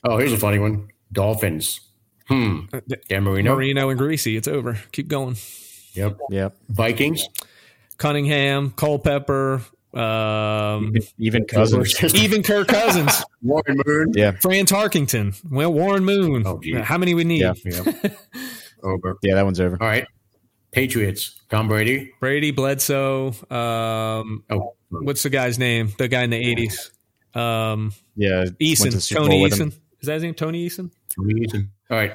Oh, 0.03 0.16
here's 0.16 0.33
a 0.33 0.38
funny 0.38 0.59
one 0.59 0.88
Dolphins. 1.12 1.81
Hmm. 2.27 2.61
Dan 3.09 3.25
Marino. 3.25 3.55
Marino 3.55 3.90
and 3.90 4.01
Griese. 4.01 4.35
It's 4.35 4.49
over. 4.49 4.79
Keep 4.92 5.09
going. 5.09 5.37
Yep. 5.92 6.19
Yep. 6.31 6.57
Vikings. 6.71 7.29
Cunningham, 7.99 8.71
Culpepper, 8.71 9.62
um, 9.97 10.95
Even 11.19 11.45
cousins. 11.47 12.15
even 12.15 12.43
Kirk 12.43 12.69
Cousins, 12.69 13.25
Warren 13.43 13.81
Moon. 13.87 14.13
Yeah. 14.15 14.33
Fran 14.33 14.67
Tarkenton, 14.67 15.41
well, 15.51 15.73
Warren 15.73 16.05
Moon. 16.05 16.43
Oh. 16.47 16.61
How 16.83 16.99
many 16.99 17.15
we 17.15 17.25
need? 17.25 17.41
Yeah. 17.41 17.55
Yeah. 17.65 17.93
Over. 18.83 19.17
Yeah, 19.23 19.35
that 19.37 19.45
one's 19.45 19.59
over. 19.59 19.77
All 19.81 19.89
right. 19.89 20.07
Patriots. 20.71 21.41
Tom 21.49 21.67
Brady. 21.67 22.13
Brady, 22.21 22.51
Bledsoe. 22.53 23.29
Um, 23.51 24.45
Oh, 24.51 24.75
what's 24.91 25.23
the 25.23 25.31
guy's 25.31 25.59
name? 25.59 25.93
The 25.99 26.09
guy 26.09 26.23
in 26.23 26.31
the 26.31 26.37
eighties. 26.37 26.91
Um, 27.35 27.93
Yeah. 28.15 28.41
went 28.41 28.59
to 28.59 28.65
Eason, 28.65 29.15
Tony 29.15 29.29
Bowl 29.29 29.43
with 29.43 29.59
him. 29.59 29.71
Eason. 29.71 29.79
Is 30.01 30.07
that 30.07 30.15
his 30.15 30.23
name? 30.23 30.35
Tony 30.35 30.69
Eason. 30.69 30.91
all 31.91 31.97
right. 31.97 32.13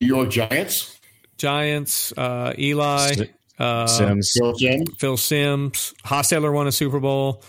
New 0.00 0.06
York 0.08 0.30
Giants. 0.30 0.98
Giants. 1.36 2.12
Uh, 2.16 2.52
Eli. 2.58 3.14
S- 3.58 3.60
Uh, 3.60 3.86
Sims. 3.86 4.32
Bill 4.38 4.54
Sims. 4.56 4.90
Phil 4.98 5.16
Sims. 5.16 5.94
Hostetler 6.04 6.52
won 6.52 6.66
a 6.66 6.72
Super 6.72 7.00
Bowl. 7.00 7.42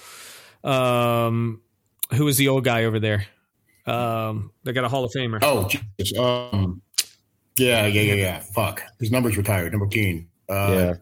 Um, 0.63 1.61
who 2.13 2.25
was 2.25 2.37
the 2.37 2.47
old 2.47 2.63
guy 2.63 2.83
over 2.85 2.99
there? 2.99 3.25
Um, 3.85 4.51
they 4.63 4.73
got 4.73 4.83
a 4.83 4.89
Hall 4.89 5.03
of 5.03 5.11
Famer. 5.11 5.39
Oh, 5.41 5.67
Jesus. 5.97 6.17
Um, 6.17 6.81
yeah, 7.57 7.85
yeah, 7.87 8.01
yeah, 8.01 8.13
yeah. 8.15 8.39
Fuck. 8.39 8.81
His 8.99 9.11
number's 9.11 9.37
retired. 9.37 9.71
Number 9.71 9.85
15. 9.85 10.27
Uh, 10.49 10.53
Yeah. 10.53 10.93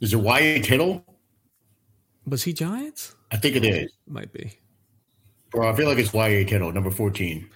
Is 0.00 0.12
it 0.12 0.16
Y.A. 0.20 0.60
Tittle? 0.60 1.04
Was 2.26 2.44
he 2.44 2.52
Giants? 2.52 3.16
I 3.32 3.36
think 3.36 3.56
it 3.56 3.64
is. 3.64 3.90
Might 4.06 4.32
be. 4.32 4.52
Bro, 5.50 5.68
I 5.70 5.74
feel 5.74 5.88
like 5.88 5.98
it's 5.98 6.12
Wyatt 6.12 6.46
Kittle, 6.48 6.70
number 6.72 6.90
14. 6.90 7.48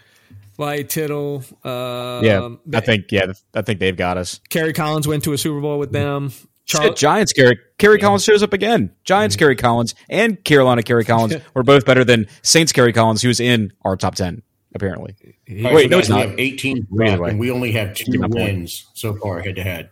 Y.A. 0.59 0.85
Tittle. 0.85 1.43
Um, 1.65 2.25
Yeah. 2.25 2.49
I 2.75 2.81
think, 2.81 3.07
yeah, 3.11 3.33
I 3.55 3.63
think 3.63 3.81
they've 3.81 3.97
got 3.97 4.17
us. 4.19 4.41
Kerry 4.51 4.73
Collins 4.73 5.07
went 5.09 5.25
to 5.25 5.33
a 5.33 5.39
Super 5.39 5.61
Bowl 5.61 5.79
with 5.79 5.93
them. 5.93 6.31
Shit, 6.65 6.81
Charles, 6.81 6.99
Giants, 7.01 7.33
Kerry, 7.33 7.59
Kerry 7.79 7.99
Collins 7.99 8.23
shows 8.25 8.43
up 8.43 8.53
again. 8.53 8.93
Giants, 9.05 9.35
Kerry 9.35 9.57
Collins, 9.57 9.95
and 10.09 10.43
Carolina, 10.45 10.83
Kerry 10.83 11.05
Collins 11.05 11.35
were 11.55 11.65
both 11.65 11.85
better 11.85 12.05
than 12.05 12.27
Saints, 12.43 12.71
Kerry 12.73 12.93
Collins, 12.93 13.21
who's 13.21 13.41
in 13.41 13.73
our 13.83 13.97
top 13.97 14.15
10, 14.15 14.43
apparently. 14.75 15.17
All 15.51 15.57
right, 15.65 15.75
Wait, 15.75 15.83
so 15.85 15.89
no, 15.89 15.97
guys, 15.97 15.99
it's 15.99 16.09
we 16.11 16.15
not. 16.15 16.29
have 16.29 16.39
18 16.39 16.77
Either 16.77 16.87
left, 16.93 17.21
way. 17.23 17.31
and 17.31 17.39
we 17.41 17.51
only 17.51 17.73
have 17.73 17.95
two 17.95 18.13
Keep 18.13 18.21
point. 18.21 18.35
wins 18.35 18.87
so 18.95 19.15
far 19.17 19.41
head 19.41 19.57
to 19.57 19.63
head. 19.65 19.91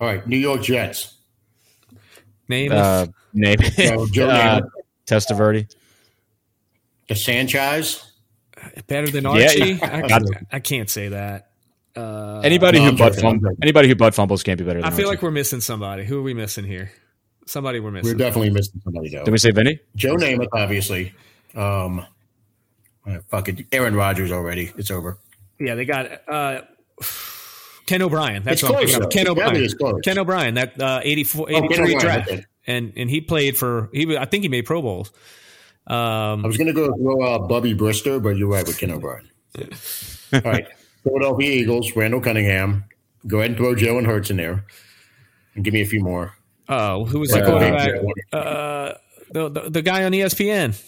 All 0.00 0.08
right, 0.08 0.26
New 0.26 0.36
York 0.38 0.62
Jets. 0.62 1.14
name 2.48 2.72
Uh, 2.72 3.06
name 3.32 3.58
So, 3.62 4.06
Joe 4.08 4.28
uh, 4.28 4.60
Namath, 4.60 4.68
Testaverde. 5.06 5.72
the 7.08 7.14
Sanchez. 7.14 8.11
Better 8.86 9.08
than 9.10 9.26
Archie. 9.26 9.72
yeah. 9.72 9.78
I, 9.82 10.08
can't, 10.08 10.24
I 10.52 10.60
can't 10.60 10.90
say 10.90 11.08
that. 11.08 11.50
Uh, 11.94 12.40
Anybody 12.42 12.78
no, 12.78 12.86
who 12.86 12.92
butt 12.96 13.12
joking, 13.14 13.26
I'm 13.26 13.32
fumble, 13.34 13.48
joking. 13.50 13.58
anybody 13.62 13.88
who 13.88 13.94
butt 13.94 14.14
fumbles 14.14 14.42
can't 14.42 14.58
be 14.58 14.64
better 14.64 14.80
than 14.80 14.84
I 14.90 14.90
feel 14.90 15.06
Archie. 15.06 15.16
like 15.16 15.22
we're 15.22 15.30
missing 15.30 15.60
somebody. 15.60 16.04
Who 16.04 16.18
are 16.18 16.22
we 16.22 16.32
missing 16.34 16.64
here? 16.64 16.90
Somebody 17.46 17.80
we're 17.80 17.90
missing. 17.90 18.04
We're 18.12 18.14
missing. 18.14 18.18
definitely 18.18 18.50
missing 18.50 18.80
somebody, 18.84 19.10
though. 19.10 19.24
Did 19.24 19.30
we 19.30 19.38
say 19.38 19.50
Vinny? 19.50 19.78
Joe 19.96 20.16
Namath, 20.16 20.48
obviously. 20.54 21.12
Um, 21.54 22.06
uh, 23.06 23.18
fuck 23.28 23.48
it. 23.48 23.66
Aaron 23.72 23.94
Rodgers 23.94 24.32
already. 24.32 24.72
It's 24.78 24.90
over. 24.90 25.18
yeah, 25.60 25.74
they 25.74 25.84
got 25.84 26.06
uh, 26.28 26.62
Ken 27.86 28.00
O'Brien. 28.00 28.42
That's 28.42 28.62
It's 28.62 28.62
what 28.62 28.78
close, 28.78 28.90
thinking 28.92 28.96
of. 28.96 29.02
though. 29.02 29.08
Ken 29.08 29.28
O'Brien. 29.28 29.56
it's 29.64 29.74
close. 29.74 30.00
Ken 30.04 30.18
O'Brien. 30.18 30.54
That 30.54 30.80
uh, 30.80 31.00
84, 31.02 31.46
Oh, 31.50 31.64
83 31.64 31.76
O'Brien, 31.76 31.98
draft, 31.98 32.30
and 32.66 32.92
and 32.96 33.10
he 33.10 33.20
played 33.20 33.58
for 33.58 33.90
he. 33.92 34.16
I 34.16 34.24
think 34.24 34.44
he 34.44 34.48
made 34.48 34.64
Pro 34.64 34.80
Bowls. 34.80 35.10
I 35.86 36.32
Um, 36.32 36.42
was 36.42 36.56
going 36.56 36.68
to 36.68 36.72
go 36.72 36.94
throw 36.96 37.26
out 37.26 37.48
Bubby 37.48 37.74
Brister, 37.74 38.22
but 38.22 38.36
you're 38.36 38.48
right 38.48 38.66
with 38.66 38.78
Ken 38.78 38.90
O'Brien. 38.90 39.28
All 40.32 40.40
right. 40.42 40.66
Philadelphia 41.04 41.50
Eagles, 41.50 41.94
Randall 41.96 42.20
Cunningham. 42.20 42.84
Go 43.26 43.38
ahead 43.38 43.50
and 43.50 43.56
throw 43.58 43.74
Jalen 43.74 44.06
Hurts 44.06 44.30
in 44.30 44.36
there. 44.36 44.64
And 45.54 45.64
give 45.64 45.74
me 45.74 45.82
a 45.82 45.86
few 45.86 46.00
more. 46.00 46.34
oh, 46.68 47.04
who 47.04 47.18
was 47.20 47.30
the 47.30 47.40
Like, 47.40 47.46
quarterback? 47.46 48.00
uh, 48.32 48.36
Uh, 48.36 48.94
the, 49.32 49.48
the 49.48 49.70
the 49.70 49.82
guy 49.82 50.04
on 50.04 50.12
ESPN. 50.12 50.80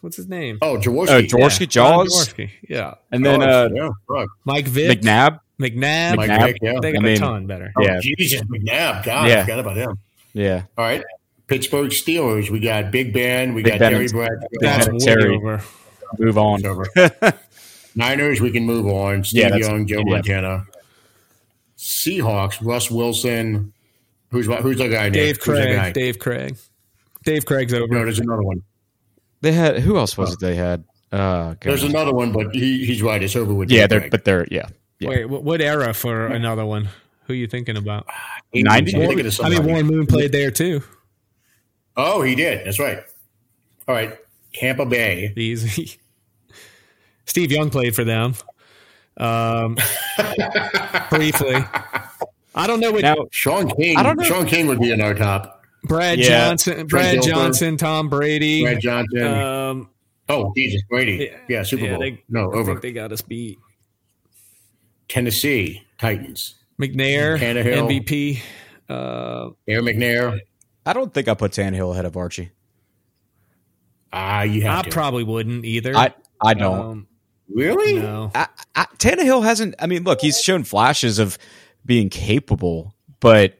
What's 0.00 0.16
his 0.16 0.28
name? 0.28 0.58
Oh, 0.62 0.76
Jaworski. 0.76 1.08
Oh, 1.10 1.22
Jaworski, 1.22 1.60
Yeah, 1.60 1.66
Jaws, 1.66 2.08
Jaworski. 2.28 2.50
Yeah, 2.68 2.94
and 3.12 3.24
then 3.24 3.40
uh, 3.42 3.68
yeah. 3.74 4.24
Mike 4.44 4.66
Vick, 4.66 5.00
McNabb. 5.00 5.38
McNabb. 5.60 6.16
Mike 6.16 6.30
McNabb. 6.30 6.46
Vick, 6.46 6.56
yeah. 6.60 6.80
They 6.82 6.92
got 6.92 7.02
I 7.02 7.06
a 7.06 7.10
mean- 7.10 7.18
ton 7.18 7.46
better. 7.46 7.72
Oh, 7.76 7.82
Yeah. 7.82 8.00
Jesus, 8.00 8.42
McNabb. 8.42 9.04
God, 9.04 9.28
Yeah. 9.28 9.38
I 9.38 9.42
forgot 9.42 9.58
about 9.60 9.76
him. 9.76 9.98
Yeah, 10.34 10.62
All 10.76 10.84
right. 10.84 11.02
Pittsburgh 11.52 11.90
Steelers. 11.90 12.48
We 12.48 12.60
got 12.60 12.90
Big 12.90 13.12
Ben. 13.12 13.52
We 13.52 13.62
Big 13.62 13.72
got 13.74 13.78
Ben 13.80 13.92
Terry 13.92 14.04
and- 14.04 14.12
Bradshaw. 14.12 14.46
That's 14.60 14.86
Ben 14.86 14.98
Terry. 14.98 15.36
over. 15.36 15.62
move 16.18 16.38
on. 16.38 16.64
Over. 16.64 16.86
Niners, 17.94 18.40
we 18.40 18.50
can 18.50 18.64
move 18.64 18.86
on. 18.86 19.22
Steve 19.22 19.42
Yeah, 19.50 19.56
Young, 19.56 19.86
Joe 19.86 19.98
yeah. 19.98 20.04
Montana. 20.14 20.66
Seahawks, 21.76 22.64
Russ 22.64 22.90
Wilson. 22.90 23.72
Who's 24.30 24.46
who's 24.46 24.78
the 24.78 24.88
guy? 24.88 25.10
Dave 25.10 25.36
Who's 25.42 25.58
that 25.58 25.66
guy? 25.66 25.80
Craig. 25.92 25.94
Dave 25.94 26.18
Craig. 26.18 26.56
Dave 27.24 27.44
Craig's 27.44 27.74
over. 27.74 27.86
No, 27.92 28.02
there's 28.04 28.18
another 28.18 28.42
one. 28.42 28.62
They 29.42 29.52
had 29.52 29.80
who 29.80 29.98
else 29.98 30.16
was 30.16 30.32
it? 30.32 30.40
They 30.40 30.54
had. 30.54 30.84
Uh, 31.10 31.54
There's 31.60 31.82
another 31.82 32.14
one, 32.14 32.32
but 32.32 32.54
he, 32.54 32.86
he's 32.86 33.02
right. 33.02 33.22
It's 33.22 33.36
over 33.36 33.52
with. 33.52 33.70
yeah, 33.70 33.80
Dave 33.82 33.88
they're 33.90 34.00
Craig. 34.00 34.10
but 34.10 34.24
they're 34.24 34.46
yeah. 34.50 34.68
yeah. 35.00 35.08
Wait, 35.10 35.24
what, 35.26 35.44
what 35.44 35.60
era 35.60 35.92
for 35.92 36.26
another 36.28 36.64
one? 36.64 36.88
Who 37.26 37.34
are 37.34 37.36
you 37.36 37.46
thinking 37.46 37.76
about? 37.76 38.06
80s. 38.54 38.64
90s? 38.64 38.68
I'm 38.78 38.86
thinking 38.86 39.26
of 39.26 39.40
I 39.42 39.48
mean. 39.50 39.64
Warren 39.66 39.86
Moon 39.86 40.06
played 40.06 40.32
there 40.32 40.50
too. 40.50 40.82
Oh, 41.96 42.22
he 42.22 42.34
did. 42.34 42.66
That's 42.66 42.78
right. 42.78 43.02
All 43.88 43.94
right, 43.94 44.16
Tampa 44.54 44.86
Bay. 44.86 45.32
Easy. 45.36 45.98
Steve 47.26 47.50
Young 47.52 47.70
played 47.70 47.94
for 47.94 48.04
them. 48.04 48.34
Um, 49.16 49.76
briefly. 51.10 51.56
I 52.54 52.66
don't 52.66 52.80
know 52.80 52.92
what 52.92 53.02
Now 53.02 53.16
Shaun 53.30 53.70
King. 53.70 53.96
I 53.96 54.02
don't 54.02 54.16
know. 54.18 54.24
Shaun 54.24 54.46
King 54.46 54.66
would 54.66 54.80
be 54.80 54.90
in 54.90 55.00
our 55.00 55.14
top. 55.14 55.62
Brad 55.84 56.18
Yeah. 56.18 56.48
Johnson, 56.48 56.86
Brad 56.86 57.14
Gilbert. 57.14 57.28
Johnson, 57.30 57.76
Tom 57.76 58.08
Brady. 58.08 58.62
Brad 58.62 58.80
Johnson. 58.80 59.22
Um, 59.24 59.88
oh, 60.28 60.52
Jesus, 60.56 60.82
Brady. 60.88 61.28
yeah, 61.30 61.38
Yeah, 61.48 61.62
Super 61.62 61.84
yeah, 61.84 61.90
Bowl. 61.92 62.00
they- 62.00 62.22
no, 62.28 62.52
I 62.52 62.56
over. 62.56 62.72
think 62.72 62.82
they 62.82 62.92
got 62.92 63.10
us 63.12 63.20
beat. 63.22 63.58
Tennessee 65.08 65.82
Titans. 65.98 66.54
McNair, 66.80 67.38
Tannehill. 67.38 67.88
MVP. 67.88 68.40
Uh, 68.88 69.50
Air 69.68 69.82
McNair. 69.82 70.40
I 70.84 70.92
don't 70.92 71.12
think 71.14 71.28
I 71.28 71.34
put 71.34 71.52
Tannehill 71.52 71.92
ahead 71.92 72.04
of 72.04 72.16
Archie. 72.16 72.50
Ah, 74.12 74.42
you 74.42 74.62
have 74.62 74.80
I 74.80 74.82
to. 74.82 74.90
probably 74.90 75.24
wouldn't 75.24 75.64
either. 75.64 75.96
I 75.96 76.12
I 76.44 76.54
don't. 76.54 76.78
Um, 76.78 77.06
really? 77.48 77.94
no. 77.94 78.30
I, 78.34 78.48
I, 78.74 78.86
Tannehill 78.98 79.42
hasn't. 79.44 79.74
I 79.78 79.86
mean, 79.86 80.04
look, 80.04 80.20
he's 80.20 80.40
shown 80.40 80.64
flashes 80.64 81.18
of 81.18 81.38
being 81.86 82.08
capable, 82.10 82.94
but 83.20 83.58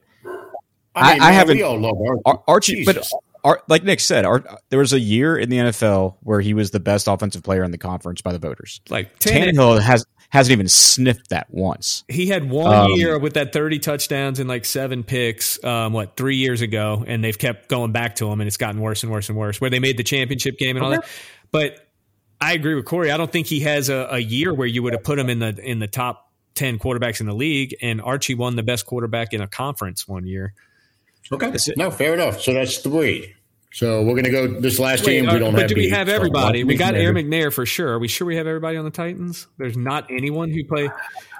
I- 0.95 1.13
I 1.15 1.17
man, 1.19 1.33
haven't- 1.33 1.57
We 1.57 1.63
all 1.63 1.79
love 1.79 1.97
Archie. 1.97 2.21
Ar- 2.25 2.43
Archie, 2.47 2.85
but 2.85 3.07
Ar- 3.43 3.63
like 3.67 3.83
Nick 3.83 3.99
said, 3.99 4.25
Ar- 4.25 4.59
there 4.69 4.79
was 4.79 4.93
a 4.93 4.99
year 4.99 5.35
in 5.37 5.49
the 5.49 5.57
NFL 5.57 6.17
where 6.21 6.39
he 6.39 6.53
was 6.53 6.71
the 6.71 6.79
best 6.79 7.07
offensive 7.07 7.41
player 7.43 7.63
in 7.63 7.71
the 7.71 7.77
conference 7.79 8.21
by 8.21 8.31
the 8.31 8.39
voters. 8.39 8.79
Like 8.89 9.17
Tannehill, 9.19 9.53
Tannehill 9.53 9.81
has 9.81 10.05
hasn't 10.33 10.51
even 10.51 10.67
sniffed 10.67 11.29
that 11.29 11.45
once. 11.51 12.03
he 12.09 12.25
had 12.27 12.49
one 12.49 12.73
Um, 12.73 12.91
year 12.93 13.19
with 13.19 13.35
that 13.35 13.53
30 13.53 13.77
touchdowns 13.77 14.39
and 14.39 14.49
like 14.49 14.65
seven 14.65 15.03
picks, 15.03 15.63
um, 15.63 15.93
what, 15.93 16.17
three 16.17 16.37
years 16.37 16.61
ago, 16.61 17.03
and 17.05 17.23
they've 17.23 17.37
kept 17.37 17.69
going 17.69 17.91
back 17.91 18.15
to 18.15 18.27
him, 18.31 18.41
and 18.41 18.47
it's 18.47 18.57
gotten 18.57 18.81
worse 18.81 19.03
and 19.03 19.11
worse 19.11 19.29
and 19.29 19.37
worse, 19.37 19.61
where 19.61 19.69
they 19.69 19.77
made 19.79 19.95
the 19.97 20.03
championship 20.03 20.57
game 20.57 20.75
and 20.75 20.83
all 20.83 20.89
that. 20.91 21.05
But 21.51 21.87
I 22.41 22.53
agree 22.53 22.73
with 22.73 22.85
Corey. 22.85 23.11
I 23.11 23.17
don't 23.17 23.31
think 23.31 23.45
he 23.45 23.59
has 23.59 23.89
a, 23.89 24.07
a 24.11 24.17
year 24.19 24.53
where 24.53 24.67
you 24.67 24.81
would 24.81 24.93
have 24.93 25.03
put 25.03 25.19
him 25.19 25.29
in 25.29 25.37
the 25.37 25.55
in 25.63 25.77
the 25.77 25.87
top 25.87 26.31
10 26.55 26.79
quarterbacks 26.79 27.19
in 27.21 27.27
the 27.27 27.35
league, 27.35 27.75
and 27.81 28.01
Archie 28.01 28.33
won 28.33 28.55
the 28.55 28.63
best 28.63 28.87
quarterback 28.87 29.33
in 29.33 29.41
a 29.41 29.47
conference 29.47 30.07
one 30.07 30.25
year. 30.25 30.53
okay. 31.31 31.53
No, 31.77 31.91
fair 31.91 32.15
enough. 32.15 32.41
So 32.41 32.53
that's 32.53 32.79
three. 32.79 33.35
So 33.73 34.03
we're 34.03 34.15
gonna 34.15 34.29
go 34.29 34.47
this 34.47 34.77
last 34.79 35.03
Wait, 35.05 35.21
team. 35.21 35.29
uh, 35.29 35.33
we 35.33 35.39
don't 35.39 35.51
but 35.53 35.61
have. 35.61 35.69
do 35.69 35.75
we 35.75 35.89
the- 35.89 35.95
have 35.95 36.07
so 36.07 36.13
everybody? 36.13 36.63
We 36.63 36.75
got 36.75 36.93
Washington 36.93 37.17
Air 37.17 37.23
McNair 37.47 37.53
for 37.53 37.65
sure. 37.65 37.89
Are 37.93 37.99
we 37.99 38.07
sure 38.07 38.27
we 38.27 38.35
have 38.35 38.45
everybody 38.47 38.77
on 38.77 38.85
the 38.85 38.91
Titans? 38.91 39.47
There's 39.57 39.75
not 39.75 40.05
anyone 40.11 40.51
who 40.51 40.63
play. 40.63 40.89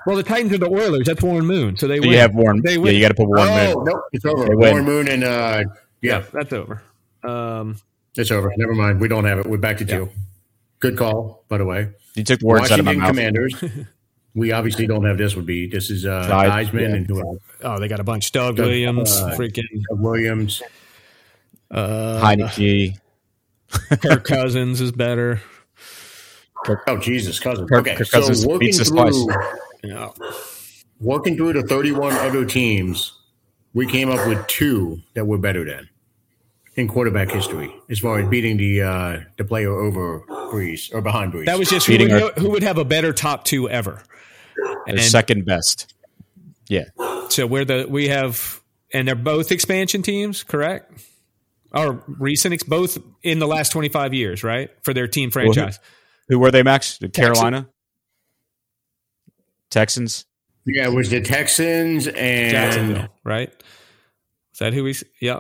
Well, 0.08 0.16
the 0.18 0.24
Titans 0.24 0.52
are 0.54 0.58
the 0.58 0.68
Oilers. 0.70 1.06
That's 1.06 1.22
Warren 1.22 1.46
Moon. 1.46 1.78
So 1.78 1.88
they 1.88 1.98
So 1.98 2.02
win. 2.02 2.12
you 2.12 2.18
have 2.18 2.34
Warren. 2.34 2.62
They 2.64 2.78
win. 2.78 2.88
Yeah, 2.88 2.92
you 2.98 3.02
got 3.04 3.10
to 3.10 3.14
put 3.14 3.28
Warren. 3.28 3.48
Oh 3.48 3.76
Moon. 3.76 3.86
no, 3.86 4.04
it's 4.12 4.26
over. 4.26 4.46
They 4.46 4.56
win. 4.56 4.70
Warren 4.72 4.86
Moon 4.86 5.08
and 5.08 5.24
uh, 5.24 5.64
yeah, 6.02 6.24
That's 6.34 6.52
over. 6.54 6.82
Um, 7.24 7.78
it's 8.16 8.32
over. 8.32 8.52
Never 8.58 8.74
mind. 8.74 9.00
We 9.00 9.08
don't 9.08 9.26
have 9.26 9.38
it. 9.40 9.46
We're 9.46 9.58
back 9.58 9.78
to 9.78 9.86
two. 9.86 10.10
Good 10.80 10.98
call, 10.98 11.46
by 11.50 11.58
the 11.60 11.66
way. 11.66 11.92
You 12.16 12.24
took 12.24 12.40
the 12.40 12.48
words 12.48 12.70
out 12.72 12.80
of 12.80 12.86
my 12.86 12.94
mouth. 12.96 13.10
Commanders. 13.10 13.56
we 14.36 14.52
obviously 14.52 14.88
don't 14.88 15.06
have 15.06 15.18
this. 15.20 15.36
Would 15.36 15.46
be 15.46 15.68
this 15.68 15.90
is 15.92 16.06
uh, 16.06 16.28
Theis- 16.28 16.70
Theismann 16.72 16.82
yeah. 16.90 16.96
and 16.96 17.08
who 17.08 17.22
else? 17.22 17.40
oh, 17.62 17.80
they 17.80 17.88
got 17.88 18.00
a 18.00 18.04
bunch. 18.04 18.32
Doug 18.32 18.58
Doug, 18.58 18.66
Williams, 18.66 19.16
uh, 19.22 19.36
freaking 19.38 19.64
Doug 19.90 20.00
Williams. 20.02 20.62
Uh, 21.74 22.22
Heinicke. 22.22 22.98
Kirk 24.02 24.24
Cousins 24.24 24.80
is 24.80 24.92
better. 24.92 25.42
Oh 26.88 26.98
Jesus, 26.98 27.40
cousin. 27.40 27.68
Kirk- 27.68 27.80
okay, 27.88 27.96
Kirk 27.96 28.08
so 28.08 28.48
working 28.48 28.60
beats 28.60 28.88
through 28.88 28.96
twice. 28.98 29.26
Yeah. 29.84 30.10
working 31.00 31.36
through 31.36 31.54
the 31.54 31.64
thirty-one 31.64 32.14
other 32.14 32.46
teams, 32.46 33.12
we 33.74 33.86
came 33.88 34.10
up 34.10 34.26
with 34.28 34.46
two 34.48 35.00
that 35.16 35.26
were 35.26 35.38
better 35.40 35.66
than 35.66 35.90
in 36.76 36.88
quarterback 36.88 37.30
history 37.32 37.74
as 37.90 38.00
far 38.00 38.20
as 38.20 38.30
beating 38.30 38.58
the 38.58 38.82
uh, 38.82 39.20
the 39.38 39.44
player 39.44 39.72
over 39.78 40.22
Brees 40.52 40.94
or 40.94 41.02
behind 41.02 41.34
Brees. 41.34 41.46
That 41.48 41.60
was 41.60 41.70
just 41.70 41.88
who 41.88 41.94
Beating 41.94 42.14
would, 42.14 42.24
our- 42.24 42.32
who 42.34 42.52
would 42.52 42.64
have 42.64 42.78
a 42.78 42.86
better 42.86 43.12
top 43.12 43.44
two 43.44 43.70
ever. 43.70 44.02
The 44.56 44.84
And 44.88 45.00
second 45.02 45.46
best. 45.46 45.94
Yeah. 46.70 46.86
so 47.30 47.46
we're 47.48 47.66
the 47.66 47.88
we 47.90 48.08
have, 48.08 48.62
and 48.94 49.08
they're 49.08 49.16
both 49.16 49.52
expansion 49.52 50.02
teams, 50.04 50.44
correct? 50.44 50.92
Or 51.74 52.04
recent, 52.08 52.54
ex- 52.54 52.64
both 52.64 52.98
in 53.24 53.40
the 53.40 53.48
last 53.48 53.72
twenty 53.72 53.90
five 53.90 54.14
years, 54.14 54.44
right? 54.44 54.70
For 54.84 54.94
their 54.94 55.08
team 55.08 55.32
franchise. 55.32 55.80
Who 56.30 56.38
were 56.40 56.52
they, 56.52 56.64
Max? 56.64 57.00
Carolina? 57.14 57.68
Texans? 59.70 60.26
yeah, 60.66 60.86
it 60.86 60.94
was 60.94 61.10
the 61.10 61.22
Texans 61.22 62.08
and 62.08 62.52
Jacksonville, 62.52 63.08
right? 63.24 63.50
Is 64.54 64.60
that 64.60 64.74
who 64.74 64.84
we? 64.84 64.92
s- 64.92 65.04
Yeah, 65.20 65.40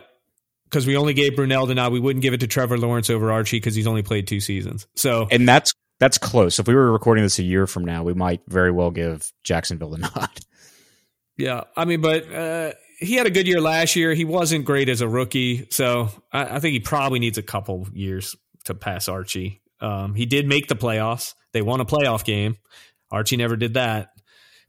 because 0.65 0.87
we 0.87 0.97
only 0.97 1.13
gave 1.13 1.33
Brunell 1.33 1.67
the 1.67 1.75
nod. 1.75 1.91
We 1.93 1.99
wouldn't 1.99 2.23
give 2.23 2.33
it 2.33 2.39
to 2.39 2.47
Trevor 2.47 2.77
Lawrence 2.77 3.09
over 3.09 3.31
Archie 3.31 3.57
because 3.57 3.75
he's 3.75 3.87
only 3.87 4.01
played 4.01 4.27
two 4.27 4.39
seasons. 4.39 4.87
So 4.95 5.27
And 5.31 5.47
that's 5.47 5.71
that's 5.99 6.17
close. 6.17 6.59
If 6.59 6.67
we 6.67 6.73
were 6.75 6.91
recording 6.91 7.23
this 7.23 7.37
a 7.39 7.43
year 7.43 7.67
from 7.67 7.85
now, 7.85 8.03
we 8.03 8.13
might 8.13 8.41
very 8.47 8.71
well 8.71 8.89
give 8.91 9.31
Jacksonville 9.43 9.91
the 9.91 9.97
nod. 10.15 10.29
yeah, 11.37 11.61
I 11.77 11.85
mean, 11.85 12.01
but 12.01 12.29
uh, 12.33 12.71
he 13.03 13.15
had 13.15 13.27
a 13.27 13.31
good 13.31 13.47
year 13.47 13.61
last 13.61 13.95
year. 13.95 14.13
He 14.13 14.25
wasn't 14.25 14.65
great 14.65 14.89
as 14.89 15.01
a 15.01 15.07
rookie, 15.07 15.67
so 15.69 16.09
I, 16.31 16.55
I 16.55 16.59
think 16.59 16.73
he 16.73 16.79
probably 16.79 17.19
needs 17.19 17.37
a 17.37 17.43
couple 17.43 17.87
years 17.93 18.35
to 18.65 18.73
pass 18.73 19.07
Archie. 19.07 19.61
Um, 19.81 20.15
he 20.15 20.25
did 20.25 20.47
make 20.47 20.67
the 20.67 20.75
playoffs. 20.75 21.33
They 21.51 21.61
won 21.61 21.81
a 21.81 21.85
playoff 21.85 22.23
game. 22.23 22.57
Archie 23.11 23.37
never 23.37 23.55
did 23.55 23.75
that, 23.75 24.09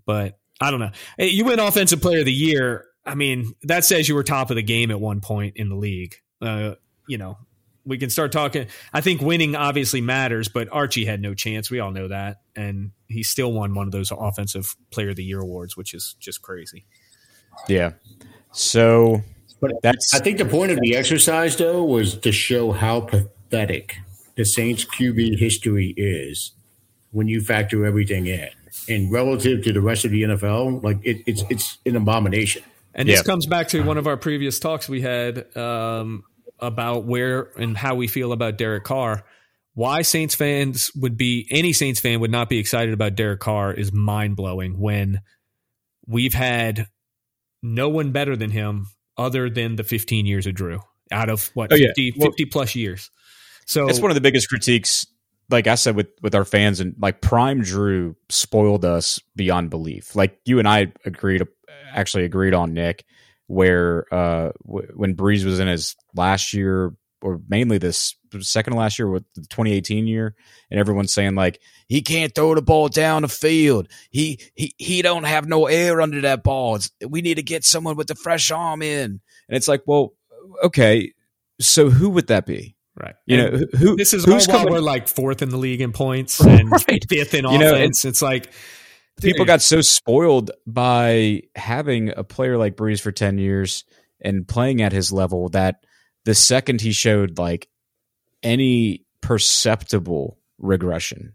but 0.04 0.38
I 0.60 0.70
don't 0.70 0.80
know. 0.80 0.90
Hey, 1.16 1.28
you 1.28 1.44
win 1.44 1.58
Offensive 1.60 2.00
Player 2.02 2.20
of 2.20 2.26
the 2.26 2.32
Year. 2.32 2.86
I 3.06 3.14
mean, 3.14 3.54
that 3.62 3.84
says 3.84 4.08
you 4.08 4.14
were 4.14 4.24
top 4.24 4.50
of 4.50 4.56
the 4.56 4.62
game 4.62 4.90
at 4.90 5.00
one 5.00 5.20
point 5.20 5.56
in 5.56 5.68
the 5.68 5.76
league. 5.76 6.16
Uh, 6.40 6.74
you 7.08 7.18
know, 7.18 7.38
we 7.84 7.98
can 7.98 8.10
start 8.10 8.32
talking. 8.32 8.66
I 8.92 9.00
think 9.00 9.20
winning 9.20 9.54
obviously 9.54 10.00
matters, 10.00 10.48
but 10.48 10.68
Archie 10.72 11.04
had 11.04 11.20
no 11.20 11.34
chance. 11.34 11.70
We 11.70 11.80
all 11.80 11.90
know 11.90 12.08
that, 12.08 12.42
and 12.56 12.92
he 13.08 13.22
still 13.22 13.52
won 13.52 13.74
one 13.74 13.86
of 13.86 13.92
those 13.92 14.10
Offensive 14.10 14.74
Player 14.90 15.10
of 15.10 15.16
the 15.16 15.24
Year 15.24 15.40
awards, 15.40 15.76
which 15.76 15.94
is 15.94 16.16
just 16.18 16.42
crazy. 16.42 16.86
Yeah. 17.68 17.92
So 18.52 19.22
But 19.60 19.72
that's 19.82 20.14
I 20.14 20.18
think 20.20 20.38
the 20.38 20.44
point 20.44 20.72
of 20.72 20.80
the 20.80 20.96
exercise, 20.96 21.56
though, 21.56 21.82
was 21.84 22.16
to 22.18 22.32
show 22.32 22.72
how 22.72 23.00
pathetic 23.00 23.96
the 24.36 24.44
Saints 24.44 24.84
QB 24.84 25.38
history 25.38 25.94
is 25.96 26.52
when 27.10 27.28
you 27.28 27.40
factor 27.40 27.84
everything 27.86 28.26
in. 28.26 28.48
And 28.88 29.10
relative 29.10 29.62
to 29.64 29.72
the 29.72 29.80
rest 29.80 30.04
of 30.04 30.10
the 30.10 30.22
NFL, 30.22 30.82
like 30.82 30.98
it, 31.02 31.22
it's 31.26 31.42
it's 31.48 31.78
an 31.86 31.96
abomination. 31.96 32.62
And 32.94 33.08
this 33.08 33.20
Yeah. 33.20 33.22
comes 33.22 33.46
back 33.46 33.68
to 33.68 33.82
one 33.82 33.98
of 33.98 34.06
our 34.06 34.16
previous 34.16 34.58
talks 34.60 34.88
we 34.88 35.00
had 35.00 35.56
um, 35.56 36.24
about 36.60 37.04
where 37.04 37.50
and 37.56 37.76
how 37.76 37.94
we 37.94 38.06
feel 38.08 38.32
about 38.32 38.58
Derek 38.58 38.84
Carr. 38.84 39.24
Why 39.74 40.02
Saints 40.02 40.34
fans 40.36 40.92
would 40.94 41.16
be 41.16 41.48
any 41.50 41.72
Saints 41.72 41.98
fan 41.98 42.20
would 42.20 42.30
not 42.30 42.48
be 42.48 42.58
excited 42.58 42.94
about 42.94 43.16
Derek 43.16 43.40
Carr 43.40 43.72
is 43.72 43.92
mind 43.92 44.36
blowing 44.36 44.78
when 44.78 45.20
we've 46.06 46.34
had 46.34 46.86
no 47.64 47.88
one 47.88 48.12
better 48.12 48.36
than 48.36 48.50
him 48.50 48.86
other 49.16 49.48
than 49.50 49.74
the 49.76 49.82
15 49.84 50.26
years 50.26 50.46
of 50.46 50.54
Drew 50.54 50.80
out 51.10 51.30
of 51.30 51.50
what 51.54 51.72
Oh, 51.72 51.76
yeah. 51.76 51.88
50, 51.88 52.14
Well- 52.18 52.30
50 52.30 52.44
plus 52.46 52.74
years. 52.76 53.10
So 53.66 53.88
it's 53.88 53.98
one 54.00 54.10
of 54.10 54.14
the 54.14 54.20
biggest 54.20 54.48
critiques 54.48 55.06
like 55.50 55.66
i 55.66 55.74
said 55.74 55.94
with 55.96 56.08
with 56.22 56.34
our 56.34 56.44
fans 56.44 56.80
and 56.80 56.94
like 56.98 57.20
prime 57.20 57.60
drew 57.62 58.16
spoiled 58.30 58.82
us 58.84 59.18
beyond 59.36 59.68
belief 59.68 60.16
like 60.16 60.38
you 60.46 60.58
and 60.58 60.66
i 60.66 60.90
agreed 61.04 61.42
actually 61.92 62.24
agreed 62.24 62.54
on 62.54 62.72
nick 62.72 63.04
where 63.46 64.06
uh 64.12 64.52
w- 64.66 64.88
when 64.94 65.14
brees 65.14 65.44
was 65.44 65.60
in 65.60 65.66
his 65.68 65.96
last 66.14 66.54
year 66.54 66.94
or 67.24 67.40
mainly 67.48 67.78
this 67.78 68.14
second 68.40 68.74
to 68.74 68.78
last 68.78 68.98
year 68.98 69.08
with 69.08 69.24
the 69.34 69.40
2018 69.42 70.06
year 70.06 70.34
and 70.70 70.78
everyone's 70.78 71.12
saying 71.12 71.34
like 71.34 71.60
he 71.88 72.02
can't 72.02 72.34
throw 72.34 72.54
the 72.54 72.60
ball 72.62 72.88
down 72.88 73.22
the 73.22 73.28
field 73.28 73.88
he 74.10 74.38
he 74.54 74.74
he 74.76 75.02
don't 75.02 75.24
have 75.24 75.46
no 75.48 75.66
air 75.66 76.00
under 76.02 76.20
that 76.20 76.42
ball 76.44 76.74
it's, 76.76 76.90
we 77.08 77.22
need 77.22 77.36
to 77.36 77.42
get 77.42 77.64
someone 77.64 77.96
with 77.96 78.08
the 78.08 78.14
fresh 78.14 78.50
arm 78.50 78.82
in 78.82 79.20
and 79.48 79.56
it's 79.56 79.68
like 79.68 79.82
well 79.86 80.12
okay 80.62 81.12
so 81.60 81.88
who 81.90 82.10
would 82.10 82.26
that 82.26 82.44
be 82.44 82.76
right. 83.00 83.14
you 83.26 83.38
And- 83.40 83.52
know 83.60 83.66
who- 83.78 83.96
This 83.96 84.12
is 84.12 84.24
who's 84.24 84.46
coming- 84.46 84.72
we're 84.72 84.80
like 84.80 85.06
fourth 85.08 85.40
in 85.42 85.48
the 85.48 85.56
league 85.58 85.80
in 85.80 85.92
points 85.92 86.40
and 86.44 86.70
Right. 86.70 87.04
fifth 87.08 87.34
in 87.34 87.44
You 87.48 87.58
know, 87.58 87.74
offense. 87.74 88.04
it's 88.04 88.20
like 88.20 88.52
people 89.22 89.44
dude, 89.44 89.46
got 89.46 89.62
so 89.62 89.80
spoiled 89.80 90.50
by 90.66 91.42
having 91.54 92.12
a 92.16 92.24
player 92.24 92.58
like 92.58 92.74
Brees 92.76 93.00
for 93.00 93.12
10 93.12 93.38
years 93.38 93.84
and 94.20 94.46
playing 94.48 94.82
at 94.82 94.90
his 94.92 95.12
level 95.12 95.48
that 95.50 95.84
the 96.24 96.34
second 96.34 96.80
he 96.80 96.92
showed 96.92 97.38
like 97.38 97.68
any 98.42 99.04
perceptible 99.20 100.38
regression, 100.58 101.34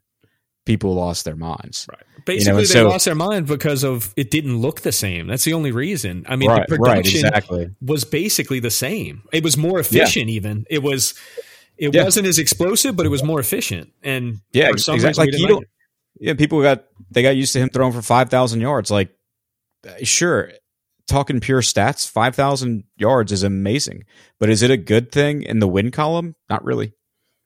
people 0.65 0.93
lost 0.93 1.25
their 1.25 1.35
minds. 1.35 1.87
Right. 1.89 2.03
Basically, 2.25 2.49
and 2.51 2.59
they 2.59 2.65
so- 2.65 2.87
lost 2.89 3.05
their 3.05 3.15
mind 3.15 3.47
because 3.47 3.83
of 3.83 4.13
it 4.17 4.29
didn't 4.31 4.57
look 4.57 4.81
the 4.81 4.91
same. 4.91 5.27
That's 5.27 5.43
the 5.43 5.53
only 5.53 5.71
reason. 5.71 6.25
I 6.27 6.35
mean, 6.35 6.49
Right, 6.49 6.67
the 6.67 6.75
right, 6.77 6.95
production 6.97 7.25
exactly. 7.25 7.69
was 7.81 8.03
basically 8.05 8.59
the 8.59 8.69
same. 8.71 9.23
It 9.31 9.43
was 9.43 9.57
more 9.57 9.79
efficient. 9.79 10.29
Even 10.29 10.65
it 10.69 10.83
was. 10.83 11.13
It 11.77 11.95
Yeah. 11.95 12.03
wasn't 12.03 12.27
as 12.27 12.37
explosive, 12.39 12.97
but 12.97 13.05
it 13.05 13.09
was 13.09 13.23
more 13.23 13.39
efficient. 13.39 13.93
And 14.03 14.41
Yeah, 14.51 14.69
exactly. 14.69 15.11
Like 15.13 15.31
you 15.31 15.39
like 15.45 15.49
don't. 15.49 15.65
Yeah, 16.19 16.33
people 16.33 16.61
got 16.61 16.83
they 17.09 17.21
got 17.23 17.37
used 17.37 17.53
to 17.53 17.59
him 17.59 17.69
throwing 17.69 17.93
for 17.93 18.01
five 18.01 18.29
thousand 18.29 18.59
yards. 18.59 18.91
Like, 18.91 19.09
sure, 20.03 20.51
talking 21.09 21.39
pure 21.39 21.61
stats, 21.61 22.09
five 22.09 22.35
thousand 22.35 22.83
yards 22.97 23.31
is 23.31 23.43
amazing, 23.43 24.05
but 24.39 24.49
is 24.49 24.61
it 24.61 24.71
a 24.71 24.77
good 24.77 25.11
thing 25.11 25.43
in 25.43 25.59
the 25.59 25.67
win 25.67 25.91
column? 25.91 26.35
Not 26.49 26.63
really. 26.63 26.93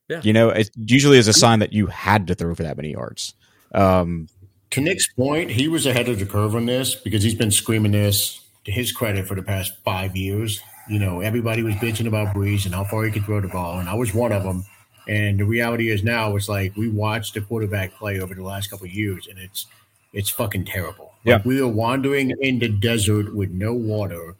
Yeah. 0.08 0.20
You 0.22 0.32
know, 0.32 0.50
it 0.50 0.70
usually 0.76 1.18
is 1.18 1.28
a 1.28 1.32
sign 1.32 1.60
that 1.60 1.72
you 1.72 1.86
had 1.86 2.26
to 2.26 2.34
throw 2.34 2.54
for 2.54 2.62
that 2.62 2.76
many 2.76 2.92
yards. 2.92 3.34
Um, 3.74 4.28
To 4.70 4.80
Nick's 4.80 5.10
point, 5.14 5.50
he 5.50 5.66
was 5.66 5.86
ahead 5.86 6.08
of 6.08 6.18
the 6.18 6.26
curve 6.26 6.54
on 6.54 6.66
this 6.66 6.94
because 6.94 7.22
he's 7.22 7.34
been 7.34 7.50
screaming 7.50 7.92
this 7.92 8.40
to 8.64 8.70
his 8.70 8.92
credit 8.92 9.26
for 9.26 9.34
the 9.34 9.42
past 9.42 9.72
five 9.84 10.14
years. 10.14 10.60
You 10.88 10.98
know, 10.98 11.20
everybody 11.20 11.62
was 11.62 11.74
bitching 11.76 12.06
about 12.06 12.34
Brees 12.34 12.66
and 12.66 12.74
how 12.74 12.84
far 12.84 13.04
he 13.04 13.10
could 13.10 13.24
throw 13.24 13.40
the 13.40 13.48
ball, 13.48 13.78
and 13.78 13.88
I 13.88 13.94
was 13.94 14.12
one 14.12 14.32
of 14.32 14.42
them. 14.42 14.64
And 15.08 15.38
the 15.38 15.44
reality 15.44 15.90
is 15.90 16.02
now 16.02 16.34
it's 16.36 16.48
like 16.48 16.76
we 16.76 16.88
watched 16.88 17.34
the 17.34 17.40
quarterback 17.40 17.94
play 17.94 18.20
over 18.20 18.34
the 18.34 18.42
last 18.42 18.68
couple 18.68 18.86
of 18.86 18.92
years, 18.92 19.26
and 19.26 19.38
it's 19.38 19.66
it's 20.14 20.30
fucking 20.30 20.64
terrible. 20.64 21.12
Yeah. 21.24 21.36
Like 21.36 21.44
we 21.44 21.60
were 21.60 21.68
wandering 21.68 22.32
in 22.40 22.58
the 22.58 22.68
desert 22.68 23.34
with 23.34 23.50
no 23.50 23.72
water 23.74 24.36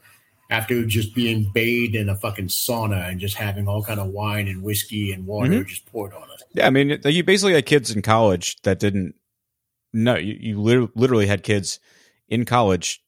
after 0.50 0.84
just 0.84 1.14
being 1.14 1.50
bathed 1.54 1.94
in 1.94 2.08
a 2.08 2.14
fucking 2.16 2.46
sauna 2.48 3.08
and 3.10 3.18
just 3.18 3.34
having 3.36 3.66
all 3.66 3.82
kind 3.82 3.98
of 3.98 4.08
wine 4.08 4.46
and 4.48 4.62
whiskey 4.62 5.10
and 5.12 5.26
water 5.26 5.50
Mm-hmm. 5.50 5.68
just 5.68 5.86
poured 5.86 6.12
on 6.12 6.22
us. 6.30 6.42
yeah, 6.52 6.66
I 6.66 6.70
mean, 6.70 7.00
you 7.04 7.24
basically 7.24 7.54
had 7.54 7.66
kids 7.66 7.90
in 7.90 8.02
college 8.02 8.56
that 8.62 8.78
didn't. 8.78 9.14
No, 9.92 10.16
you, 10.16 10.36
you 10.40 10.90
literally 10.94 11.26
had 11.26 11.42
kids 11.42 11.78
in 12.28 12.44
college 12.44 13.02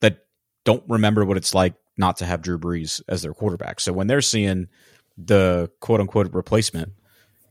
that 0.00 0.26
don't 0.64 0.82
remember 0.88 1.24
what 1.24 1.36
it's 1.36 1.54
like 1.54 1.74
not 1.96 2.16
to 2.18 2.26
have 2.26 2.42
Drew 2.42 2.58
Brees 2.58 3.00
as 3.08 3.22
their 3.22 3.32
quarterback. 3.32 3.80
So 3.80 3.92
when 3.92 4.06
they're 4.08 4.20
seeing 4.20 4.66
the 5.16 5.70
quote 5.80 6.00
unquote 6.00 6.32
replacement 6.34 6.92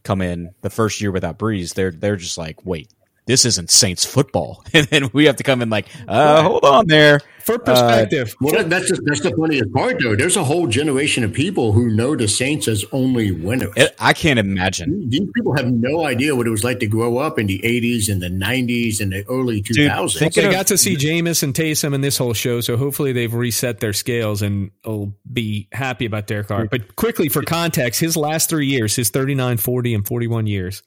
come 0.03 0.21
in 0.21 0.49
the 0.61 0.69
first 0.69 0.99
year 1.01 1.11
without 1.11 1.39
Brees, 1.39 1.73
they're 1.73 1.91
they're 1.91 2.17
just 2.17 2.37
like, 2.37 2.65
wait, 2.65 2.91
this 3.25 3.45
isn't 3.45 3.69
Saints 3.69 4.05
football, 4.05 4.63
and 4.73 4.87
then 4.87 5.09
we 5.13 5.25
have 5.25 5.37
to 5.37 5.43
come 5.43 5.61
in 5.61 5.69
like, 5.69 5.87
uh, 6.07 6.43
hold 6.43 6.65
on 6.65 6.87
there. 6.87 7.19
For 7.43 7.59
perspective, 7.59 8.33
Well, 8.39 8.53
that, 8.53 8.69
that's 8.69 8.89
the, 8.89 9.01
that's 9.03 9.19
the 9.19 9.35
funniest 9.35 9.73
part, 9.73 9.97
though. 10.01 10.15
There's 10.15 10.37
a 10.37 10.45
whole 10.45 10.65
generation 10.65 11.25
of 11.25 11.33
people 11.33 11.73
who 11.73 11.89
know 11.89 12.15
the 12.15 12.29
Saints 12.29 12.69
as 12.69 12.85
only 12.93 13.31
winners. 13.31 13.73
It, 13.75 13.93
I 13.99 14.13
can't 14.13 14.39
imagine. 14.39 15.09
These 15.09 15.29
people 15.35 15.53
have 15.57 15.69
no 15.69 16.05
idea 16.05 16.37
what 16.37 16.47
it 16.47 16.51
was 16.51 16.63
like 16.63 16.79
to 16.79 16.87
grow 16.87 17.17
up 17.17 17.37
in 17.37 17.47
the 17.47 17.59
80s 17.59 18.09
and 18.09 18.21
the 18.21 18.29
90s 18.29 19.01
and 19.01 19.11
the 19.11 19.25
early 19.27 19.61
2000s. 19.61 20.17
think- 20.17 20.33
they 20.35 20.45
of- 20.45 20.53
got 20.53 20.67
to 20.67 20.77
see 20.77 20.95
Jameis 20.95 21.43
and 21.43 21.53
Taysom 21.53 21.93
in 21.93 21.99
this 21.99 22.17
whole 22.17 22.33
show, 22.33 22.61
so 22.61 22.77
hopefully 22.77 23.11
they've 23.11 23.33
reset 23.33 23.81
their 23.81 23.93
scales 23.93 24.41
and 24.41 24.71
will 24.85 25.13
be 25.31 25.67
happy 25.73 26.05
about 26.05 26.27
Derek 26.27 26.47
Carr. 26.47 26.67
But 26.71 26.95
quickly, 26.95 27.27
for 27.27 27.41
context, 27.41 27.99
his 27.99 28.15
last 28.15 28.49
three 28.49 28.67
years, 28.67 28.95
his 28.95 29.09
39, 29.09 29.57
40, 29.57 29.93
and 29.95 30.07
41 30.07 30.47
years, 30.47 30.81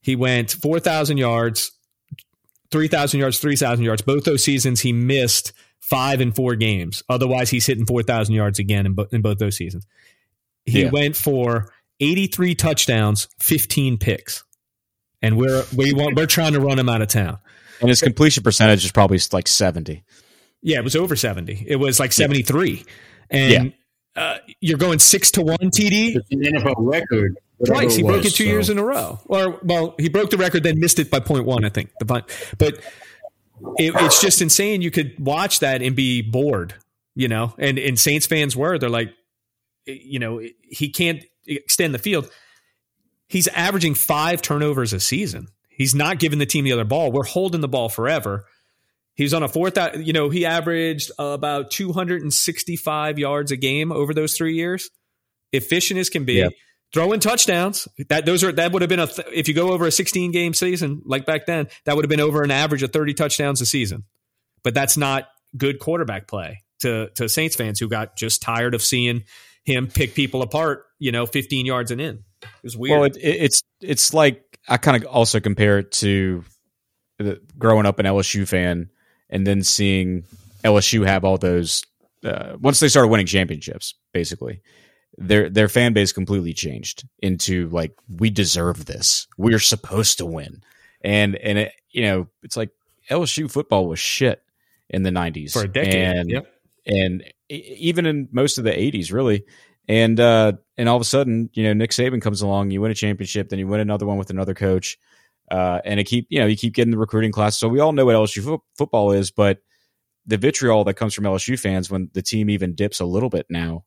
he 0.00 0.16
went 0.16 0.50
4,000 0.50 1.18
yards, 1.18 1.72
3,000 2.70 3.20
yards, 3.20 3.38
3,000 3.38 3.84
yards. 3.84 4.02
Both 4.02 4.24
those 4.24 4.44
seasons, 4.44 4.80
he 4.80 4.92
missed 4.92 5.52
five 5.80 6.20
and 6.20 6.34
four 6.34 6.54
games. 6.54 7.02
Otherwise, 7.08 7.50
he's 7.50 7.66
hitting 7.66 7.86
4,000 7.86 8.34
yards 8.34 8.58
again 8.58 8.86
in, 8.86 8.92
bo- 8.94 9.08
in 9.10 9.22
both 9.22 9.38
those 9.38 9.56
seasons. 9.56 9.86
He 10.64 10.82
Yeah. 10.82 10.90
went 10.90 11.16
for 11.16 11.72
83 12.00 12.54
touchdowns, 12.54 13.28
15 13.40 13.98
picks. 13.98 14.44
And 15.22 15.36
we're 15.36 15.64
we 15.76 15.92
want 15.92 16.16
we're 16.16 16.24
trying 16.24 16.54
to 16.54 16.60
run 16.60 16.78
him 16.78 16.88
out 16.88 17.02
of 17.02 17.08
town. 17.08 17.38
And 17.80 17.90
his 17.90 18.00
completion 18.00 18.42
percentage 18.42 18.84
is 18.86 18.90
probably 18.92 19.18
like 19.32 19.48
seventy. 19.48 20.02
Yeah, 20.62 20.78
it 20.78 20.84
was 20.84 20.96
over 20.96 21.14
70. 21.14 21.64
It 21.66 21.76
was 21.76 22.00
like 22.00 22.12
73. 22.12 22.84
And 23.30 23.72
uh, 24.16 24.38
you're 24.60 24.76
going 24.78 24.98
6 24.98 25.30
to 25.32 25.42
1 25.42 25.56
TD. 25.58 26.16
It's 26.16 26.30
an 26.30 26.40
NFL 26.40 26.74
record. 26.78 27.36
Whatever 27.60 27.80
Twice. 27.82 27.96
He 27.96 28.02
broke 28.02 28.24
was, 28.24 28.32
it 28.32 28.36
two 28.36 28.44
so. 28.44 28.50
years 28.50 28.70
in 28.70 28.78
a 28.78 28.84
row. 28.84 29.20
Or, 29.26 29.60
well, 29.62 29.94
he 29.98 30.08
broke 30.08 30.30
the 30.30 30.38
record, 30.38 30.62
then 30.62 30.80
missed 30.80 30.98
it 30.98 31.10
by 31.10 31.20
point 31.20 31.44
one, 31.44 31.64
I 31.64 31.68
think. 31.68 31.90
The 31.98 32.06
punt. 32.06 32.24
But 32.58 32.76
it, 33.78 33.94
it's 33.94 34.20
just 34.20 34.40
insane. 34.40 34.80
You 34.80 34.90
could 34.90 35.14
watch 35.18 35.60
that 35.60 35.82
and 35.82 35.94
be 35.94 36.22
bored, 36.22 36.74
you 37.14 37.28
know? 37.28 37.54
And, 37.58 37.78
and 37.78 37.98
Saints 37.98 38.26
fans 38.26 38.56
were. 38.56 38.78
They're 38.78 38.88
like, 38.88 39.10
eh, 39.86 39.98
you 40.02 40.18
know, 40.18 40.40
he 40.62 40.88
can't 40.88 41.22
extend 41.46 41.94
the 41.94 41.98
field. 41.98 42.30
He's 43.28 43.46
averaging 43.48 43.94
five 43.94 44.40
turnovers 44.40 44.92
a 44.92 45.00
season. 45.00 45.48
He's 45.68 45.94
not 45.94 46.18
giving 46.18 46.38
the 46.38 46.46
team 46.46 46.64
the 46.64 46.72
other 46.72 46.84
ball. 46.84 47.12
We're 47.12 47.24
holding 47.24 47.60
the 47.60 47.68
ball 47.68 47.88
forever. 47.88 48.44
He's 49.14 49.34
on 49.34 49.42
a 49.42 49.48
fourth, 49.48 49.76
you 49.98 50.14
know, 50.14 50.30
he 50.30 50.46
averaged 50.46 51.10
about 51.18 51.70
265 51.70 53.18
yards 53.18 53.52
a 53.52 53.56
game 53.56 53.92
over 53.92 54.14
those 54.14 54.34
three 54.34 54.54
years. 54.54 54.88
Efficient 55.52 56.00
as 56.00 56.08
can 56.08 56.24
be. 56.24 56.48
Throwing 56.92 57.20
touchdowns. 57.20 57.86
That 58.08 58.26
those 58.26 58.42
are 58.42 58.50
that 58.52 58.72
would 58.72 58.82
have 58.82 58.88
been 58.88 59.00
a 59.00 59.06
th- 59.06 59.28
if 59.32 59.46
you 59.46 59.54
go 59.54 59.70
over 59.70 59.86
a 59.86 59.92
16 59.92 60.32
game 60.32 60.54
season 60.54 61.02
like 61.04 61.24
back 61.24 61.46
then, 61.46 61.68
that 61.84 61.94
would 61.94 62.04
have 62.04 62.10
been 62.10 62.20
over 62.20 62.42
an 62.42 62.50
average 62.50 62.82
of 62.82 62.92
30 62.92 63.14
touchdowns 63.14 63.60
a 63.60 63.66
season. 63.66 64.04
But 64.64 64.74
that's 64.74 64.96
not 64.96 65.28
good 65.56 65.78
quarterback 65.78 66.26
play 66.26 66.64
to 66.80 67.10
to 67.14 67.28
Saints 67.28 67.54
fans 67.54 67.78
who 67.78 67.88
got 67.88 68.16
just 68.16 68.42
tired 68.42 68.74
of 68.74 68.82
seeing 68.82 69.22
him 69.64 69.86
pick 69.86 70.14
people 70.14 70.42
apart, 70.42 70.84
you 70.98 71.12
know, 71.12 71.26
15 71.26 71.64
yards 71.64 71.92
and 71.92 72.00
in. 72.00 72.24
It 72.42 72.48
was 72.64 72.76
weird. 72.76 72.98
Well, 72.98 73.04
it, 73.04 73.16
it, 73.16 73.42
it's 73.42 73.62
it's 73.80 74.12
like 74.12 74.58
I 74.68 74.76
kind 74.76 75.00
of 75.00 75.08
also 75.08 75.38
compare 75.38 75.78
it 75.78 75.92
to 75.92 76.44
the, 77.18 77.40
growing 77.56 77.86
up 77.86 78.00
an 78.00 78.06
LSU 78.06 78.48
fan 78.48 78.90
and 79.28 79.46
then 79.46 79.62
seeing 79.62 80.24
LSU 80.64 81.06
have 81.06 81.24
all 81.24 81.38
those 81.38 81.84
uh, 82.24 82.56
once 82.60 82.80
they 82.80 82.88
started 82.88 83.08
winning 83.08 83.26
championships, 83.26 83.94
basically 84.12 84.60
their 85.20 85.50
their 85.50 85.68
fan 85.68 85.92
base 85.92 86.12
completely 86.12 86.54
changed 86.54 87.06
into 87.20 87.68
like 87.68 87.92
we 88.16 88.30
deserve 88.30 88.86
this, 88.86 89.28
we're 89.36 89.58
supposed 89.58 90.18
to 90.18 90.26
win, 90.26 90.62
and 91.02 91.36
and 91.36 91.58
it, 91.58 91.72
you 91.90 92.02
know 92.02 92.26
it's 92.42 92.56
like 92.56 92.70
LSU 93.10 93.50
football 93.50 93.86
was 93.86 93.98
shit 93.98 94.42
in 94.88 95.02
the 95.02 95.10
'90s 95.10 95.52
for 95.52 95.64
a 95.64 95.68
decade. 95.68 95.94
and 95.94 96.30
yep. 96.30 96.46
and 96.86 97.22
even 97.50 98.06
in 98.06 98.28
most 98.32 98.58
of 98.58 98.64
the 98.64 98.70
80s 98.70 99.12
really 99.12 99.44
and 99.88 100.20
uh 100.20 100.52
and 100.78 100.88
all 100.88 100.96
of 100.96 101.02
a 101.02 101.04
sudden 101.04 101.50
you 101.52 101.64
know 101.64 101.72
nick 101.72 101.90
saban 101.90 102.22
comes 102.22 102.42
along 102.42 102.70
you 102.70 102.80
win 102.80 102.92
a 102.92 102.94
championship 102.94 103.48
then 103.48 103.58
you 103.58 103.66
win 103.66 103.80
another 103.80 104.06
one 104.06 104.16
with 104.16 104.30
another 104.30 104.54
coach 104.54 104.98
uh 105.50 105.80
and 105.84 105.98
it 105.98 106.04
keep 106.04 106.26
you 106.30 106.38
know 106.38 106.46
you 106.46 106.56
keep 106.56 106.72
getting 106.72 106.92
the 106.92 106.98
recruiting 106.98 107.32
class 107.32 107.58
so 107.58 107.68
we 107.68 107.80
all 107.80 107.92
know 107.92 108.06
what 108.06 108.14
lsu 108.14 108.42
fo- 108.42 108.64
football 108.78 109.10
is 109.10 109.30
but 109.32 109.58
the 110.26 110.36
vitriol 110.36 110.84
that 110.84 110.94
comes 110.94 111.12
from 111.12 111.24
lsu 111.24 111.58
fans 111.58 111.90
when 111.90 112.08
the 112.14 112.22
team 112.22 112.48
even 112.48 112.74
dips 112.74 113.00
a 113.00 113.04
little 113.04 113.30
bit 113.30 113.46
now 113.50 113.84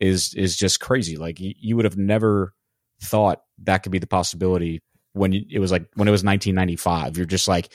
is 0.00 0.34
is 0.34 0.56
just 0.56 0.80
crazy. 0.80 1.16
Like 1.16 1.40
you, 1.40 1.54
you 1.58 1.76
would 1.76 1.84
have 1.84 1.96
never 1.96 2.52
thought 3.00 3.42
that 3.64 3.82
could 3.82 3.92
be 3.92 3.98
the 3.98 4.06
possibility 4.06 4.82
when 5.12 5.32
you, 5.32 5.44
it 5.50 5.58
was 5.58 5.70
like 5.72 5.86
when 5.94 6.08
it 6.08 6.10
was 6.10 6.24
1995 6.24 7.16
you're 7.16 7.26
just 7.26 7.46
like 7.48 7.70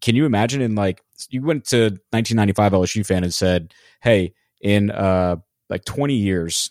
can 0.00 0.14
you 0.14 0.24
imagine 0.24 0.62
in 0.62 0.74
like 0.74 1.02
you 1.28 1.42
went 1.42 1.66
to 1.66 1.84
1995 2.10 2.72
lsu 2.72 3.04
fan 3.04 3.22
and 3.22 3.34
said 3.34 3.74
hey 4.02 4.32
in 4.62 4.90
uh 4.90 5.36
like 5.68 5.84
20 5.84 6.14
years 6.14 6.70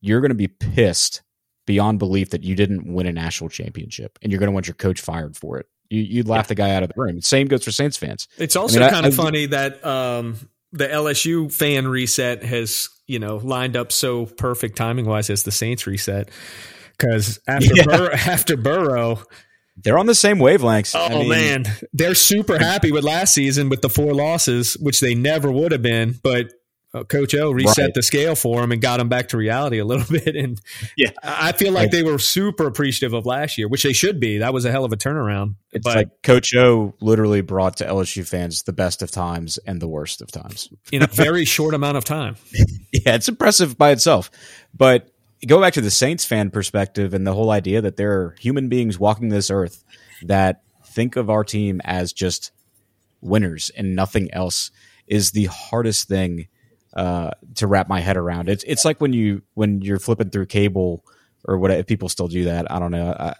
you're 0.00 0.20
going 0.20 0.30
to 0.30 0.36
be 0.36 0.48
pissed 0.48 1.22
beyond 1.66 1.98
belief 1.98 2.30
that 2.30 2.44
you 2.44 2.54
didn't 2.54 2.92
win 2.92 3.06
a 3.06 3.12
national 3.12 3.50
championship 3.50 4.18
and 4.22 4.30
you're 4.30 4.38
going 4.38 4.48
to 4.48 4.52
want 4.54 4.66
your 4.68 4.74
coach 4.74 5.00
fired 5.00 5.36
for 5.36 5.58
it. 5.58 5.66
You, 5.90 6.02
you'd 6.02 6.28
laugh 6.28 6.48
the 6.48 6.54
guy 6.54 6.70
out 6.70 6.82
of 6.82 6.88
the 6.88 6.94
room. 6.96 7.20
Same 7.20 7.48
goes 7.48 7.64
for 7.64 7.72
saints 7.72 7.96
fans. 7.96 8.28
It's 8.38 8.56
also 8.56 8.82
I- 8.82 8.90
kind 8.90 9.06
of 9.06 9.18
I- 9.18 9.22
funny 9.22 9.46
that 9.46 9.84
um, 9.84 10.36
the 10.72 10.86
LSU 10.86 11.52
fan 11.52 11.88
reset 11.88 12.44
has 12.44 12.88
you 13.06 13.18
know 13.18 13.36
lined 13.36 13.76
up 13.76 13.92
so 13.92 14.26
perfect 14.26 14.76
timing 14.76 15.06
wise 15.06 15.30
as 15.30 15.42
the 15.44 15.52
Saints 15.52 15.86
reset 15.86 16.30
because 16.96 17.38
after 17.46 17.74
Yeah. 17.74 17.84
Bur- 17.84 18.12
after 18.26 18.56
Burrow, 18.56 19.22
they're 19.76 19.98
on 19.98 20.06
the 20.06 20.14
same 20.14 20.38
wavelengths 20.38 20.94
oh 20.94 21.04
I 21.04 21.08
mean, 21.10 21.28
man, 21.28 21.64
they're 21.92 22.14
super 22.14 22.58
happy 22.58 22.92
with 22.92 23.04
last 23.04 23.34
season 23.34 23.68
with 23.68 23.82
the 23.82 23.90
four 23.90 24.14
losses, 24.14 24.74
which 24.74 25.00
they 25.00 25.14
never 25.14 25.50
would 25.50 25.72
have 25.72 25.82
been, 25.82 26.18
but. 26.22 26.52
Uh, 26.96 27.04
Coach 27.04 27.34
O 27.34 27.50
reset 27.50 27.78
Right. 27.78 27.94
the 27.94 28.02
scale 28.02 28.34
for 28.34 28.62
him 28.62 28.72
and 28.72 28.80
got 28.80 28.98
him 29.00 29.08
back 29.08 29.28
to 29.28 29.36
reality 29.36 29.78
a 29.78 29.84
little 29.84 30.06
bit, 30.10 30.34
and 30.36 30.60
Yeah. 30.96 31.10
I 31.22 31.48
I 31.48 31.52
feel 31.52 31.72
like 31.72 31.90
they 31.90 32.02
were 32.02 32.18
super 32.18 32.66
appreciative 32.66 33.12
of 33.12 33.26
last 33.26 33.58
year, 33.58 33.68
which 33.68 33.82
they 33.82 33.92
should 33.92 34.18
be. 34.20 34.38
That 34.38 34.52
was 34.52 34.64
a 34.64 34.70
hell 34.70 34.84
of 34.84 34.92
a 34.92 34.96
turnaround. 34.96 35.54
it's 35.72 35.84
but 35.84 35.96
like 35.96 36.22
coach 36.22 36.54
o 36.54 36.94
literally 37.00 37.40
brought 37.42 37.76
to 37.78 37.84
lsu 37.84 38.26
fans 38.26 38.62
the 38.64 38.72
best 38.72 39.02
of 39.02 39.10
times 39.10 39.58
and 39.66 39.80
the 39.80 39.88
worst 39.88 40.22
of 40.22 40.30
times 40.32 40.68
in 40.92 41.02
a 41.02 41.06
very 41.06 41.44
short 41.56 41.74
amount 41.74 41.96
of 41.96 42.04
time, 42.04 42.36
yeah, 42.92 43.14
it's 43.14 43.28
impressive 43.28 43.76
by 43.78 43.90
itself. 43.90 44.30
But 44.74 45.10
go 45.46 45.60
back 45.60 45.74
to 45.74 45.80
the 45.80 45.90
Saints 45.90 46.24
fan 46.24 46.50
perspective 46.50 47.12
and 47.14 47.26
the 47.26 47.34
whole 47.34 47.50
idea 47.50 47.80
that 47.82 47.96
there 47.96 48.12
are 48.12 48.34
human 48.40 48.68
beings 48.68 48.98
walking 48.98 49.28
this 49.28 49.50
earth 49.50 49.84
that 50.22 50.62
think 50.86 51.16
of 51.16 51.28
our 51.30 51.44
team 51.44 51.80
as 51.84 52.12
just 52.12 52.52
winners 53.20 53.70
and 53.76 53.94
nothing 53.94 54.32
else 54.32 54.70
is 55.06 55.30
the 55.32 55.44
hardest 55.46 56.08
thing 56.08 56.48
uh, 56.96 57.30
to 57.54 57.66
wrap 57.66 57.88
my 57.88 58.00
head 58.00 58.16
around. 58.16 58.48
It's 58.48 58.64
it's 58.64 58.84
like 58.84 59.00
when 59.00 59.12
you 59.12 59.42
when 59.54 59.82
you're 59.82 59.98
flipping 59.98 60.30
through 60.30 60.46
cable 60.46 61.04
or 61.44 61.58
what 61.58 61.70
if 61.70 61.86
people 61.86 62.08
still 62.08 62.28
do 62.28 62.44
that. 62.44 62.70
I 62.70 62.78
don't 62.78 62.90
know. 62.90 63.12
I, 63.12 63.34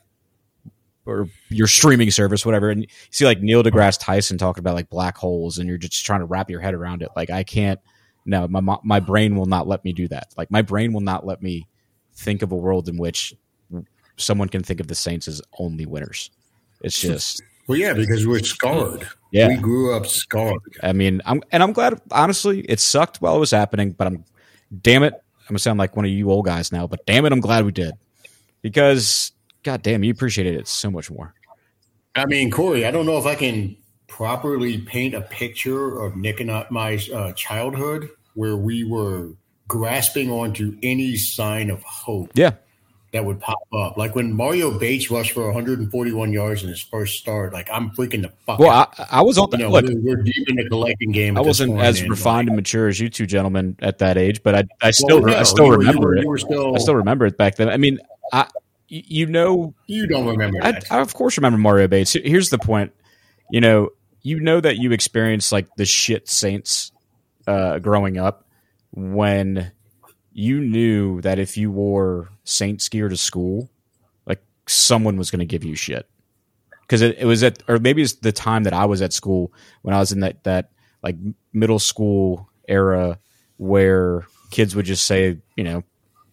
or 1.07 1.29
your 1.49 1.69
streaming 1.69 2.11
service, 2.11 2.45
whatever, 2.45 2.69
and 2.69 2.83
you 2.83 2.89
see 3.11 3.25
like 3.25 3.41
Neil 3.41 3.63
deGrasse 3.63 3.99
Tyson 4.01 4.39
talking 4.39 4.61
about 4.61 4.75
like 4.75 4.91
black 4.91 5.17
holes, 5.17 5.59
and 5.59 5.69
you're 5.69 5.79
just 5.79 6.05
trying 6.05 6.21
to 6.21 6.27
wrap 6.27 6.51
your 6.51 6.61
head 6.61 6.75
around 6.75 7.03
it. 7.03 7.09
Like 7.17 7.31
I 7.31 7.45
can't. 7.45 7.81
No, 8.25 8.49
my 8.49 8.61
my 8.83 9.01
brain 9.01 9.37
will 9.37 9.47
not 9.47 9.69
let 9.69 9.85
me 9.85 9.93
do 9.93 10.09
that. 10.09 10.35
Like 10.37 10.51
my 10.51 10.63
brain 10.63 10.93
will 10.93 11.01
not 11.01 11.25
let 11.25 11.43
me 11.43 11.69
think 12.15 12.43
of 12.43 12.51
a 12.51 12.57
world 12.57 12.89
in 12.89 12.99
which 12.99 13.35
someone 14.17 14.49
can 14.49 14.63
think 14.63 14.81
of 14.81 14.89
the 14.89 14.95
Saints 14.95 15.29
as 15.29 15.41
only 15.59 15.87
winners. 15.87 16.31
It's 16.83 17.01
just 17.01 17.43
Well, 17.69 17.79
yeah, 17.79 17.93
because 17.93 18.27
we're 18.27 18.41
scarred. 18.41 19.09
Yeah. 19.31 19.49
we 19.49 19.57
grew 19.57 19.95
up 19.95 20.07
scarred. 20.07 20.61
I 20.83 20.93
mean, 20.93 21.21
I'm 21.27 21.43
and 21.53 21.63
I'm 21.63 21.73
glad. 21.73 22.01
Honestly, 22.11 22.61
it 22.61 22.81
sucked 22.81 23.19
while 23.19 23.37
it 23.37 23.41
was 23.41 23.51
happening, 23.51 23.91
but 23.93 24.07
I'm, 24.07 24.25
damn 24.83 25.03
it, 25.03 25.15
I'm 25.15 25.49
gonna 25.49 25.59
sound 25.59 25.79
like 25.79 25.97
one 25.97 26.05
of 26.05 26.11
you 26.11 26.31
old 26.31 26.47
guys 26.47 26.73
now, 26.73 26.87
but 26.87 27.05
damn 27.07 27.25
it, 27.27 27.33
I'm 27.33 27.41
glad 27.41 27.65
we 27.65 27.73
did 27.73 27.93
because, 28.63 29.33
god 29.63 29.83
damn, 29.83 30.05
you 30.05 30.11
appreciated 30.13 30.55
it 30.55 30.69
so 30.69 30.91
much 30.91 31.11
more. 31.11 31.35
I 32.15 32.25
mean, 32.27 32.51
Corey, 32.51 32.87
I 32.87 32.91
don't 32.91 33.05
know 33.07 33.19
if 33.19 33.27
I 33.27 33.35
can 33.35 33.77
properly 34.07 34.79
paint 34.79 35.15
a 35.15 35.21
picture 35.21 36.01
of 36.01 36.17
Nick 36.17 36.41
and 36.41 36.51
I- 36.51 36.67
my 36.71 36.99
uh, 37.13 37.33
childhood 37.33 38.09
where 38.35 38.57
we 38.57 38.85
were 38.85 39.33
grasping 39.69 40.31
onto 40.31 40.79
any 40.83 41.17
sign 41.17 41.71
of 41.71 41.83
hope 41.83 42.31
Yeah, 42.35 42.53
that 43.17 43.25
would 43.25 43.41
pop 43.41 43.59
up. 43.73 43.97
Like 43.97 44.15
when 44.15 44.33
Mario 44.33 44.79
Bates 44.79 45.11
rushed 45.11 45.33
for 45.33 45.45
141 45.47 46.33
yards 46.33 46.63
in 46.63 46.69
his 46.69 46.81
first 46.81 47.19
start, 47.19 47.53
like 47.53 47.69
I'm 47.73 47.91
freaking 47.91 48.23
the 48.23 48.33
fuck 48.47 48.59
well, 48.59 48.71
out. 48.71 49.01
I, 49.01 49.07
I 49.19 49.23
was 49.23 49.39
on 49.39 49.49
you 49.51 49.57
the 49.57 49.63
know, 49.65 49.71
look. 49.71 49.87
we're, 49.87 50.17
we're 50.17 50.23
deep 50.23 50.49
in 50.49 50.57
the 50.57 50.69
collecting 50.69 51.13
game. 51.13 51.37
I 51.37 51.41
wasn't 51.41 51.79
as 51.81 52.01
and, 52.01 52.11
refined 52.11 52.47
like, 52.47 52.49
and 52.49 52.57
mature 52.57 52.89
as 52.89 53.01
you 53.01 53.09
two 53.09 53.27
gentlemen 53.27 53.77
at 53.81 53.99
that 53.99 54.19
age, 54.19 54.43
but 54.43 54.55
I, 54.55 54.65
I 54.83 54.91
still, 54.91 55.23
well, 55.23 55.35
I 55.35 55.43
still 55.45 55.65
you 55.65 55.71
were- 55.71 55.83
you 55.83 55.89
remember 55.89 56.07
were- 56.09 56.17
it. 56.17 56.23
You 56.23 56.29
were 56.29 56.39
still, 56.39 56.77
I 56.77 56.79
still 56.79 56.97
remember 56.97 57.27
it 57.27 57.37
back 57.37 57.57
then. 57.57 57.69
I 57.69 57.79
mean, 57.79 57.99
I, 58.33 58.49
you 58.89 59.27
know, 59.27 59.75
you 59.87 60.07
don't 60.07 60.27
remember 60.27 60.59
I. 60.63 60.81
I 60.91 61.01
of 61.01 61.13
course 61.15 61.37
remember 61.39 61.59
Mario 61.59 61.89
Bates. 61.89 62.13
Here's 62.13 62.51
the 62.51 62.59
point. 62.59 62.93
You 63.51 63.61
know, 63.61 63.91
you 64.23 64.41
know 64.41 64.61
that 64.61 64.77
you 64.77 64.93
experienced 64.93 65.53
like 65.53 65.69
the 65.77 65.87
shit 65.87 66.29
Saints 66.29 66.93
uh, 67.47 67.79
growing 67.79 68.19
up 68.19 68.45
when 68.93 69.73
you 70.39 70.61
knew 70.61 71.23
that 71.23 71.39
if 71.39 71.57
you 71.57 71.71
wore 71.71 72.29
Saints 72.45 72.91
gear 72.91 73.09
to 73.09 73.17
school, 73.17 73.71
like 74.27 74.43
someone 74.67 75.17
was 75.17 75.31
going 75.31 75.41
to 75.41 75.47
give 75.47 75.65
you 75.65 75.75
shit. 75.75 76.07
Because 76.83 77.01
it, 77.01 77.17
it 77.19 77.25
was 77.25 77.43
at, 77.43 77.63
or 77.67 77.79
maybe 77.79 78.03
it's 78.03 78.17
the 78.17 78.33
time 78.33 78.65
that 78.65 78.75
I 78.75 78.85
was 78.85 79.01
at 79.01 79.15
school 79.15 79.51
when 79.81 79.95
I 79.95 79.99
was 79.99 80.13
in 80.13 80.21
that 80.21 80.45
that 80.45 80.71
like 81.03 81.17
middle 81.55 81.79
school 81.79 82.51
era 82.69 83.19
where 83.57 84.27
kids 84.51 84.77
would 84.77 84.85
just 84.85 85.07
say, 85.07 85.39
you 85.57 85.65
know, 85.65 85.83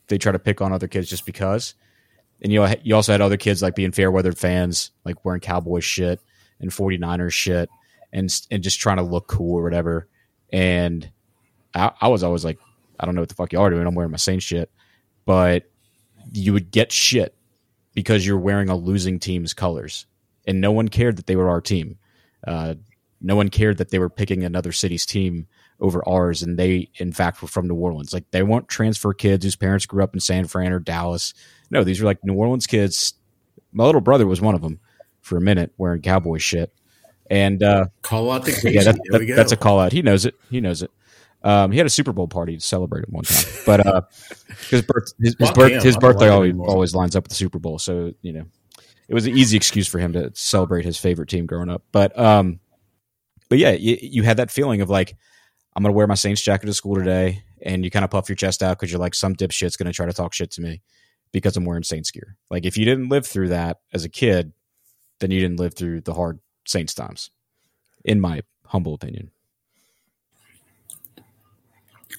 they 0.08 0.18
try 0.18 0.34
to 0.34 0.40
pick 0.40 0.60
on 0.60 0.74
other 0.74 0.90
kids 0.90 1.10
just 1.10 1.26
because 1.26 1.74
and 2.42 2.52
you 2.52 2.68
you 2.84 2.94
also 2.94 3.14
had 3.14 3.22
other 3.22 3.38
kids 3.38 3.62
like 3.62 3.74
being 3.74 3.94
fair 3.94 4.12
weather 4.12 4.34
fans, 4.34 4.92
like 5.06 5.24
wearing 5.24 5.40
cowboy 5.40 5.80
shit 5.80 6.20
and 6.60 6.72
49ers 6.72 7.32
shit 7.32 7.70
and 8.12 8.30
and 8.52 8.62
just 8.62 8.82
trying 8.82 8.98
to 8.98 9.04
look 9.04 9.28
cool 9.28 9.58
or 9.58 9.64
whatever. 9.64 10.10
And 10.52 11.10
I, 11.74 11.92
I 12.02 12.08
was 12.10 12.22
always 12.22 12.44
like, 12.44 12.60
I 13.00 13.06
don't 13.06 13.16
know 13.16 13.22
what 13.22 13.30
the 13.30 13.36
fuck 13.36 13.52
y'all 13.54 13.64
are 13.64 13.70
doing. 13.70 13.86
I'm 13.88 13.96
wearing 13.96 14.12
my 14.12 14.18
Saints 14.18 14.46
shit, 14.46 14.70
but 15.26 15.70
you 16.32 16.54
would 16.54 16.72
get 16.72 16.92
shit 16.92 17.36
because 17.94 18.26
you're 18.26 18.40
wearing 18.40 18.70
a 18.70 18.76
losing 18.76 19.20
team's 19.20 19.54
colors, 19.54 20.06
and 20.48 20.62
no 20.62 20.72
one 20.72 20.88
cared 20.90 21.18
that 21.18 21.28
they 21.28 21.36
were 21.36 21.50
our 21.50 21.62
team. 21.62 21.98
Uh, 22.46 22.76
no 23.22 23.36
one 23.36 23.50
cared 23.50 23.78
that 23.78 23.90
they 23.90 24.00
were 24.00 24.10
picking 24.10 24.44
another 24.44 24.72
city's 24.72 25.06
team 25.06 25.48
over 25.80 26.08
ours, 26.08 26.44
and 26.44 26.58
they, 26.58 26.90
in 26.96 27.12
fact, 27.14 27.42
were 27.42 27.48
from 27.48 27.68
New 27.68 27.76
Orleans. 27.76 28.14
Like 28.14 28.30
they 28.32 28.44
weren't 28.44 28.68
transfer 28.68 29.14
kids 29.14 29.44
whose 29.44 29.56
parents 29.56 29.86
grew 29.86 30.04
up 30.04 30.14
in 30.14 30.20
San 30.20 30.46
Fran 30.48 30.72
or 30.74 30.80
Dallas. 30.80 31.34
No, 31.70 31.84
these 31.84 32.00
were 32.02 32.06
like 32.06 32.24
New 32.24 32.36
Orleans 32.36 32.68
kids. 32.68 33.14
My 33.72 33.86
little 33.86 34.02
brother 34.02 34.28
was 34.28 34.40
one 34.42 34.56
of 34.56 34.62
them 34.62 34.80
for 35.22 35.38
a 35.38 35.42
minute 35.42 35.72
wearing 35.78 36.02
cowboy 36.02 36.38
shit, 36.38 36.74
and 37.30 37.64
uh, 37.64 37.86
Call 38.02 38.30
out 38.32 38.46
the 38.46 38.52
yeah, 38.72 38.84
that, 38.84 38.96
that- 39.10 39.34
that's 39.36 39.52
a 39.52 39.58
call 39.58 39.80
out. 39.80 39.92
He 39.94 40.02
knows 40.02 40.26
it. 40.26 40.36
He 40.50 40.62
knows 40.62 40.82
it. 40.84 40.92
Um, 41.44 41.72
he 41.72 41.78
had 41.78 41.86
a 41.86 41.90
Super 41.90 42.14
Bowl 42.14 42.28
party 42.28 42.56
to 42.56 42.62
celebrate 42.62 43.04
it 43.04 43.10
one 43.10 43.26
time, 43.26 43.52
but 43.66 43.86
uh, 43.86 44.02
his 44.70 44.82
birth 44.82 45.14
his, 45.20 45.36
his, 45.38 45.52
birth, 45.52 45.84
his 45.84 45.98
birthday 45.98 46.30
always, 46.30 46.54
always 46.58 46.96
lines 46.96 47.16
up 47.16 47.26
with 47.26 47.30
the 47.30 47.36
Super 47.36 47.60
Bowl, 47.60 47.80
so 47.80 48.14
you 48.22 48.32
know 48.32 48.46
it 49.08 49.14
was 49.14 49.26
an 49.26 49.38
easy 49.38 49.58
excuse 49.58 49.88
for 49.88 50.00
him 50.00 50.14
to 50.14 50.32
celebrate 50.34 50.86
his 50.86 50.98
favorite 50.98 51.30
team 51.30 51.46
growing 51.46 51.70
up. 51.70 51.84
But 51.92 52.18
um, 52.18 52.60
but 53.50 53.58
yeah, 53.58 53.72
you, 53.72 53.98
you 54.02 54.24
had 54.24 54.38
that 54.38 54.52
feeling 54.52 54.82
of 54.82 54.90
like 54.90 55.16
I'm 55.76 55.84
gonna 55.84 55.94
wear 55.94 56.08
my 56.08 56.16
Saints 56.16 56.42
jacket 56.42 56.68
to 56.68 56.74
school 56.74 56.96
today, 56.96 57.44
and 57.62 57.84
you 57.84 57.92
kind 57.92 58.06
of 58.06 58.12
puff 58.12 58.30
your 58.30 58.36
chest 58.36 58.64
out 58.64 58.78
because 58.80 58.92
you're 58.92 59.00
like 59.00 59.16
some 59.16 59.36
dipshit's 59.36 59.76
gonna 59.76 59.94
try 59.94 60.06
to 60.06 60.14
talk 60.14 60.34
shit 60.34 60.52
to 60.52 60.62
me 60.62 60.82
because 61.32 61.58
I'm 61.58 61.66
wearing 61.66 61.84
Saints 61.84 62.12
gear. 62.12 62.38
Like 62.50 62.66
if 62.66 62.78
you 62.78 62.86
didn't 62.86 63.10
live 63.10 63.28
through 63.28 63.50
that 63.50 63.80
as 63.94 64.06
a 64.06 64.10
kid, 64.10 64.54
then 65.20 65.32
you 65.32 65.42
didn't 65.42 65.60
live 65.60 65.74
through 65.74 66.02
the 66.02 66.14
hard 66.14 66.40
Saints 66.66 66.94
times, 66.94 67.32
in 68.06 68.22
my 68.22 68.42
humble 68.68 68.94
opinion. 68.94 69.32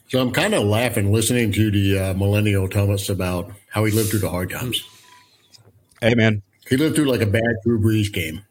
So 0.09 0.21
I'm 0.21 0.33
kind 0.33 0.55
of 0.55 0.65
laughing 0.65 1.13
listening 1.13 1.53
to 1.53 1.71
the 1.71 1.99
uh, 1.99 2.15
millennial 2.15 2.69
tell 2.69 2.91
us 2.91 3.09
about 3.09 3.51
how 3.69 3.85
he 3.85 3.93
lived 3.93 4.11
through 4.11 4.21
the 4.21 4.31
hard 4.31 4.51
times. 4.51 4.83
Hey 6.01 6.15
man, 6.15 6.43
He 6.69 6.77
lived 6.77 6.97
through 6.97 7.07
like 7.07 7.21
a 7.23 7.27
bad 7.27 7.43
Drew 7.65 7.81
Brees 7.81 8.13
game. 8.13 8.43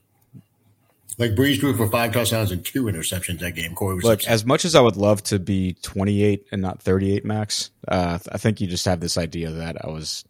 Like 1.19 1.31
Brees 1.31 1.59
threw 1.59 1.75
for 1.77 1.87
five 1.89 2.11
touchdowns 2.11 2.49
and 2.51 2.65
two 2.65 2.85
interceptions 2.85 3.39
that 3.39 3.51
game. 3.51 3.75
Corey 3.75 3.95
was 3.95 4.03
Look, 4.03 4.19
upset. 4.21 4.31
as 4.33 4.45
much 4.45 4.65
as 4.65 4.73
I 4.73 4.81
would 4.81 4.97
love 4.97 5.21
to 5.25 5.37
be 5.37 5.73
28 5.83 6.47
and 6.51 6.61
not 6.61 6.81
38 6.81 7.23
max, 7.23 7.69
uh, 7.87 8.17
I 8.31 8.37
think 8.39 8.59
you 8.59 8.65
just 8.67 8.85
have 8.85 8.99
this 8.99 9.15
idea 9.17 9.51
that 9.51 9.83
I 9.85 9.89
was. 9.91 10.25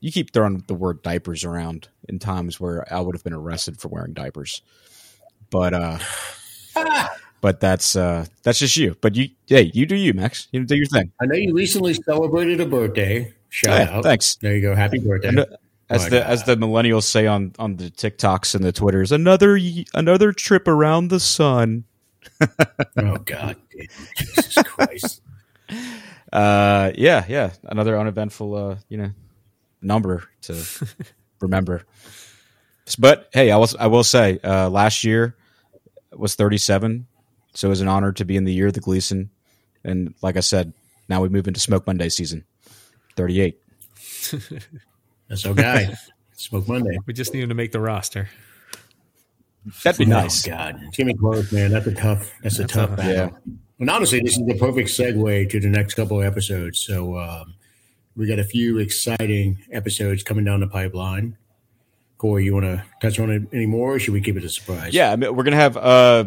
You 0.00 0.10
keep 0.10 0.32
throwing 0.32 0.64
the 0.66 0.74
word 0.74 1.02
diapers 1.02 1.44
around 1.44 1.88
in 2.08 2.18
times 2.18 2.58
where 2.58 2.84
I 2.92 3.00
would 3.00 3.14
have 3.14 3.22
been 3.24 3.32
arrested 3.32 3.80
for 3.80 3.86
wearing 3.88 4.12
diapers, 4.12 4.60
but 5.50 5.72
uh, 5.72 5.98
but 7.44 7.60
that's 7.60 7.94
uh, 7.94 8.24
that's 8.42 8.58
just 8.58 8.74
you. 8.78 8.96
But 9.02 9.16
you, 9.16 9.28
hey, 9.46 9.70
you 9.74 9.84
do 9.84 9.94
you, 9.94 10.14
Max. 10.14 10.48
You 10.50 10.64
do 10.64 10.76
your 10.76 10.86
thing. 10.86 11.12
I 11.20 11.26
know 11.26 11.34
you 11.34 11.52
recently 11.52 11.92
celebrated 11.92 12.58
a 12.62 12.64
birthday. 12.64 13.34
Shout 13.50 13.80
Yeah, 13.90 13.96
out. 13.98 14.02
thanks. 14.02 14.36
There 14.36 14.54
you 14.56 14.62
go. 14.62 14.74
Happy 14.74 14.98
birthday. 14.98 15.28
I 15.28 15.32
know- 15.32 15.56
As 15.90 16.04
My 16.04 16.08
the 16.08 16.18
God. 16.20 16.26
as 16.30 16.44
the 16.44 16.56
millennials 16.56 17.02
say 17.02 17.26
on 17.26 17.52
on 17.58 17.76
the 17.76 17.90
TikToks 17.90 18.54
and 18.54 18.64
the 18.64 18.72
Twitters, 18.72 19.12
another 19.12 19.58
another 19.92 20.32
trip 20.32 20.66
around 20.66 21.08
the 21.08 21.20
sun. 21.20 21.84
Oh 22.96 23.18
God. 23.18 23.56
Jesus 24.16 24.62
Christ. 24.62 25.20
Uh, 26.32 26.90
yeah, 26.96 27.24
yeah, 27.28 27.50
another 27.62 27.96
uneventful, 27.96 28.56
uh, 28.56 28.76
you 28.88 28.96
know, 28.96 29.10
number 29.80 30.24
to 30.42 30.64
remember. 31.40 31.84
But 32.98 33.28
hey, 33.32 33.52
I 33.52 33.56
was 33.56 33.76
I 33.76 33.86
will 33.86 34.02
say, 34.02 34.40
uh, 34.42 34.68
last 34.68 35.04
year 35.04 35.36
was 36.12 36.34
37, 36.34 37.06
so 37.54 37.68
it 37.68 37.70
was 37.70 37.80
an 37.80 37.88
honor 37.88 38.12
to 38.12 38.24
be 38.24 38.36
in 38.36 38.44
the 38.44 38.52
year 38.52 38.66
of 38.68 38.74
the 38.74 38.80
Gleason, 38.80 39.30
and 39.84 40.14
like 40.22 40.36
I 40.36 40.40
said, 40.40 40.72
now 41.08 41.22
we 41.22 41.28
move 41.28 41.48
into 41.48 41.60
Smoke 41.60 41.86
Monday 41.86 42.08
season, 42.08 42.44
38. 43.16 43.58
That's 45.28 45.46
our 45.46 45.54
guy. 45.54 45.94
Smoke 46.36 46.68
Monday. 46.68 46.98
We 47.06 47.14
just 47.14 47.32
need 47.32 47.42
him 47.42 47.48
to 47.48 47.54
make 47.54 47.72
the 47.72 47.80
roster. 47.80 48.28
That'd 49.82 49.98
be 49.98 50.04
nice. 50.04 50.46
Oh 50.46 50.50
God. 50.50 50.80
Jimmy 50.92 51.14
gonna 51.14 51.34
close, 51.36 51.52
man. 51.52 51.70
That's 51.70 51.86
a 51.86 51.94
tough 51.94 52.30
that's 52.42 52.58
a 52.58 52.62
That's 52.62 52.72
tough 52.74 52.92
a- 52.92 52.96
battle. 52.96 53.12
Yeah. 53.12 53.30
And 53.80 53.90
honestly, 53.90 54.20
this 54.20 54.36
is 54.38 54.46
the 54.46 54.56
perfect 54.58 54.88
segue 54.90 55.50
to 55.50 55.60
the 55.60 55.68
next 55.68 55.94
couple 55.94 56.20
of 56.20 56.26
episodes. 56.26 56.80
So 56.80 57.16
um, 57.18 57.54
we 58.14 58.26
got 58.26 58.38
a 58.38 58.44
few 58.44 58.78
exciting 58.78 59.58
episodes 59.72 60.22
coming 60.22 60.44
down 60.44 60.60
the 60.60 60.66
pipeline. 60.68 61.36
Corey, 62.18 62.44
you 62.44 62.52
want 62.54 62.66
to 62.66 62.84
touch 63.02 63.18
on 63.18 63.30
it 63.30 63.42
anymore, 63.52 63.94
or 63.94 63.98
should 63.98 64.14
we 64.14 64.20
keep 64.20 64.36
it 64.36 64.44
a 64.44 64.48
surprise? 64.48 64.94
Yeah, 64.94 65.10
I 65.10 65.16
mean, 65.16 65.34
we're 65.34 65.42
gonna 65.42 65.56
have 65.56 65.76
uh, 65.76 66.24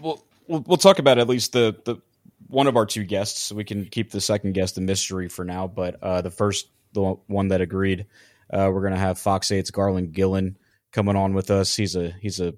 we'll, 0.00 0.22
we'll 0.46 0.64
we'll 0.66 0.76
talk 0.76 0.98
about 0.98 1.18
at 1.18 1.28
least 1.28 1.52
the 1.52 1.76
the 1.84 1.96
one 2.48 2.66
of 2.66 2.76
our 2.76 2.86
two 2.86 3.04
guests. 3.04 3.52
We 3.52 3.64
can 3.64 3.86
keep 3.86 4.10
the 4.10 4.20
second 4.20 4.52
guest 4.52 4.78
a 4.78 4.80
mystery 4.80 5.28
for 5.28 5.44
now, 5.44 5.66
but 5.66 6.02
uh, 6.02 6.22
the 6.22 6.30
first 6.30 6.68
the 6.92 7.16
one 7.26 7.48
that 7.48 7.60
agreed, 7.60 8.06
uh, 8.50 8.70
we're 8.72 8.82
gonna 8.82 8.96
have 8.96 9.18
Fox 9.18 9.48
8's 9.48 9.70
Garland 9.70 10.12
Gillen 10.12 10.56
coming 10.92 11.16
on 11.16 11.34
with 11.34 11.50
us. 11.50 11.74
He's 11.74 11.96
a 11.96 12.10
he's 12.20 12.40
a 12.40 12.54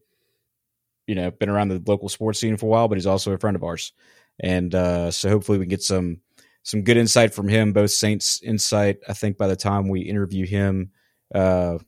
you 1.07 1.15
know 1.15 1.31
been 1.31 1.49
around 1.49 1.69
the 1.69 1.83
local 1.87 2.09
sports 2.09 2.39
scene 2.39 2.57
for 2.57 2.67
a 2.67 2.69
while, 2.69 2.89
but 2.89 2.99
he's 2.99 3.07
also 3.07 3.33
a 3.33 3.39
friend 3.39 3.57
of 3.57 3.65
ours, 3.65 3.93
and 4.41 4.75
uh, 4.75 5.11
so 5.11 5.29
hopefully 5.29 5.59
we 5.59 5.67
get 5.67 5.83
some 5.83 6.21
some 6.63 6.83
good 6.83 6.97
insight 6.97 7.33
from 7.33 7.49
him, 7.49 7.73
both 7.73 7.91
Saints 7.91 8.43
insight. 8.43 8.99
I 9.09 9.13
think 9.13 9.39
by 9.39 9.47
the 9.47 9.57
time 9.57 9.89
we 9.89 10.01
interview 10.01 10.47
him. 10.47 10.91
Uh, 11.35 11.79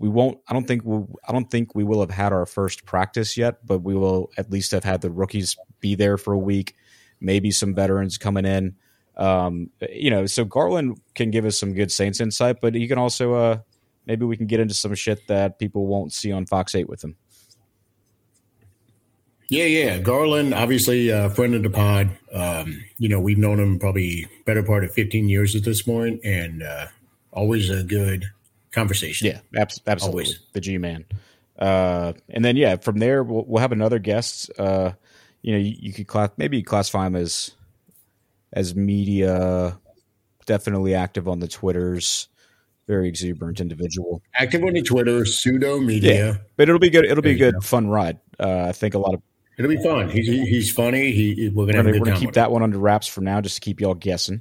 we 0.00 0.08
won't 0.08 0.38
i 0.48 0.52
don't 0.52 0.66
think 0.66 0.82
we'll, 0.84 1.08
i 1.28 1.32
don't 1.32 1.50
think 1.50 1.74
we 1.74 1.84
will 1.84 2.00
have 2.00 2.10
had 2.10 2.32
our 2.32 2.46
first 2.46 2.84
practice 2.84 3.36
yet 3.36 3.64
but 3.64 3.80
we 3.80 3.94
will 3.94 4.30
at 4.36 4.50
least 4.50 4.72
have 4.72 4.82
had 4.82 5.00
the 5.00 5.10
rookies 5.10 5.56
be 5.78 5.94
there 5.94 6.16
for 6.16 6.32
a 6.32 6.38
week 6.38 6.74
maybe 7.20 7.52
some 7.52 7.72
veterans 7.74 8.18
coming 8.18 8.44
in 8.44 8.74
um, 9.16 9.70
you 9.92 10.10
know 10.10 10.26
so 10.26 10.44
garland 10.44 10.98
can 11.14 11.30
give 11.30 11.44
us 11.44 11.56
some 11.56 11.72
good 11.72 11.92
saints 11.92 12.20
insight 12.20 12.56
but 12.60 12.74
he 12.74 12.88
can 12.88 12.98
also 12.98 13.34
uh, 13.34 13.58
maybe 14.06 14.24
we 14.24 14.36
can 14.36 14.46
get 14.46 14.58
into 14.58 14.74
some 14.74 14.94
shit 14.94 15.24
that 15.28 15.58
people 15.58 15.86
won't 15.86 16.12
see 16.12 16.32
on 16.32 16.46
fox 16.46 16.74
8 16.74 16.88
with 16.88 17.04
him 17.04 17.14
Yeah, 19.50 19.64
yeah. 19.64 19.98
Garland, 19.98 20.54
obviously 20.54 21.08
a 21.08 21.28
friend 21.28 21.56
of 21.56 21.64
the 21.64 21.70
pod. 21.70 22.16
Um, 22.32 22.84
you 22.98 23.08
know, 23.08 23.18
we've 23.18 23.36
known 23.36 23.58
him 23.58 23.80
probably 23.80 24.28
better 24.46 24.62
part 24.62 24.84
of 24.84 24.92
15 24.92 25.28
years 25.28 25.56
at 25.56 25.64
this 25.64 25.82
point, 25.82 26.20
and 26.22 26.62
uh, 26.62 26.86
always 27.32 27.68
a 27.68 27.82
good 27.82 28.30
conversation. 28.72 29.26
Yeah, 29.28 29.40
abs- 29.60 29.80
absolutely. 29.86 30.24
Always. 30.24 30.40
The 30.52 30.60
G 30.60 30.78
man. 30.78 31.04
Uh, 31.58 32.14
and 32.28 32.44
then 32.44 32.56
yeah, 32.56 32.76
from 32.76 32.98
there 32.98 33.22
we'll, 33.22 33.44
we'll 33.46 33.60
have 33.60 33.72
another 33.72 33.98
guest. 33.98 34.50
Uh, 34.58 34.92
you 35.42 35.52
know, 35.52 35.58
you, 35.58 35.74
you 35.78 35.92
could 35.92 36.06
class 36.06 36.30
maybe 36.36 36.62
classify 36.62 37.06
him 37.06 37.16
as 37.16 37.52
as 38.52 38.74
media, 38.74 39.78
definitely 40.46 40.94
active 40.94 41.28
on 41.28 41.38
the 41.38 41.46
Twitters, 41.48 42.28
very 42.88 43.08
exuberant 43.08 43.60
individual. 43.60 44.22
Active 44.34 44.64
on 44.64 44.72
the 44.72 44.82
Twitter, 44.82 45.24
pseudo 45.24 45.78
media. 45.78 46.14
Yeah, 46.14 46.36
But 46.56 46.68
it'll 46.68 46.80
be 46.80 46.90
good. 46.90 47.04
It'll 47.04 47.22
be 47.22 47.30
a 47.32 47.34
good, 47.36 47.62
fun 47.62 47.88
ride. 47.88 48.18
Uh, 48.38 48.64
I 48.68 48.72
think 48.72 48.94
a 48.94 48.98
lot 48.98 49.14
of 49.14 49.22
It'll 49.58 49.68
be 49.68 49.82
fun. 49.82 50.08
He's 50.08 50.26
he's 50.26 50.72
funny. 50.72 51.12
He, 51.12 51.34
he- 51.34 51.48
we're 51.50 51.66
gonna 51.66 51.78
we're 51.78 51.82
gonna, 51.92 51.98
we're 52.00 52.04
gonna 52.06 52.18
keep 52.18 52.32
that 52.32 52.50
one 52.50 52.62
under 52.62 52.78
wraps 52.78 53.06
for 53.06 53.20
now, 53.20 53.42
just 53.42 53.56
to 53.56 53.60
keep 53.60 53.80
y'all 53.80 53.92
guessing. 53.94 54.40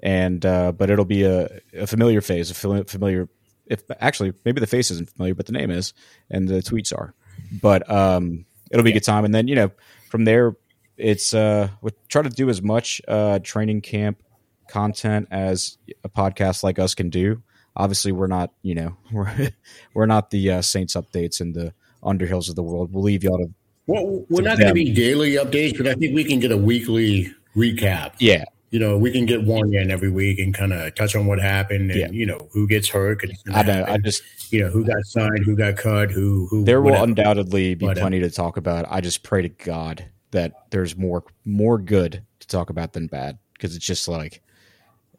And 0.00 0.46
uh, 0.46 0.70
but 0.70 0.90
it'll 0.90 1.04
be 1.04 1.24
a, 1.24 1.60
a 1.74 1.86
familiar 1.88 2.20
phase, 2.20 2.50
a 2.52 2.54
familiar. 2.54 3.28
If 3.70 3.82
actually 4.00 4.32
maybe 4.44 4.60
the 4.60 4.66
face 4.66 4.90
isn't 4.90 5.10
familiar, 5.10 5.34
but 5.34 5.46
the 5.46 5.52
name 5.52 5.70
is, 5.70 5.94
and 6.30 6.48
the 6.48 6.60
tweets 6.60 6.92
are. 6.92 7.14
But 7.62 7.90
um, 7.90 8.44
it'll 8.70 8.84
be 8.84 8.90
a 8.90 8.94
good 8.94 9.04
time. 9.04 9.24
And 9.24 9.34
then 9.34 9.48
you 9.48 9.54
know 9.54 9.70
from 10.08 10.24
there, 10.24 10.56
it's 10.96 11.32
uh, 11.32 11.68
we 11.80 11.92
try 12.08 12.22
to 12.22 12.28
do 12.28 12.50
as 12.50 12.60
much 12.60 13.00
uh, 13.08 13.38
training 13.42 13.80
camp 13.80 14.22
content 14.68 15.28
as 15.30 15.78
a 16.04 16.08
podcast 16.08 16.62
like 16.62 16.78
us 16.78 16.94
can 16.94 17.10
do. 17.10 17.42
Obviously, 17.76 18.12
we're 18.12 18.26
not 18.26 18.52
you 18.62 18.74
know 18.74 18.96
we're 19.12 19.50
we're 19.94 20.06
not 20.06 20.30
the 20.30 20.50
uh, 20.50 20.62
Saints 20.62 20.94
updates 20.94 21.40
and 21.40 21.54
the 21.54 21.72
Underhills 22.02 22.48
of 22.48 22.56
the 22.56 22.62
world. 22.62 22.92
We'll 22.92 23.04
leave 23.04 23.24
y'all 23.24 23.38
to. 23.38 23.52
Well, 23.86 24.24
we're 24.28 24.42
to 24.42 24.48
not 24.48 24.58
going 24.58 24.68
to 24.68 24.74
be 24.74 24.92
daily 24.92 25.32
updates, 25.32 25.76
but 25.76 25.86
I 25.86 25.94
think 25.94 26.14
we 26.14 26.24
can 26.24 26.38
get 26.38 26.52
a 26.52 26.56
weekly 26.56 27.32
recap. 27.56 28.12
yeah 28.18 28.44
You 28.70 28.78
know, 28.78 28.96
we 28.96 29.10
can 29.10 29.26
get 29.26 29.42
one 29.42 29.74
in 29.74 29.90
every 29.90 30.10
week 30.10 30.38
and 30.38 30.54
kind 30.54 30.72
of 30.72 30.94
touch 30.94 31.16
on 31.16 31.26
what 31.26 31.40
happened 31.40 31.90
and 31.90 32.00
Yeah. 32.00 32.10
you 32.10 32.24
know 32.24 32.48
who 32.52 32.68
gets 32.68 32.88
hurt. 32.88 33.20
I 33.52 33.62
know 33.64 33.84
I 33.88 33.98
just 33.98 34.22
you 34.52 34.60
know 34.60 34.70
who 34.70 34.84
got 34.84 35.04
signed, 35.04 35.44
who 35.44 35.56
got 35.56 35.76
cut, 35.76 36.10
who 36.10 36.46
who. 36.50 36.64
there 36.64 36.80
will 36.80 37.02
undoubtedly 37.02 37.74
be 37.74 37.88
uh, 37.88 37.94
plenty 37.94 38.20
to 38.20 38.30
talk 38.30 38.56
about. 38.56 38.86
I 38.88 39.00
just 39.00 39.22
pray 39.24 39.42
to 39.42 39.48
God 39.48 40.04
that 40.30 40.52
there's 40.70 40.96
more 40.96 41.24
more 41.44 41.78
good 41.78 42.22
to 42.38 42.46
talk 42.46 42.70
about 42.70 42.92
than 42.92 43.08
bad 43.08 43.38
because 43.54 43.74
it's 43.74 43.84
just 43.84 44.06
like 44.06 44.40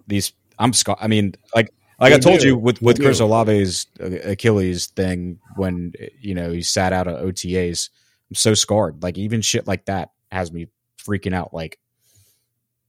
these. 0.08 0.32
I'm 0.58 0.74
scar. 0.74 0.96
I 1.02 1.08
mean, 1.08 1.36
like 1.54 1.74
like 2.00 2.14
I 2.14 2.20
told 2.20 2.40
do. 2.40 2.48
you 2.48 2.58
with 2.58 2.82
with 2.82 2.98
do. 2.98 3.04
Chris 3.04 3.20
Olave's 3.20 3.88
uh, 4.00 4.30
Achilles 4.32 4.88
thing 4.88 5.40
when 5.56 5.94
you 6.20 6.36
know 6.36 6.52
he 6.52 6.62
sat 6.62 6.94
out 6.94 7.08
of 7.08 7.20
OTAs. 7.26 7.90
I'm 8.30 8.36
so 8.36 8.54
scarred. 8.54 9.04
Like 9.04 9.18
even 9.18 9.42
shit 9.42 9.68
like 9.68 9.86
that 9.86 10.12
has 10.32 10.54
me 10.54 10.68
freaking 10.98 11.34
out. 11.34 11.54
Like, 11.54 11.80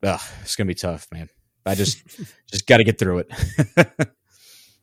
ugh, 0.03 0.21
it's 0.43 0.57
gonna 0.57 0.69
be 0.69 0.75
tough, 0.75 1.07
man. 1.13 1.29
I 1.67 1.75
just 1.75 2.05
just 2.51 2.67
got 2.67 2.79
to 2.79 2.85
get 2.85 2.99
through 2.99 3.19
it. 3.19 3.31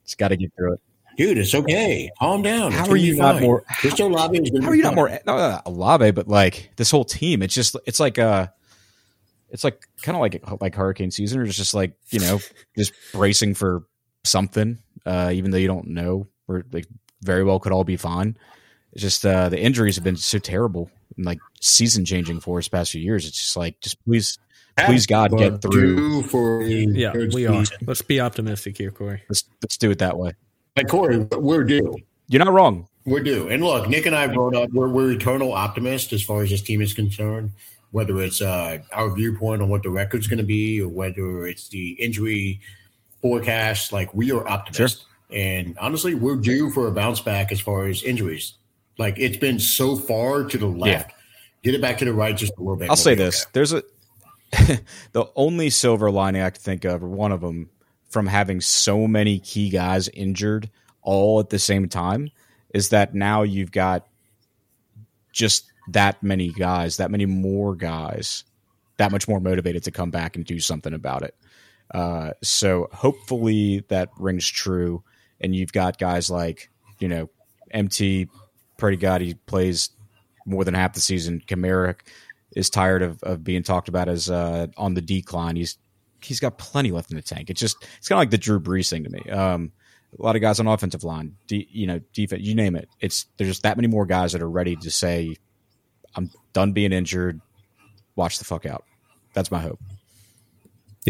just 0.05 0.17
got 0.17 0.29
to 0.29 0.37
get 0.37 0.51
through 0.55 0.73
it. 0.73 0.79
dude. 1.17 1.37
It's 1.37 1.53
okay. 1.53 2.09
Calm 2.19 2.41
down. 2.41 2.71
How 2.71 2.87
are 2.89 2.95
you 2.95 3.15
not 3.15 3.35
fine. 3.35 3.43
more- 3.43 3.63
Olave 3.99 4.37
is 4.39 4.63
How 4.63 4.69
are 4.69 4.75
you 4.75 4.83
not 4.83 4.89
fine. 4.89 4.95
more 4.95 5.09
no, 5.25 5.37
no, 5.37 5.61
Olave, 5.65 6.11
but 6.11 6.27
like 6.27 6.71
this 6.77 6.91
whole 6.91 7.03
team? 7.05 7.41
It's 7.41 7.53
just 7.53 7.75
it's 7.85 7.99
like 7.99 8.17
uh 8.17 8.47
it's 9.49 9.63
like 9.63 9.81
kind 10.03 10.15
of 10.15 10.21
like 10.21 10.43
like 10.61 10.75
hurricane 10.75 11.11
season, 11.11 11.39
or 11.39 11.43
it's 11.43 11.57
just 11.57 11.73
like 11.73 11.93
you 12.11 12.19
know 12.19 12.39
just 12.77 12.93
bracing 13.13 13.55
for 13.55 13.83
something, 14.23 14.77
uh, 15.05 15.31
even 15.33 15.51
though 15.51 15.57
you 15.57 15.67
don't 15.67 15.87
know, 15.87 16.27
or 16.47 16.63
like 16.71 16.87
very 17.23 17.43
well 17.43 17.59
could 17.59 17.71
all 17.71 17.83
be 17.83 17.97
fine. 17.97 18.37
It's 18.93 19.01
just 19.01 19.25
uh, 19.25 19.49
the 19.49 19.59
injuries 19.59 19.95
have 19.95 20.03
been 20.03 20.15
so 20.15 20.39
terrible 20.39 20.89
and 21.17 21.25
like 21.25 21.39
season 21.61 22.05
changing 22.05 22.39
for 22.39 22.57
us 22.59 22.67
past 22.67 22.91
few 22.91 23.01
years. 23.01 23.27
It's 23.27 23.37
just 23.37 23.57
like 23.57 23.79
just 23.81 24.03
please, 24.05 24.37
please 24.85 25.05
God, 25.05 25.37
get 25.37 25.61
through. 25.61 25.95
due 25.95 26.23
for 26.23 26.63
the 26.63 26.87
Yeah, 26.91 27.11
third 27.11 27.33
we 27.33 27.47
are. 27.47 27.63
Let's 27.85 28.01
be 28.01 28.19
optimistic 28.19 28.77
here, 28.77 28.91
Corey. 28.91 29.23
Let's 29.29 29.45
let's 29.61 29.77
do 29.77 29.91
it 29.91 29.99
that 29.99 30.17
way. 30.17 30.33
Like 30.75 30.87
Corey, 30.87 31.17
we're 31.17 31.63
due. 31.63 31.95
You're 32.27 32.43
not 32.43 32.53
wrong. 32.53 32.87
We're 33.05 33.23
due. 33.23 33.49
And 33.49 33.63
look, 33.63 33.89
Nick 33.89 34.05
and 34.05 34.15
I 34.15 34.27
brought 34.27 34.55
up 34.55 34.69
we're, 34.71 34.87
we're 34.87 35.11
eternal 35.11 35.51
optimists 35.53 36.13
as 36.13 36.21
far 36.21 36.43
as 36.43 36.49
this 36.49 36.61
team 36.61 36.81
is 36.81 36.93
concerned. 36.93 37.51
Whether 37.91 38.21
it's 38.21 38.39
uh, 38.39 38.79
our 38.93 39.09
viewpoint 39.09 39.63
on 39.63 39.69
what 39.69 39.81
the 39.81 39.89
record's 39.89 40.27
going 40.27 40.37
to 40.37 40.43
be, 40.43 40.79
or 40.79 40.89
whether 40.89 41.47
it's 41.47 41.69
the 41.69 41.91
injury 41.93 42.61
forecast, 43.21 43.91
like 43.91 44.13
we 44.13 44.31
are 44.31 44.47
optimists. 44.47 45.05
And 45.31 45.75
honestly, 45.79 46.13
we're 46.15 46.35
due 46.35 46.69
for 46.71 46.87
a 46.87 46.91
bounce 46.91 47.19
back 47.19 47.51
as 47.51 47.59
far 47.59 47.87
as 47.87 48.03
injuries. 48.03 48.53
Like 48.99 49.17
it's 49.17 49.37
been 49.37 49.59
so 49.59 49.95
far 49.95 50.43
to 50.43 50.57
the 50.57 50.67
left. 50.67 51.13
Get 51.63 51.73
it 51.73 51.81
back 51.81 51.97
to 51.97 52.05
the 52.05 52.13
right 52.13 52.35
just 52.35 52.53
a 52.57 52.61
little 52.61 52.75
bit. 52.75 52.89
I'll 52.89 52.95
say 52.95 53.15
this: 53.15 53.43
okay. 53.43 53.49
there's 53.53 53.73
a 53.73 53.83
the 55.11 55.29
only 55.35 55.69
silver 55.69 56.09
lining 56.11 56.41
I 56.41 56.49
can 56.49 56.61
think 56.61 56.85
of, 56.85 57.03
or 57.03 57.07
one 57.09 57.31
of 57.31 57.41
them, 57.41 57.69
from 58.09 58.25
having 58.25 58.61
so 58.61 59.07
many 59.07 59.39
key 59.39 59.69
guys 59.69 60.07
injured 60.09 60.69
all 61.01 61.39
at 61.39 61.49
the 61.49 61.59
same 61.59 61.87
time, 61.87 62.31
is 62.73 62.89
that 62.89 63.13
now 63.13 63.43
you've 63.43 63.71
got 63.71 64.07
just 65.31 65.65
that 65.89 66.21
many 66.23 66.49
guys, 66.49 66.97
that 66.97 67.11
many 67.11 67.25
more 67.25 67.75
guys, 67.75 68.43
that 68.97 69.11
much 69.11 69.27
more 69.27 69.39
motivated 69.39 69.83
to 69.83 69.91
come 69.91 70.11
back 70.11 70.35
and 70.35 70.45
do 70.45 70.59
something 70.59 70.93
about 70.93 71.23
it. 71.23 71.35
Uh, 71.93 72.31
so 72.43 72.87
hopefully 72.91 73.83
that 73.89 74.09
rings 74.17 74.47
true, 74.47 75.03
and 75.41 75.55
you've 75.55 75.73
got 75.73 75.97
guys 75.97 76.29
like 76.29 76.69
you 76.99 77.07
know 77.07 77.29
MT. 77.71 78.27
pretty 78.77 78.97
God 78.97 79.21
he 79.21 79.33
plays 79.33 79.89
more 80.45 80.63
than 80.63 80.73
half 80.73 80.93
the 80.93 80.99
season. 80.99 81.41
Kamara 81.47 81.95
is 82.55 82.69
tired 82.69 83.01
of, 83.03 83.21
of 83.23 83.43
being 83.43 83.63
talked 83.63 83.89
about 83.89 84.09
as 84.09 84.29
uh, 84.29 84.67
on 84.77 84.93
the 84.93 85.01
decline. 85.01 85.55
He's 85.55 85.77
he's 86.21 86.39
got 86.39 86.57
plenty 86.57 86.91
left 86.91 87.11
in 87.11 87.15
the 87.17 87.21
tank. 87.23 87.49
It's 87.49 87.59
just 87.61 87.77
it's 87.97 88.07
kind 88.07 88.17
of 88.17 88.21
like 88.21 88.31
the 88.31 88.37
Drew 88.37 88.59
Brees 88.59 88.89
thing 88.89 89.03
to 89.03 89.09
me. 89.09 89.21
Um, 89.29 89.71
a 90.17 90.23
lot 90.23 90.35
of 90.35 90.41
guys 90.41 90.59
on 90.59 90.65
offensive 90.67 91.03
line, 91.03 91.35
de, 91.47 91.67
you 91.71 91.85
know, 91.85 91.99
defense, 92.13 92.41
you 92.41 92.55
name 92.55 92.75
it. 92.75 92.89
It's 92.99 93.27
there's 93.37 93.49
just 93.51 93.63
that 93.63 93.77
many 93.77 93.87
more 93.87 94.05
guys 94.07 94.31
that 94.31 94.41
are 94.41 94.49
ready 94.49 94.75
to 94.77 94.89
say, 94.89 95.35
"I'm 96.15 96.31
done 96.53 96.71
being 96.73 96.91
injured. 96.91 97.39
Watch 98.15 98.39
the 98.39 98.45
fuck 98.45 98.65
out." 98.65 98.83
That's 99.33 99.51
my 99.51 99.59
hope. 99.59 99.79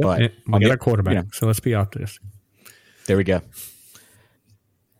But 0.02 0.22
And 0.22 0.32
we 0.48 0.54
on 0.54 0.60
got 0.62 0.66
the- 0.68 0.72
our 0.72 0.78
quarterback, 0.78 1.14
you 1.14 1.22
know, 1.22 1.28
so 1.32 1.48
let's 1.48 1.60
be 1.62 1.74
optimistic. 1.76 2.22
there 3.08 3.16
we 3.18 3.24
go. 3.24 3.42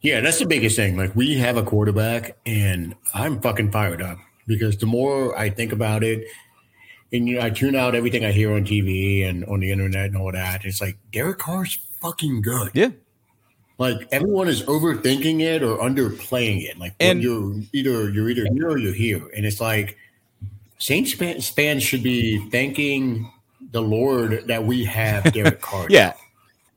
Yeah, 0.02 0.22
that's 0.22 0.40
the 0.40 0.46
biggest 0.46 0.78
thing. 0.78 0.96
Like 0.96 1.14
we 1.16 1.36
have 1.40 1.58
a 1.58 1.64
quarterback, 1.64 2.38
and 2.46 2.96
I'm 3.14 3.42
fucking 3.42 3.72
fired 3.72 4.02
up 4.02 4.18
because 4.50 4.76
the 4.78 4.86
more 4.86 5.38
I 5.38 5.50
think 5.50 5.72
about 5.72 6.04
it, 6.04 6.26
and 7.14 7.30
you 7.30 7.36
know, 7.38 7.42
I 7.46 7.50
tune 7.52 7.76
out 7.76 7.96
everything 7.96 8.26
I 8.26 8.32
hear 8.34 8.54
on 8.54 8.66
TV 8.66 9.26
and 9.28 9.46
on 9.46 9.62
the 9.62 9.72
internet 9.72 10.08
and 10.08 10.18
all 10.18 10.32
that. 10.34 10.66
It's 10.66 10.82
like 10.82 10.98
Derek 11.14 11.38
Carr's 11.40 11.78
fucking 12.02 12.42
good. 12.42 12.72
Yeah, 12.74 12.90
Like 13.78 14.08
everyone 14.12 14.48
is 14.50 14.64
overthinking 14.64 15.40
it 15.42 15.64
or 15.64 15.78
underplaying 15.78 16.64
it. 16.70 16.78
Like 16.78 16.94
And- 17.00 17.24
you're 17.24 17.56
either 17.72 18.10
you're 18.10 18.30
either 18.30 18.46
here 18.54 18.70
or 18.70 18.78
you're 18.78 18.94
here, 18.94 19.22
and 19.36 19.46
it's 19.46 19.62
like 19.62 19.98
Saints 20.78 21.14
fans 21.14 21.84
should 21.84 22.04
be 22.04 22.38
thanking 22.50 23.32
the 23.72 23.82
Lord 23.82 24.48
that 24.48 24.66
we 24.66 24.84
have 24.86 25.24
Derek 25.34 25.62
Carr. 25.62 25.88
yeah. 25.90 26.14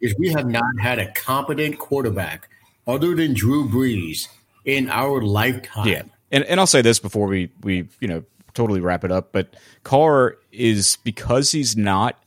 is 0.01 0.15
we 0.19 0.29
have 0.31 0.47
not 0.47 0.65
had 0.81 0.99
a 0.99 1.11
competent 1.13 1.79
quarterback 1.79 2.49
other 2.87 3.15
than 3.15 3.33
Drew 3.35 3.69
Brees 3.69 4.27
in 4.65 4.91
our 4.91 5.23
lifetime. 5.23 5.87
Yeah, 5.87 6.03
and 6.33 6.45
and 6.45 6.59
I'll 6.59 6.67
say 6.67 6.83
this 6.83 6.99
before 6.99 7.29
we 7.29 7.51
we 7.63 7.89
you 8.01 8.09
know 8.09 8.25
totally 8.55 8.81
wrap 8.81 9.05
it 9.05 9.13
up, 9.13 9.33
but 9.33 9.55
Carr 9.85 10.37
is 10.51 10.97
because 11.05 11.53
he's 11.53 11.77
not 11.77 12.23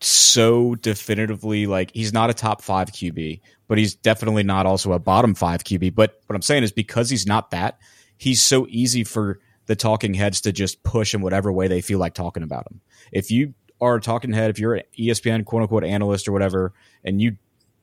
so 0.00 0.74
definitively 0.76 1.66
like 1.66 1.90
he's 1.94 2.12
not 2.12 2.30
a 2.30 2.34
top 2.34 2.62
five 2.62 2.90
QB, 2.90 3.40
but 3.68 3.78
he's 3.78 3.94
definitely 3.94 4.42
not 4.42 4.66
also 4.66 4.92
a 4.92 4.98
bottom 4.98 5.34
five 5.34 5.64
QB. 5.64 5.94
But 5.94 6.20
what 6.26 6.36
I'm 6.36 6.42
saying 6.42 6.62
is 6.62 6.72
because 6.72 7.10
he's 7.10 7.26
not 7.26 7.50
that, 7.50 7.78
he's 8.16 8.42
so 8.42 8.66
easy 8.68 9.04
for 9.04 9.40
the 9.66 9.76
talking 9.76 10.14
heads 10.14 10.40
to 10.42 10.52
just 10.52 10.82
push 10.82 11.14
in 11.14 11.22
whatever 11.22 11.52
way 11.52 11.68
they 11.68 11.80
feel 11.80 11.98
like 11.98 12.14
talking 12.14 12.42
about 12.42 12.70
him. 12.70 12.80
If 13.12 13.30
you 13.30 13.54
are 13.80 13.96
a 13.96 14.00
talking 14.00 14.32
head, 14.32 14.50
if 14.50 14.58
you're 14.58 14.74
an 14.74 14.82
ESPN 14.98 15.44
quote 15.44 15.62
unquote 15.62 15.84
analyst 15.84 16.28
or 16.28 16.32
whatever, 16.32 16.72
and 17.02 17.20
you 17.20 17.36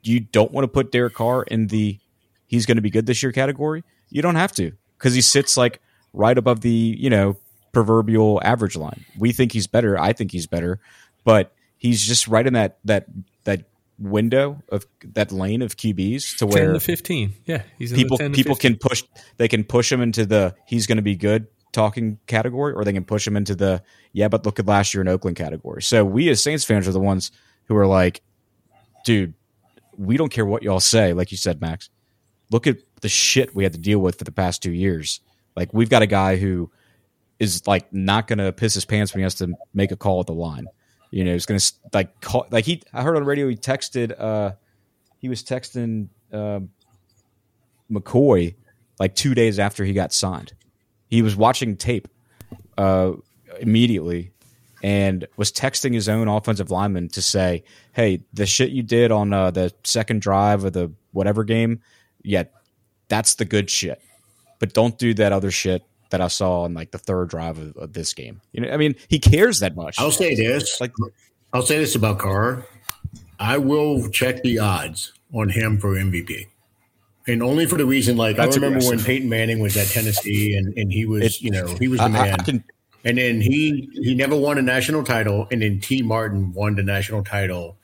you 0.04 0.20
don't 0.20 0.52
want 0.52 0.64
to 0.64 0.68
put 0.68 0.92
Derek 0.92 1.14
Carr 1.14 1.44
in 1.44 1.68
the 1.68 2.00
he's 2.48 2.66
going 2.66 2.78
to 2.78 2.82
be 2.82 2.90
good 2.90 3.06
this 3.06 3.24
year 3.24 3.32
category, 3.32 3.84
you 4.10 4.22
don't 4.22 4.36
have 4.36 4.52
to 4.54 4.74
because 5.02 5.16
he 5.16 5.22
sits 5.22 5.58
like 5.58 5.82
right 6.14 6.38
above 6.38 6.62
the 6.62 6.70
you 6.70 7.10
know 7.10 7.38
proverbial 7.72 8.40
average 8.44 8.76
line. 8.76 9.06
We 9.18 9.32
think 9.32 9.52
he's 9.52 9.68
better. 9.68 9.98
I 9.98 10.14
think 10.14 10.32
he's 10.32 10.46
better, 10.48 10.80
but 11.24 11.54
he's 11.78 12.06
just 12.06 12.28
right 12.28 12.46
in 12.46 12.54
that 12.54 12.78
that 12.86 13.08
that 13.46 13.64
window 13.98 14.62
of 14.70 14.86
that 15.14 15.32
lane 15.32 15.62
of 15.62 15.76
QBs 15.78 16.38
to 16.38 16.48
where 16.48 16.74
to 16.74 16.80
fifteen. 16.80 17.34
Yeah, 17.46 17.64
he's 17.78 17.92
in 17.92 17.98
people 17.98 18.18
the 18.18 18.26
10 18.26 18.32
to 18.32 18.36
people 18.36 18.56
15. 18.56 18.72
can 18.72 18.80
push 18.80 19.04
they 19.38 19.48
can 19.48 19.64
push 19.64 19.92
him 19.92 20.02
into 20.02 20.26
the 20.26 20.56
he's 20.68 20.86
going 20.86 20.98
to 20.98 21.02
be 21.02 21.16
good 21.16 21.48
talking 21.72 22.20
category 22.28 22.74
or 22.74 22.84
they 22.84 22.92
can 22.92 23.06
push 23.06 23.26
him 23.26 23.38
into 23.38 23.56
the 23.56 23.82
yeah 24.12 24.28
but 24.28 24.46
look 24.46 24.60
at 24.60 24.68
last 24.68 24.94
year 24.94 25.02
in 25.02 25.08
Oakland 25.08 25.38
category. 25.38 25.82
So 25.82 26.06
we 26.06 26.30
as 26.30 26.44
Saints 26.44 26.64
fans 26.64 26.88
are 26.88 26.92
the 26.92 27.00
ones 27.00 27.32
who 27.66 27.76
are 27.76 27.88
like 27.88 28.22
dude, 29.04 29.34
we 29.98 30.18
don't 30.18 30.32
care 30.32 30.46
what 30.46 30.62
y'all 30.62 30.80
say 30.80 31.14
like 31.14 31.32
you 31.32 31.38
said 31.38 31.60
Max. 31.60 31.90
Look 32.52 32.68
at 32.68 32.78
the 33.02 33.10
shit 33.10 33.56
we 33.56 33.64
had 33.64 33.74
to 33.74 33.80
deal 33.80 34.00
with 34.00 34.18
for 34.18 34.24
the 34.24 34.32
past 34.32 34.64
2 34.64 34.72
years. 34.72 35.20
Like 35.56 35.74
we've 35.74 35.90
got 35.90 36.02
a 36.02 36.08
guy 36.08 36.38
who 36.38 36.72
is 37.40 37.66
like 37.68 37.92
not 37.92 38.28
going 38.28 38.40
to 38.40 38.52
piss 38.52 38.74
his 38.74 38.86
pants 38.86 39.14
when 39.14 39.20
he 39.20 39.24
has 39.24 39.36
to 39.36 39.54
make 39.74 39.92
a 39.92 39.98
call 39.98 40.20
at 40.20 40.28
the 40.28 40.34
line. 40.34 40.68
You 41.10 41.26
know, 41.26 41.34
he's 41.34 41.46
going 41.46 41.60
to 41.60 41.74
like 41.94 42.22
call 42.22 42.48
like 42.52 42.66
he 42.66 42.82
I 42.94 43.02
heard 43.04 43.18
on 43.18 43.26
radio 43.26 43.50
he 43.50 43.56
texted 43.56 44.18
uh 44.18 44.54
he 45.18 45.28
was 45.28 45.44
texting 45.44 46.08
um 46.32 46.70
McCoy 47.92 48.56
like 49.00 49.16
two 49.16 49.34
days 49.34 49.60
after 49.60 49.84
he 49.84 49.94
got 49.94 50.14
signed. 50.14 50.54
He 51.08 51.22
was 51.22 51.36
watching 51.36 51.76
tape 51.76 52.08
uh, 52.78 53.14
immediately 53.60 54.32
and 54.84 55.28
was 55.38 55.52
texting 55.52 55.94
his 55.94 56.08
own 56.08 56.28
offensive 56.28 56.72
lineman 56.72 57.10
to 57.10 57.22
say, 57.22 57.64
"Hey, 57.94 58.24
the 58.34 58.46
shit 58.46 58.70
you 58.70 58.84
did 58.84 59.12
on 59.12 59.34
uh, 59.34 59.52
the 59.52 59.74
second 59.84 60.22
drive 60.22 60.64
of 60.64 60.74
the 60.74 60.92
whatever 61.12 61.44
game, 61.44 61.82
yeah, 62.24 62.44
that's 63.12 63.36
the 63.36 63.44
good 63.46 63.70
shit. 63.70 64.02
But 64.60 64.74
don't 64.74 64.98
do 64.98 65.14
that 65.16 65.34
other 65.34 65.52
shit 65.52 65.84
that 66.12 66.22
I 66.22 66.30
saw 66.30 66.62
on 66.64 66.74
like 66.74 66.92
the 66.92 66.98
third 66.98 67.30
drive 67.30 67.58
of, 67.60 67.76
of 67.76 67.94
this 67.94 68.14
game. 68.14 68.40
You 68.54 68.62
know, 68.62 68.72
I 68.72 68.78
mean, 68.78 68.96
he 69.10 69.20
cares 69.20 69.60
that 69.60 69.76
much. 69.76 70.00
I'll 70.00 70.12
say 70.12 70.34
this. 70.34 70.80
Like- 70.80 70.94
I'll 71.54 71.62
say 71.62 71.78
this 71.78 71.96
about 71.96 72.20
Carr. 72.20 72.66
I 73.38 73.58
will 73.58 74.08
check 74.10 74.42
the 74.44 74.60
odds 74.60 75.12
on 75.34 75.50
him 75.50 75.78
for 75.78 75.96
MVP. 75.96 76.48
And 77.28 77.44
only 77.44 77.66
for 77.66 77.78
the 77.78 77.86
reason, 77.86 78.16
like 78.16 78.38
That's 78.38 78.56
I 78.58 78.62
remember 78.62 78.86
when. 78.86 79.00
Peyton 79.00 79.28
Manning 79.28 79.60
was 79.60 79.76
at 79.76 79.88
Tennessee, 79.88 80.56
and, 80.56 80.76
and 80.78 80.92
he 80.92 81.06
was, 81.06 81.24
It- 81.24 81.42
you 81.42 81.52
know, 81.52 81.68
he 81.80 81.88
was 81.90 82.00
the 82.00 82.06
I- 82.06 82.10
man. 82.10 82.40
I 82.40 82.44
can 82.44 82.64
and 83.04 83.18
then 83.18 83.42
he 83.42 83.90
he 83.94 84.14
never 84.14 84.36
won 84.36 84.60
a 84.60 84.62
national 84.62 85.04
title, 85.04 85.48
and 85.52 85.62
then 85.64 85.80
Tee 85.80 86.04
Martin 86.04 86.54
won 86.54 86.76
the 86.76 86.84
national 86.84 87.24
title 87.24 87.76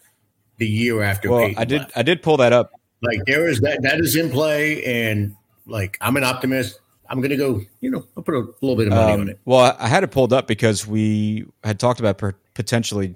the 0.57 0.67
year 0.67 1.01
after. 1.01 1.31
well, 1.31 1.39
Peyton 1.47 1.57
I 1.57 1.65
did 1.65 1.79
left. 1.81 1.97
I 1.97 2.03
did 2.03 2.21
pull 2.21 2.37
that 2.37 2.53
up. 2.53 2.71
Like 3.01 3.19
there 3.25 3.47
is 3.47 3.59
that 3.61 3.81
that 3.83 3.99
is 3.99 4.15
in 4.15 4.29
play, 4.31 4.83
and 4.83 5.35
like 5.65 5.97
I'm 6.01 6.17
an 6.17 6.23
optimist. 6.23 6.79
I'm 7.09 7.21
gonna 7.21 7.37
go. 7.37 7.61
You 7.79 7.91
know, 7.91 8.05
I'll 8.17 8.23
put 8.23 8.33
a 8.35 8.47
little 8.61 8.75
bit 8.75 8.87
of 8.87 8.93
money 8.93 9.13
on 9.13 9.21
Um, 9.21 9.29
it. 9.29 9.39
well, 9.45 9.75
I 9.79 9.87
had 9.87 10.03
it 10.03 10.11
pulled 10.11 10.33
up 10.33 10.47
because 10.47 10.85
we 10.87 11.45
had 11.63 11.79
talked 11.79 11.99
about 11.99 12.17
per- 12.17 12.35
potentially 12.53 13.15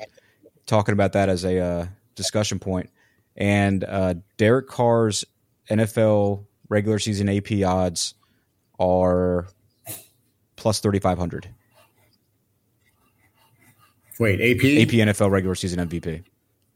talking 0.66 0.94
about 0.94 1.14
that 1.14 1.28
as 1.30 1.44
a 1.44 1.60
uh, 1.60 1.86
discussion 2.16 2.60
point, 2.60 2.90
and 3.36 3.84
uh, 3.84 4.14
Derek 4.38 4.68
Carr's 4.70 5.26
NFL 5.70 6.46
regular 6.70 7.00
season 7.00 7.28
AP 7.28 7.52
odds 7.66 8.14
are 8.80 9.48
plus 10.56 10.80
thirty 10.80 11.00
five 11.00 11.18
hundred. 11.18 11.50
Wait, 14.20 14.36
AP. 14.40 14.58
AP 14.64 14.94
NFL 15.10 15.32
regular 15.32 15.56
season 15.56 15.88
MVP. 15.90 16.24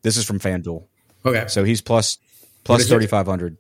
This 0.02 0.18
is 0.18 0.26
from 0.26 0.40
FanDuel, 0.40 0.84
Okay. 1.26 1.46
so 1.48 1.64
he's 1.64 1.82
plus 1.82 2.18
plus 2.66 2.82
is 2.82 2.88
it? 2.88 2.90
thirty 2.94 3.08
five 3.08 3.26
hundred. 3.26 3.58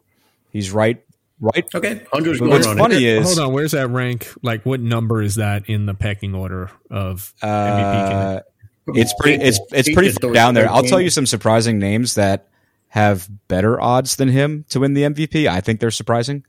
He's 0.49 0.71
right, 0.71 1.01
right. 1.39 1.65
Okay. 1.73 2.05
Hundreds 2.11 2.39
But 2.39 2.45
going 2.45 2.51
what's 2.57 2.67
on 2.67 2.77
funny 2.77 2.97
it. 2.97 3.17
is 3.19 3.25
Hold 3.37 3.39
on, 3.47 3.53
where's 3.53 3.71
that 3.71 3.89
rank? 3.89 4.27
Like, 4.41 4.65
what 4.65 4.79
number 4.81 5.21
is 5.21 5.35
that 5.35 5.69
in 5.69 5.85
the 5.85 5.93
pecking 5.93 6.33
order 6.35 6.69
of 6.89 7.33
MVP? 7.41 8.37
Uh, 8.37 8.41
it's 8.89 9.13
pretty 9.19 9.43
it's 9.43 9.59
it's 9.71 9.91
pretty 9.93 10.11
far 10.11 10.31
down 10.33 10.53
there. 10.53 10.69
I'll 10.69 10.83
tell 10.83 11.01
you 11.01 11.09
some 11.09 11.25
surprising 11.25 11.79
names 11.79 12.15
that 12.15 12.47
have 12.89 13.27
better 13.47 13.81
odds 13.81 14.15
than 14.17 14.29
him 14.29 14.65
to 14.69 14.79
win 14.79 14.93
the 14.93 15.01
MVP. 15.03 15.47
I 15.47 15.59
think 15.61 15.79
they're 15.79 15.91
surprising. 15.91 16.45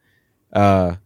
Uh, 0.53 0.97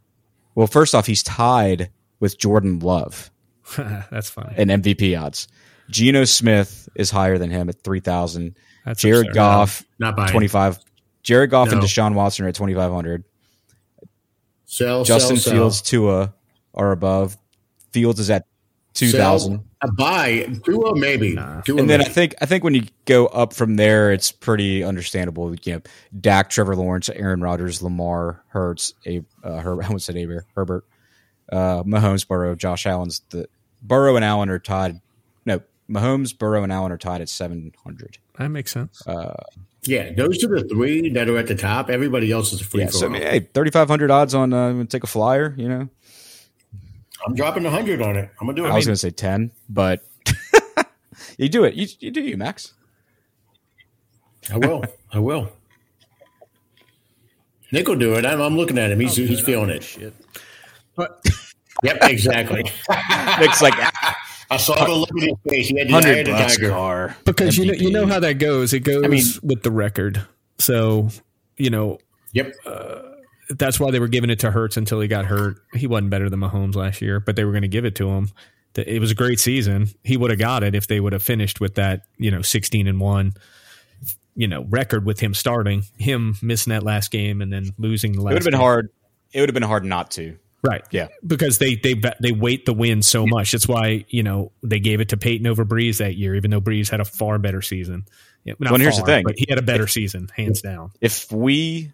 well, 0.55 0.67
first 0.67 0.95
off, 0.95 1.07
he's 1.07 1.23
tied 1.23 1.91
with 2.19 2.37
Jordan 2.39 2.81
Love 2.81 3.31
That's 3.77 4.29
funny. 4.29 4.55
in 4.59 4.69
MVP 4.69 5.19
odds. 5.21 5.49
Geno 5.89 6.25
Smith 6.25 6.89
is 6.95 7.11
higher 7.11 7.39
than 7.39 7.51
him 7.51 7.69
at 7.69 7.83
three 7.83 8.01
thousand. 8.01 8.57
Jared 8.97 9.27
absurd. 9.29 9.35
Goff 9.35 9.85
Not 9.99 10.17
buying. 10.17 10.31
twenty 10.31 10.49
five. 10.49 10.79
Jared 11.23 11.51
Goff 11.51 11.71
and 11.73 11.83
Deshaun 11.83 12.15
Watson 12.15 12.45
are 12.45 12.49
at 12.49 12.55
twenty 12.55 12.75
five 12.75 12.93
hundred. 12.93 13.25
Sell, 14.65 15.05
Justin 15.05 15.37
sell, 15.37 15.53
Fields, 15.53 15.83
Tua 15.83 16.33
are 16.75 16.93
above. 16.93 17.37
Fields 17.93 18.21
is 18.21 18.31
at 18.31 18.47
two 18.95 19.09
sell. 19.09 19.21
thousand. 19.21 19.65
A 19.83 19.91
buy. 19.91 20.47
Tua 20.65 20.97
maybe. 20.97 21.35
Tua 21.65 21.79
And 21.79 21.89
then 21.89 22.01
I 22.01 22.05
think 22.05 22.35
I 22.41 22.47
think 22.47 22.65
when 22.65 22.75
you 22.75 22.85
go 23.05 23.27
up 23.27 23.53
from 23.53 23.77
there, 23.77 24.13
it's 24.13 24.31
pretty 24.31 24.85
understandable. 24.85 25.55
You 25.65 25.75
know, 25.75 25.81
Dak, 26.21 26.51
Trevor 26.51 26.77
Lawrence, 26.77 27.09
Aaron 27.09 27.41
Rodgers, 27.41 27.83
Lamar, 27.83 28.45
Hurts, 28.49 28.95
a 29.07 29.23
uh, 29.43 29.61
Her- 29.61 29.83
I 29.83 29.87
almost 29.87 30.07
said 30.07 30.17
Aber, 30.17 30.45
Herbert, 30.55 30.85
uh, 31.51 31.83
Mahomes, 31.83 32.27
Burrow, 32.27 32.55
Josh 32.55 32.87
Allen's 32.87 33.23
the 33.31 33.49
Burrow 33.83 34.17
and 34.17 34.25
Allen 34.25 34.51
are 34.51 34.59
tied. 34.59 35.01
No, 35.47 35.63
Mahomes, 35.89 36.37
Burrow, 36.37 36.63
and 36.63 36.73
Allen 36.73 36.93
are 36.93 36.99
tied 36.99 37.23
at 37.23 37.29
seven 37.29 37.73
hundred. 37.83 38.19
That 38.39 38.49
makes 38.51 38.73
sense. 38.73 39.03
Yeah, 39.85 40.13
those 40.13 40.43
are 40.45 40.49
the 40.49 40.69
three 40.69 41.09
that 41.11 41.29
are 41.29 41.39
at 41.39 41.47
the 41.47 41.55
top. 41.55 41.91
Everybody 41.91 42.31
else 42.31 42.53
is 42.53 42.61
a 42.61 42.65
free 42.65 42.81
Yeah, 42.81 42.87
for 42.87 42.93
so 42.93 43.07
I 43.07 43.09
all. 43.09 43.13
mean, 43.13 43.23
hey, 43.23 43.41
thirty 43.41 43.71
five 43.71 43.89
hundred 43.89 44.11
odds 44.11 44.35
on 44.35 44.53
uh, 44.53 44.85
take 44.85 45.05
a 45.05 45.07
flyer. 45.07 45.55
You 45.57 45.69
know, 45.69 45.89
I'm 47.27 47.35
dropping 47.35 47.65
a 47.67 47.71
hundred 47.71 48.03
on 48.03 48.17
it. 48.17 48.31
I'm 48.41 48.47
gonna 48.47 48.57
do 48.57 48.67
it. 48.67 48.71
I 48.71 48.75
was 48.77 48.87
going 48.87 48.95
to 48.95 49.01
say 49.01 49.11
ten, 49.11 49.51
but 49.69 50.05
you 51.39 51.49
do 51.49 51.65
it. 51.65 51.75
You, 51.75 51.87
you 51.99 52.11
do 52.11 52.21
you, 52.21 52.37
Max. 52.37 52.75
I 54.53 54.59
will. 54.59 54.85
I 55.13 55.19
will. 55.19 55.51
Nick 57.73 57.87
will 57.87 57.97
do 57.97 58.15
it. 58.15 58.27
I'm, 58.27 58.41
I'm 58.41 58.57
looking 58.57 58.79
at 58.79 58.91
him. 58.91 59.01
He's 59.01 59.17
he's 59.17 59.41
feeling 59.41 59.71
it. 59.71 60.15
But 60.97 61.25
Yep, 61.83 61.99
exactly. 62.03 62.63
Nick's 63.39 63.63
like 63.63 63.75
I 64.51 64.57
saw 64.57 64.85
the 64.85 64.93
look 64.93 65.11
in 65.17 65.29
his 65.29 65.37
face. 65.49 65.69
He 65.69 65.79
had 65.79 65.89
the 65.89 65.93
eye 65.93 66.03
hundred 66.03 66.19
of 66.21 66.27
the 66.27 66.33
bucks 66.33 66.59
car 66.59 67.17
because 67.25 67.57
you 67.57 67.67
know 67.67 67.73
you 67.73 67.91
know 67.91 68.07
how 68.07 68.21
that 68.21 68.35
goes. 68.35 68.73
It 68.73 68.81
goes 68.81 69.07
mean- 69.09 69.25
with 69.43 69.63
the 69.63 69.71
record. 69.71 70.27
So 70.59 71.09
you 71.57 71.71
know 71.71 71.99
Yep. 72.33 72.55
Uh, 72.65 73.03
that's 73.51 73.81
why 73.81 73.91
they 73.91 73.99
were 73.99 74.09
giving 74.09 74.31
it 74.31 74.39
to 74.41 74.51
Hurts 74.51 74.77
until 74.77 75.01
he 75.01 75.09
got 75.09 75.25
hurt. 75.25 75.57
He 75.75 75.87
wasn't 75.87 76.11
better 76.11 76.31
than 76.31 76.41
Mahomes 76.41 76.77
last 76.77 77.03
year, 77.03 77.19
but 77.19 77.37
they 77.37 77.45
were 77.45 77.53
going 77.53 77.63
to 77.63 77.69
give 77.69 77.85
it 77.85 77.97
to 77.97 78.09
him. 78.09 78.31
It 78.77 79.01
was 79.01 79.11
a 79.11 79.17
great 79.17 79.41
season. 79.41 79.89
He 80.05 80.17
would 80.17 80.31
have 80.31 80.39
got 80.39 80.63
it 80.63 80.77
if 80.77 80.87
they 80.87 81.01
would 81.01 81.13
have 81.13 81.25
finished 81.25 81.61
with 81.61 81.75
that, 81.75 82.03
you 82.19 82.31
know, 82.31 82.43
sixteen 82.43 82.87
and 82.87 83.01
one, 83.01 83.33
you 84.37 84.47
know, 84.47 84.65
record 84.69 85.05
with 85.05 85.19
him 85.19 85.35
starting, 85.35 85.83
him 85.99 86.37
missing 86.41 86.71
that 86.71 86.85
last 86.85 87.11
game 87.11 87.43
and 87.43 87.53
then 87.53 87.75
losing 87.79 88.13
the 88.13 88.23
last. 88.23 88.31
It 88.31 88.35
would 88.35 88.43
have 88.43 88.45
been 88.45 88.53
game. 88.53 88.61
hard. 88.61 88.91
It 89.33 89.41
would 89.41 89.49
have 89.49 89.55
been 89.55 89.63
hard 89.65 89.85
not 89.85 90.13
to. 90.13 90.37
Right? 90.63 90.83
Yeah. 90.91 91.09
because 91.27 91.57
they 91.59 91.77
they 91.77 91.95
they 92.21 92.33
weight 92.33 92.67
the 92.67 92.75
win 92.75 93.03
so 93.03 93.27
much. 93.27 93.53
That's 93.53 93.67
why 93.67 94.05
you 94.09 94.23
know 94.23 94.53
they 94.63 94.79
gave 94.81 95.01
it 95.01 95.09
to 95.11 95.17
Peyton 95.17 95.47
over 95.47 95.65
Brees 95.65 95.99
that 95.99 96.17
year, 96.17 96.35
even 96.35 96.51
though 96.51 96.61
Brees 96.61 96.91
had 96.91 97.01
a 97.01 97.05
far 97.05 97.39
better 97.39 97.63
season. 97.63 98.05
Yeah, 98.45 98.55
not 98.59 98.73
Well, 98.73 98.81
here's 98.81 98.97
the 98.99 99.05
thing. 99.05 99.25
but 99.25 99.39
he 99.39 99.47
had 99.49 99.59
a 99.59 99.63
better 99.63 99.87
season, 99.87 100.29
hands 100.35 100.61
down. 100.63 100.93
if 101.01 101.31
we 101.33 101.93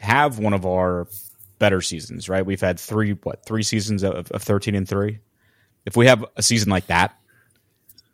have 0.00 0.38
one 0.38 0.52
of 0.54 0.64
our 0.66 1.06
better 1.58 1.80
seasons, 1.80 2.28
right? 2.28 2.44
We've 2.46 2.60
had 2.60 2.80
three, 2.80 3.12
what, 3.12 3.44
three 3.44 3.62
seasons 3.62 4.02
of, 4.02 4.30
of 4.30 4.42
13 4.42 4.74
and 4.74 4.88
three. 4.88 5.18
If 5.84 5.96
we 5.96 6.06
have 6.06 6.24
a 6.36 6.42
season 6.42 6.70
like 6.70 6.86
that, 6.86 7.18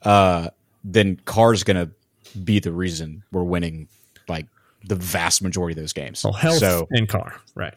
uh, 0.02 0.48
then 0.84 1.20
Carr's 1.24 1.62
going 1.64 1.76
to 1.76 2.38
be 2.38 2.58
the 2.60 2.72
reason 2.72 3.22
we're 3.30 3.44
winning 3.44 3.88
like 4.26 4.46
the 4.84 4.96
vast 4.96 5.42
majority 5.42 5.72
of 5.72 5.82
those 5.82 5.92
games. 5.92 6.18
So 6.18 6.32
health 6.32 6.58
So, 6.58 6.88
and 6.90 7.08
car, 7.08 7.36
right? 7.54 7.74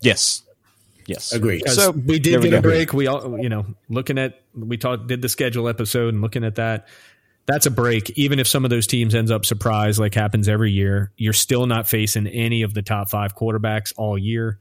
yes. 0.00 0.42
Yes. 1.06 1.32
Agreed. 1.32 1.58
Because 1.58 1.76
So 1.76 1.90
we 1.90 2.18
there 2.18 2.18
did 2.18 2.42
we 2.42 2.50
get 2.50 2.58
a 2.58 2.62
break. 2.62 2.92
We 2.92 3.06
all, 3.06 3.38
you 3.40 3.48
know, 3.48 3.66
looking 3.88 4.18
at 4.18 4.40
we 4.54 4.76
talked 4.76 5.06
did 5.06 5.22
the 5.22 5.28
schedule 5.28 5.68
episode 5.68 6.14
and 6.14 6.22
looking 6.22 6.44
at 6.44 6.56
that. 6.56 6.88
That's 7.46 7.66
a 7.66 7.70
break. 7.70 8.10
Even 8.10 8.38
if 8.38 8.48
some 8.48 8.64
of 8.64 8.70
those 8.70 8.86
teams 8.86 9.14
ends 9.14 9.30
up 9.30 9.44
surprised, 9.44 9.98
like 9.98 10.14
happens 10.14 10.48
every 10.48 10.72
year, 10.72 11.12
you're 11.16 11.34
still 11.34 11.66
not 11.66 11.86
facing 11.86 12.26
any 12.26 12.62
of 12.62 12.72
the 12.72 12.80
top 12.80 13.10
five 13.10 13.36
quarterbacks 13.36 13.92
all 13.96 14.16
year. 14.16 14.58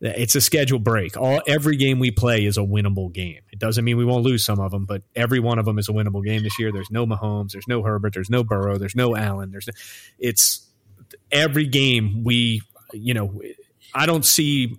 It's 0.00 0.34
a 0.34 0.40
schedule 0.40 0.78
break. 0.78 1.16
All 1.16 1.40
every 1.46 1.76
game 1.76 1.98
we 1.98 2.10
play 2.10 2.44
is 2.44 2.56
a 2.56 2.60
winnable 2.60 3.12
game. 3.12 3.40
It 3.52 3.58
doesn't 3.58 3.84
mean 3.84 3.96
we 3.96 4.04
won't 4.04 4.24
lose 4.24 4.44
some 4.44 4.60
of 4.60 4.70
them, 4.70 4.84
but 4.84 5.02
every 5.14 5.40
one 5.40 5.58
of 5.58 5.64
them 5.64 5.78
is 5.78 5.88
a 5.88 5.92
winnable 5.92 6.24
game 6.24 6.42
this 6.42 6.58
year. 6.58 6.70
There's 6.72 6.90
no 6.90 7.04
Mahomes, 7.06 7.52
there's 7.52 7.66
no 7.66 7.82
Herbert, 7.82 8.14
there's 8.14 8.30
no 8.30 8.44
Burrow, 8.44 8.78
there's 8.78 8.94
no 8.94 9.16
Allen. 9.16 9.50
There's 9.50 9.68
it's 10.18 10.66
every 11.32 11.66
game 11.66 12.22
we, 12.22 12.62
you 12.92 13.14
know, 13.14 13.42
I 13.94 14.06
don't 14.06 14.24
see 14.24 14.78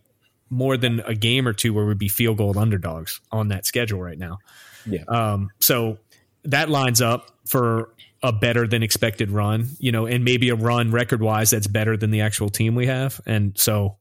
more 0.50 0.78
than 0.78 1.02
a 1.02 1.16
game 1.16 1.47
or 1.47 1.54
two 1.54 1.74
where 1.74 1.86
we'd 1.86 1.97
be 1.97 2.08
field 2.08 2.38
goal 2.38 2.58
underdogs 2.58 3.22
on 3.32 3.50
that 3.50 3.66
schedule 3.66 4.02
right 4.02 4.18
now. 4.18 4.39
Yeah. 4.86 5.04
Um, 5.08 5.50
so 5.60 5.97
that 6.45 6.70
lines 6.70 7.02
up 7.02 7.32
for 7.47 7.93
a 8.24 8.32
better 8.34 8.68
than 8.68 8.84
expected 8.84 9.32
run, 9.32 9.68
you 9.80 9.91
know, 9.91 10.06
and 10.06 10.24
maybe 10.26 10.50
a 10.50 10.56
run 10.56 10.91
record 10.91 11.22
wise 11.22 11.52
that's 11.52 11.68
better 11.68 11.95
than 11.95 12.12
the 12.12 12.22
actual 12.22 12.50
team 12.50 12.76
we 12.76 12.88
have. 12.88 13.22
And 13.26 13.58
so 13.58 13.97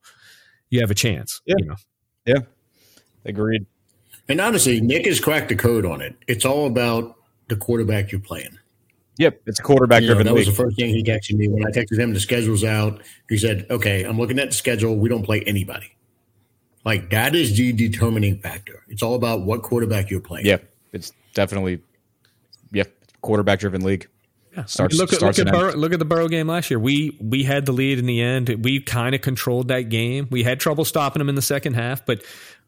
you 0.71 0.81
have 0.81 0.91
a 0.91 0.95
chance, 0.95 1.41
Yeah. 1.47 1.55
you 1.59 1.67
know. 1.67 1.77
Yeah. 2.27 2.39
Agreed. 3.25 3.67
And 4.29 4.41
honestly, 4.41 4.81
Nick 4.81 5.07
has 5.07 5.21
cracked 5.21 5.49
the 5.49 5.57
code 5.57 5.87
on 5.87 6.01
it. 6.01 6.17
It's 6.27 6.45
all 6.45 6.67
about 6.67 7.17
the 7.49 7.57
quarterback 7.57 8.13
you're 8.13 8.21
playing. 8.21 8.59
Yep. 9.19 9.41
It's 9.47 9.59
a 9.59 9.63
quarterback 9.63 10.03
You 10.03 10.09
know, 10.09 10.15
driven 10.15 10.27
that 10.27 10.35
was 10.35 10.47
the 10.47 10.53
first 10.53 10.77
thing 10.77 10.91
he 10.91 11.03
texted 11.03 11.35
me 11.35 11.49
when 11.49 11.67
I 11.67 11.71
texted 11.71 11.99
him. 11.99 12.13
The 12.15 12.21
schedule's 12.21 12.63
out. 12.63 13.03
He 13.29 13.37
said, 13.37 13.67
"Okay, 13.69 14.05
I'm 14.05 14.17
looking 14.19 14.39
at 14.39 14.51
the 14.51 14.55
schedule. 14.55 14.97
We 14.97 15.09
don't 15.09 15.25
play 15.25 15.41
anybody." 15.43 15.91
Like 16.85 17.11
that 17.11 17.35
is 17.35 17.57
the 17.57 17.72
determining 17.72 18.39
factor. 18.39 18.83
It's 18.89 19.03
all 19.03 19.14
about 19.14 19.43
what 19.43 19.62
quarterback 19.62 20.11
you're 20.11 20.20
playing. 20.20 20.47
Yeah. 20.47 20.59
It's 20.93 21.12
definitely, 21.35 21.81
yeah, 22.72 22.85
quarterback 23.20 23.61
driven 23.61 23.83
league. 23.83 24.09
Yeah. 24.57 24.64
Starts- 24.64 24.97
look 24.97 25.12
at 25.12 25.20
look 25.20 25.39
at, 25.39 25.47
Burrow, 25.47 25.74
look 25.74 25.93
at 25.93 25.99
the 25.99 26.05
Burrow 26.05 26.29
game 26.29 26.49
last 26.49 26.70
year. 26.70 26.79
We 26.79 27.16
we 27.20 27.43
had 27.43 27.66
the 27.66 27.72
lead 27.72 27.99
in 27.99 28.07
the 28.07 28.20
end. 28.20 28.49
We 28.64 28.81
kind 28.81 29.14
of 29.14 29.20
controlled 29.20 29.68
that 29.68 29.83
game. 29.83 30.29
We 30.31 30.43
had 30.43 30.61
trouble 30.61 30.85
stopping 30.85 31.20
them 31.20 31.29
in 31.29 31.35
the 31.35 31.43
second 31.43 31.74
half, 31.74 32.07
but 32.07 32.22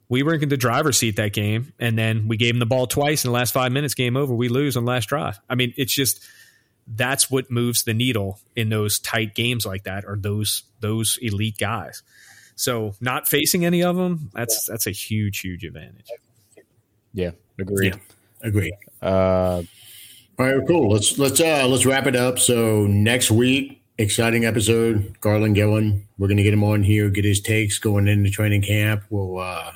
we 0.09 0.23
were 0.23 0.35
in 0.35 0.49
the 0.49 0.57
driver's 0.57 0.99
seat 0.99 1.17
that 1.17 1.33
game. 1.33 1.73
And 1.79 1.97
then 1.97 2.29
we 2.29 2.37
gave 2.37 2.53
them 2.55 2.59
the 2.61 2.67
ball 2.67 2.87
twice 2.87 3.25
in 3.25 3.31
the 3.31 3.35
last 3.35 3.55
five 3.55 3.73
minutes. 3.73 3.95
Game 3.95 4.17
over. 4.17 4.35
We 4.35 4.49
lose 4.49 4.77
on 4.77 4.85
last 4.85 5.09
drive. 5.09 5.41
I 5.49 5.55
mean, 5.55 5.73
it's 5.77 5.93
just 5.93 6.21
that's 6.87 7.31
what 7.31 7.51
moves 7.51 7.85
the 7.85 7.95
needle 7.95 8.41
in 8.57 8.69
those 8.69 8.99
tight 8.99 9.35
games 9.35 9.65
like 9.65 9.85
that, 9.85 10.05
or 10.05 10.17
those 10.17 10.65
those 10.81 11.19
elite 11.23 11.59
guys. 11.59 12.03
So 12.61 12.95
not 13.01 13.27
facing 13.27 13.65
any 13.65 13.83
of 13.83 13.97
them, 13.97 14.31
that's 14.35 14.67
that's 14.67 14.87
a 14.87 14.91
huge, 14.91 15.41
huge 15.41 15.65
advantage. 15.65 16.11
Yeah, 17.15 17.31
agreed. 17.59 17.95
Yeah, 17.95 18.47
agreed. 18.47 18.75
Uh, 19.01 19.63
All 20.39 20.47
right, 20.47 20.67
cool. 20.69 20.91
Let's 20.91 21.19
let's 21.19 21.41
uh 21.41 21.67
let's 21.67 21.87
wrap 21.87 22.07
it 22.07 22.15
up. 22.15 22.39
So 22.39 22.87
next 22.87 23.31
week, 23.31 23.83
exciting 23.97 24.45
episode. 24.45 25.19
Garland 25.23 25.55
Gillen. 25.55 26.07
We're 26.19 26.29
gonna 26.29 26.43
get 26.43 26.53
him 26.53 26.63
on 26.63 26.83
here, 26.83 27.09
get 27.09 27.25
his 27.25 27.41
takes 27.41 27.79
going 27.79 28.09
into 28.09 28.29
training 28.29 28.61
camp. 28.61 29.05
We'll 29.09 29.39
uh 29.39 29.73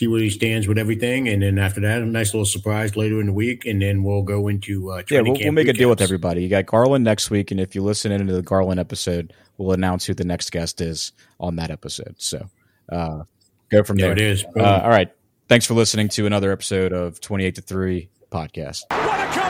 see 0.00 0.06
where 0.06 0.22
he 0.22 0.30
stands 0.30 0.66
with 0.66 0.78
everything, 0.78 1.28
and 1.28 1.42
then 1.42 1.58
after 1.58 1.82
that, 1.82 2.00
a 2.00 2.06
nice 2.06 2.32
little 2.32 2.46
surprise 2.46 2.96
later 2.96 3.20
in 3.20 3.26
the 3.26 3.32
week, 3.32 3.66
and 3.66 3.82
then 3.82 4.02
we'll 4.02 4.22
go 4.22 4.48
into 4.48 4.90
uh, 4.90 5.02
yeah, 5.10 5.20
we'll, 5.20 5.34
camp 5.34 5.44
we'll 5.44 5.52
make 5.52 5.68
a 5.68 5.74
deal 5.74 5.90
with 5.90 6.00
everybody. 6.00 6.42
You 6.42 6.48
got 6.48 6.64
Garland 6.64 7.04
next 7.04 7.30
week, 7.30 7.50
and 7.50 7.60
if 7.60 7.74
you 7.74 7.82
listen 7.82 8.10
into 8.10 8.32
the 8.32 8.40
Garland 8.40 8.80
episode, 8.80 9.34
we'll 9.58 9.72
announce 9.72 10.06
who 10.06 10.14
the 10.14 10.24
next 10.24 10.50
guest 10.52 10.80
is 10.80 11.12
on 11.38 11.56
that 11.56 11.70
episode. 11.70 12.14
So 12.16 12.48
uh, 12.90 13.24
go 13.70 13.84
from 13.84 13.98
There 13.98 14.14
there. 14.14 14.24
It 14.24 14.30
is. 14.32 14.44
Uh, 14.56 14.80
all 14.82 14.88
right. 14.90 15.12
Thanks 15.48 15.66
for 15.66 15.74
listening 15.74 16.08
to 16.10 16.26
another 16.26 16.50
episode 16.50 16.92
of 16.92 17.20
28 17.20 17.56
to 17.56 17.60
3 17.60 18.08
podcast. 18.30 18.84
What 18.90 19.20
a 19.20 19.24
comeback! 19.24 19.49